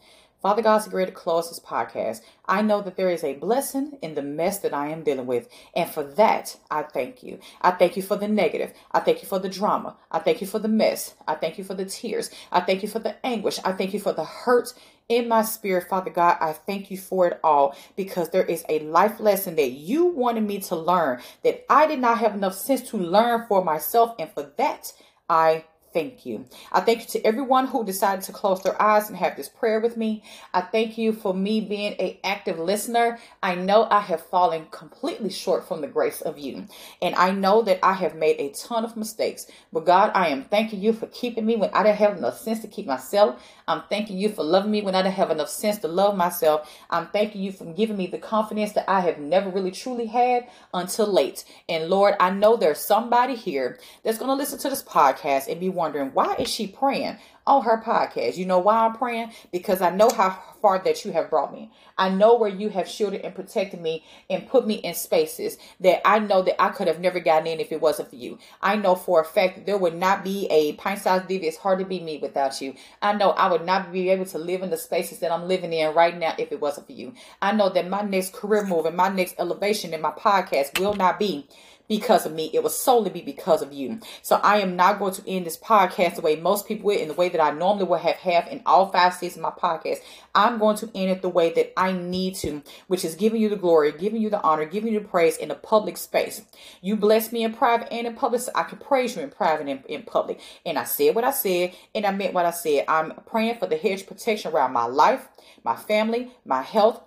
Father 0.43 0.61
God's 0.61 0.89
great 0.89 1.07
to 1.07 1.13
close 1.13 1.49
this 1.49 1.61
podcast. 1.61 2.21
I 2.47 2.63
know 2.63 2.83
that 2.83 2.97
there 2.97 3.11
is 3.11 3.23
a 3.23 3.35
blessing 3.35 3.97
in 4.03 4.17
the 4.17 4.23
mess 4.23 4.59
that 4.59 4.75
I 4.75 4.89
am 4.89 5.05
dealing 5.05 5.27
with. 5.27 5.49
And 5.77 5.89
for 5.89 6.03
that, 6.03 6.57
I 6.69 6.83
thank 6.83 7.23
you. 7.23 7.39
I 7.61 7.71
thank 7.71 7.97
you 7.97 8.03
for 8.03 8.17
the 8.17 8.27
negative. 8.27 8.73
I 8.91 8.99
thank 8.99 9.23
you 9.23 9.29
for 9.29 9.39
the 9.39 9.49
drama. 9.49 9.97
I 10.11 10.19
thank 10.19 10.41
you 10.41 10.49
for 10.49 10.59
the 10.59 10.67
mess. 10.67 11.15
I 11.29 11.37
thank 11.37 11.59
you 11.59 11.65
for 11.65 11.75
the 11.75 11.85
tears. 11.85 12.29
I 12.51 12.61
thank 12.61 12.83
you 12.83 12.89
for 12.89 12.99
the 12.99 13.25
anguish. 13.25 13.61
I 13.65 13.71
thank 13.71 13.95
you 13.95 14.01
for 14.01 14.13
the 14.13 14.25
hurt 14.25 14.75
in 15.09 15.29
my 15.29 15.43
spirit, 15.43 15.89
Father 15.89 16.11
God. 16.11 16.39
I 16.41 16.53
thank 16.53 16.91
you 16.91 16.99
for 16.99 17.29
it 17.29 17.41
all 17.45 17.77
because 17.95 18.31
there 18.31 18.45
is 18.45 18.65
a 18.69 18.81
life 18.81 19.21
lesson 19.21 19.55
that 19.57 19.71
you 19.71 20.07
wanted 20.07 20.43
me 20.43 20.59
to 20.63 20.75
learn 20.75 21.21
that 21.45 21.65
I 21.71 21.87
did 21.87 22.01
not 22.01 22.19
have 22.19 22.35
enough 22.35 22.57
sense 22.57 22.83
to 22.91 22.97
learn 22.97 23.47
for 23.47 23.65
myself. 23.65 24.17
And 24.19 24.29
for 24.33 24.53
that, 24.57 24.93
I 25.29 25.65
thank 25.93 26.27
you. 26.27 26.47
I 26.73 26.81
thank 26.81 27.01
you 27.01 27.07
to 27.07 27.27
everyone 27.27 27.67
who 27.67 27.85
decided 27.85 28.25
to 28.25 28.33
close 28.33 28.63
their 28.63 28.81
eyes 28.81 29.09
and 29.09 29.17
have 29.17 29.37
this 29.37 29.49
prayer 29.49 29.81
with 29.81 29.97
me. 29.97 30.23
I 30.53 30.63
thank 30.63 30.99
you 30.99 31.13
for 31.13 31.35
me 31.35 31.61
being 31.61 31.93
a 31.99 32.19
active 32.25 32.59
listener. 32.59 33.19
I 33.43 33.55
know 33.55 33.87
I 33.91 34.01
have 34.01 34.25
fallen 34.27 34.67
completely 34.71 35.31
short 35.31 35.67
from 35.67 35.81
the 35.81 35.87
grace 35.87 36.21
of 36.21 36.39
you. 36.39 36.67
And 37.01 37.15
I 37.15 37.31
know 37.31 37.63
that 37.63 37.81
I 37.83 37.93
have 37.95 38.15
made 38.15 38.37
a 38.39 38.51
ton 38.51 38.85
of 38.85 38.97
mistakes. 38.97 39.47
But 39.73 39.87
God, 39.87 40.13
I 40.15 40.29
am 40.29 40.45
thanking 40.45 40.81
you 40.81 40.93
for 40.93 41.07
keeping 41.07 41.47
me 41.47 41.57
when 41.57 41.71
I 41.71 41.83
didn't 41.83 41.99
have 41.99 42.17
enough 42.17 42.39
sense 42.39 42.61
to 42.61 42.69
keep 42.69 42.87
myself. 42.87 43.43
I'm 43.69 43.83
thanking 43.89 44.19
you 44.19 44.29
for 44.29 44.43
loving 44.43 44.71
me 44.71 44.83
when 44.83 44.95
I 44.95 45.03
didn't 45.03 45.15
have 45.15 45.31
enough 45.31 45.49
sense 45.49 45.79
to 45.79 45.89
love 45.89 46.17
myself. 46.17 46.71
I'm 46.91 47.09
thanking 47.09 47.43
you 47.43 47.53
for 47.53 47.65
giving 47.73 47.97
me 47.97 48.07
the 48.07 48.19
confidence 48.19 48.73
that 48.73 48.91
I 48.91 49.01
have 49.01 49.19
never 49.19 49.51
really 49.51 49.71
truly 49.71 50.07
had 50.07 50.49
until 50.75 51.07
late. 51.07 51.45
And 51.69 51.89
Lord, 51.89 52.15
I 52.21 52.31
know 52.31 52.57
there's 52.57 52.85
somebody 52.85 53.35
here 53.35 53.79
that's 54.05 54.19
going 54.19 54.29
to 54.29 54.35
listen 54.35 54.59
to 54.61 54.69
this 54.69 54.83
podcast 54.83 55.49
and 55.49 55.61
be 55.61 55.69
wondering, 55.83 56.11
why 56.15 56.37
is 56.39 56.49
she 56.49 56.67
praying? 56.67 57.19
on 57.47 57.65
her 57.65 57.83
podcast. 57.83 58.37
You 58.37 58.47
know 58.47 58.59
why 58.59 58.87
I'm 58.87 58.95
praying? 58.95 59.33
Because 59.51 59.83
I 59.83 59.91
know 59.91 60.09
how 60.11 60.39
far 60.61 60.79
that 60.85 61.05
you 61.05 61.13
have 61.13 61.29
brought 61.29 61.53
me. 61.53 61.73
I 61.99 62.09
know 62.09 62.37
where 62.37 62.49
you 62.49 62.69
have 62.71 62.89
shielded 62.89 63.23
and 63.23 63.35
protected 63.35 63.81
me 63.81 64.05
and 64.31 64.49
put 64.49 64.67
me 64.67 64.75
in 64.75 64.95
spaces 64.95 65.59
that 65.81 66.07
I 66.07 66.21
know 66.21 66.43
that 66.43 66.61
I 66.63 66.69
could 66.69 66.87
have 66.87 67.01
never 67.01 67.19
gotten 67.19 67.49
in 67.49 67.61
if 67.61 67.73
it 67.73 67.81
wasn't 67.81 68.11
for 68.11 68.17
you. 68.17 68.39
I 68.61 68.77
know 68.77 68.95
for 68.95 69.21
a 69.21 69.25
fact 69.25 69.57
that 69.57 69.67
there 69.67 69.79
would 69.79 69.97
not 69.97 70.23
be 70.23 70.47
a 70.51 70.75
pint 70.75 71.01
sized 71.01 71.27
diva. 71.27 71.47
It's 71.47 71.57
hard 71.57 71.81
to 71.81 71.85
be 71.85 72.01
me 72.01 72.19
without 72.19 72.61
you. 72.61 72.75
I 73.01 73.15
know 73.15 73.31
I 73.31 73.51
would 73.51 73.67
not 73.67 73.93
be 73.93 74.11
able 74.11 74.27
to 74.27 74.39
live 74.39 74.63
in 74.63 74.71
the 74.71 74.79
spaces 74.79 75.19
that 75.19 75.33
I'm 75.33 75.49
living 75.49 75.73
in 75.73 75.95
right 75.95 76.17
now 76.17 76.35
if 76.39 76.53
it 76.53 76.61
wasn't 76.61 76.87
for 76.87 76.93
you. 76.93 77.15
I 77.41 77.53
know 77.53 77.69
that 77.71 77.89
my 77.89 78.03
next 78.03 78.33
career 78.33 78.65
move 78.65 78.87
and 78.87 78.97
my 78.97 79.09
next 79.09 79.35
elevation 79.39 79.95
in 79.95 80.01
my 80.01 80.13
podcast 80.13 80.79
will 80.79 80.95
not 80.95 81.19
be 81.19 81.49
because 81.89 82.27
of 82.27 82.33
me. 82.33 82.51
It 82.53 82.63
will 82.63 82.71
solely 82.71 83.11
be 83.11 83.23
because 83.23 83.63
of 83.63 83.73
you. 83.73 84.01
So 84.23 84.37
I 84.37 84.59
am 84.59 84.77
not 84.77 84.99
going 84.99 85.15
to 85.15 85.31
end 85.31 85.47
this 85.47 85.59
podcast 85.59 86.17
the 86.17 86.23
way 86.23 86.37
most 86.37 86.67
people 86.67 86.87
would, 86.87 87.01
in 87.01 87.09
the 87.09 87.15
way 87.15 87.29
that 87.29 87.41
I 87.41 87.51
normally 87.51 87.85
would 87.85 88.01
have 88.01 88.17
have 88.17 88.49
in 88.49 88.63
all 88.67 88.91
five 88.91 89.15
seasons 89.15 89.45
of 89.45 89.55
my 89.55 89.71
podcast. 89.71 89.99
I'm 90.35 90.59
going 90.59 90.77
to 90.79 90.91
end 90.95 91.11
it 91.11 91.23
the 91.23 91.29
way 91.29 91.53
that 91.53 91.79
I 91.79 91.93
need 91.93 92.37
to, 92.37 92.63
which 92.87 93.05
is 93.05 93.15
giving 93.15 93.41
you 93.41 93.49
the 93.49 93.57
glory, 93.57 93.93
giving 93.93 94.23
you 94.23 94.31
the 94.31 94.43
honor, 94.43 94.65
giving 94.65 94.93
you 94.93 95.01
the 95.01 95.09
praise 95.09 95.37
in 95.37 95.51
a 95.51 95.55
public 95.55 95.97
space. 95.97 96.43
You 96.81 96.97
bless 96.97 97.33
me 97.33 97.45
in 97.45 97.53
private 97.53 97.93
and 97.93 98.07
in 98.07 98.15
public, 98.15 98.41
so 98.41 98.53
I 98.55 98.63
can 98.63 98.79
praise 98.79 99.17
you 99.17 99.23
in 99.23 99.31
private 99.31 99.69
and 99.69 99.85
in 99.87 100.03
public. 100.03 100.41
And 100.65 100.79
I 100.79 100.85
said 100.85 101.15
what 101.15 101.25
I 101.25 101.33
said, 101.33 101.75
and 101.95 102.07
I 102.07 102.13
meant 102.13 102.35
what 102.35 102.47
I 102.47 102.51
said. 102.51 102.85
I'm 102.89 103.13
praying 103.27 103.59
for 103.59 103.67
the 103.67 103.77
hedge 103.77 104.07
protection 104.07 104.53
around 104.53 104.73
my 104.73 104.87
life, 104.87 105.29
my 105.65 105.77
family, 105.77 106.33
my 106.45 106.63
health, 106.63 107.01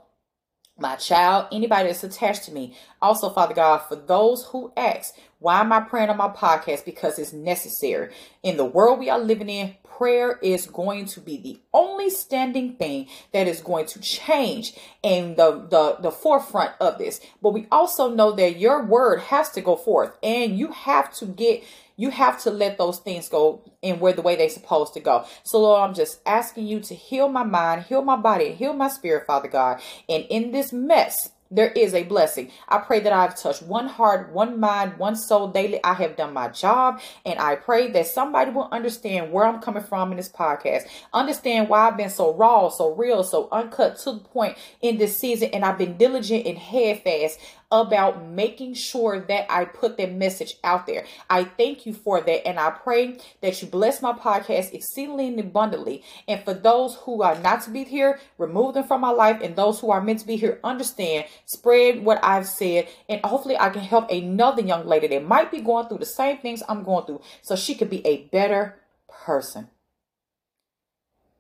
my 0.78 0.96
child, 0.96 1.48
anybody 1.52 1.88
that's 1.88 2.04
attached 2.04 2.44
to 2.44 2.52
me. 2.52 2.76
Also, 3.02 3.30
Father 3.30 3.54
God, 3.54 3.80
for 3.80 3.96
those 3.96 4.46
who 4.46 4.74
ask, 4.76 5.16
why 5.40 5.62
am 5.62 5.72
I 5.72 5.80
praying 5.80 6.10
on 6.10 6.18
my 6.18 6.28
podcast? 6.28 6.84
Because 6.84 7.18
it's 7.18 7.34
necessary. 7.34 8.14
In 8.44 8.58
the 8.58 8.66
world 8.66 9.00
we 9.00 9.10
are 9.10 9.20
living 9.20 9.50
in, 9.50 9.76
prayer 9.98 10.40
is 10.42 10.68
going 10.68 11.06
to 11.06 11.20
be 11.20 11.38
the 11.38 11.60
only 11.74 12.10
standing 12.10 12.76
thing 12.76 13.08
that 13.32 13.48
is 13.48 13.62
going 13.62 13.86
to 13.88 14.00
change 14.00 14.74
in 15.04 15.36
the, 15.36 15.66
the, 15.70 15.98
the 16.02 16.12
forefront 16.12 16.72
of 16.80 16.98
this. 16.98 17.22
But 17.42 17.52
we 17.52 17.68
also 17.72 18.14
know 18.14 18.32
that 18.34 18.60
your 18.60 18.84
word 18.84 19.22
has 19.22 19.50
to 19.52 19.62
go 19.62 19.76
forth 19.76 20.18
and 20.22 20.58
you 20.58 20.72
have 20.72 21.14
to 21.16 21.26
get 21.26 21.64
you 21.98 22.10
have 22.10 22.42
to 22.44 22.52
let 22.52 22.78
those 22.78 23.00
things 23.00 23.30
go 23.30 23.62
in 23.82 24.00
where 24.00 24.12
the 24.12 24.22
way 24.22 24.36
they're 24.36 24.50
supposed 24.50 24.94
to 24.94 25.00
go. 25.00 25.26
So, 25.44 25.62
Lord, 25.62 25.82
I'm 25.82 25.96
just 25.96 26.20
asking 26.26 26.68
you 26.68 26.80
to 26.82 26.94
heal 26.94 27.30
my 27.30 27.44
mind, 27.44 27.84
heal 27.84 28.02
my 28.02 28.18
body, 28.18 28.52
heal 28.52 28.74
my 28.74 28.90
spirit, 28.90 29.26
Father 29.26 29.48
God. 29.48 29.80
And 30.10 30.26
in 30.30 30.52
this 30.52 30.74
mess, 30.74 31.32
there 31.56 31.72
is 31.72 31.94
a 31.94 32.04
blessing. 32.04 32.52
I 32.68 32.80
pray 32.80 33.00
that 33.00 33.14
I've 33.14 33.36
touched 33.36 33.64
one 33.64 33.88
heart, 33.88 34.32
one 34.32 34.60
mind, 34.60 34.98
one 34.98 35.16
soul 35.16 35.48
daily. 35.48 35.84
I 35.84 35.94
have 35.94 36.16
done 36.16 36.34
my 36.34 36.50
job. 36.50 37.00
And 37.26 37.40
I 37.40 37.56
pray 37.56 37.90
that 37.92 38.08
somebody 38.08 38.52
will 38.52 38.70
understand 38.72 39.32
where 39.32 39.46
I'm 39.46 39.62
coming 39.62 39.84
from 39.84 40.12
in 40.12 40.18
this 40.18 40.30
podcast. 40.30 40.84
Understand 41.14 41.70
why 41.70 41.88
I've 41.88 41.98
been 41.98 42.10
so 42.10 42.34
raw, 42.34 42.70
so 42.70 42.94
real, 42.94 43.24
so 43.24 43.48
uncut 43.52 43.98
to 44.00 44.14
the 44.14 44.20
point 44.20 44.58
in 44.82 44.98
this 44.98 45.18
season. 45.18 45.50
And 45.54 45.64
I've 45.64 45.78
been 45.78 45.98
diligent 45.98 46.46
and 46.46 46.58
headfast 46.58 47.40
about 47.72 48.26
making 48.26 48.74
sure 48.74 49.20
that 49.20 49.52
I 49.52 49.66
put 49.66 49.98
that 49.98 50.14
message 50.14 50.56
out 50.64 50.86
there. 50.86 51.06
I 51.30 51.44
thank 51.44 51.86
you 51.86 51.94
for 51.94 52.22
that. 52.22 52.48
And 52.48 52.60
I 52.60 52.70
pray 52.70 53.18
that 53.42 53.62
you 53.62 53.68
bless 53.68 54.02
my 54.02 54.14
podcast 54.14 54.74
exceedingly 54.74 55.28
and 55.28 55.40
abundantly. 55.40 56.04
And 56.28 56.44
for 56.44 56.54
those 56.54 56.96
who 56.96 57.22
are 57.22 57.38
not 57.40 57.62
to 57.64 57.72
be 57.72 57.84
here, 57.84 58.20
remove 58.38 58.76
them 58.76 58.86
from 58.86 59.02
my 59.02 59.12
life. 59.12 59.42
And 59.42 59.56
those 59.56 59.80
who 59.80 59.92
are 59.92 60.02
meant 60.02 60.20
to 60.20 60.28
be 60.28 60.36
here, 60.36 60.60
understand, 60.64 61.26
spread 61.46 62.04
what 62.04 62.24
I've 62.24 62.48
said. 62.48 62.88
And 63.10 63.22
hopefully 63.24 63.58
I 63.58 63.70
can 63.70 63.82
help 63.82 64.10
another 64.10 64.62
young 64.62 64.86
lady 64.86 65.08
that 65.08 65.26
might 65.26 65.52
be 65.52 65.62
going 65.62 65.88
through 65.88 66.00
the 66.00 66.06
same 66.06 66.38
things 66.38 66.64
I'm 66.68 66.84
going 66.84 67.06
through 67.06 67.22
so 67.42 67.56
she 67.56 67.76
could 67.76 67.90
be 67.90 68.06
a 68.06 68.24
better 68.26 68.80
person. 69.08 69.70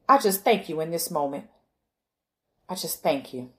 I 0.07 0.17
just 0.19 0.43
thank 0.43 0.69
you 0.69 0.81
in 0.81 0.91
this 0.91 1.09
moment. 1.09 1.45
I 2.69 2.75
just 2.75 3.01
thank 3.01 3.33
you. 3.33 3.51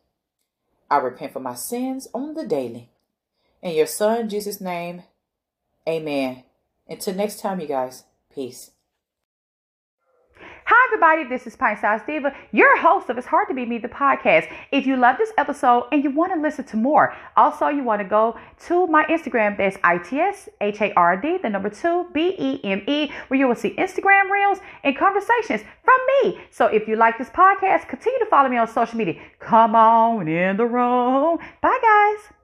I 0.91 0.99
repent 0.99 1.33
for 1.33 1.41
my 1.41 1.55
sins 1.55 2.09
on 2.15 2.35
the 2.35 2.47
daily. 2.47 2.91
In 3.63 3.75
your 3.75 3.87
son 3.87 4.29
Jesus' 4.29 4.61
name, 4.61 5.03
amen. 5.89 6.45
Until 6.89 7.15
next 7.15 7.41
time, 7.41 7.61
you 7.61 7.67
guys, 7.67 8.05
peace. 8.33 8.71
Hi, 10.69 10.89
everybody. 10.89 11.29
This 11.29 11.47
is 11.47 11.55
Pint 11.55 11.79
Size 11.79 12.01
Diva, 12.05 12.35
your 12.51 12.77
host 12.79 13.09
of 13.09 13.17
It's 13.17 13.27
Hard 13.29 13.47
to 13.47 13.55
Be 13.55 13.65
Me, 13.65 13.79
the 13.79 13.87
podcast. 13.87 14.53
If 14.73 14.85
you 14.85 14.97
love 14.97 15.17
this 15.17 15.31
episode 15.39 15.87
and 15.93 16.03
you 16.03 16.11
want 16.11 16.35
to 16.35 16.41
listen 16.41 16.65
to 16.65 16.77
more, 16.77 17.15
also 17.37 17.69
you 17.69 17.85
want 17.85 18.03
to 18.03 18.09
go 18.09 18.37
to 18.67 18.89
my 18.89 19.05
Instagram. 19.05 19.57
That's 19.57 19.77
ITS 19.85 20.49
H 20.61 20.81
A 20.81 20.93
R 20.95 21.17
D, 21.19 21.39
the 21.41 21.51
number 21.51 21.71
two 21.71 22.09
B 22.13 22.35
E 22.37 22.61
M 22.65 22.83
E, 22.89 23.13
where 23.29 23.39
you 23.39 23.47
will 23.47 23.55
see 23.55 23.77
Instagram 23.77 24.29
reels 24.29 24.59
and 24.83 24.97
conversations 24.97 25.61
from 25.85 25.99
me. 26.25 26.41
So 26.51 26.67
if 26.67 26.89
you 26.89 26.97
like 26.97 27.17
this 27.17 27.31
podcast, 27.31 27.87
continue 27.87 28.19
to 28.19 28.27
follow 28.27 28.49
me 28.49 28.57
on 28.57 28.67
social 28.67 28.99
media. 28.99 29.23
Come 29.39 29.77
on 29.77 30.27
in 30.27 30.57
the 30.57 30.67
room. 30.67 31.39
Bye, 31.61 31.79
guys. 31.81 32.36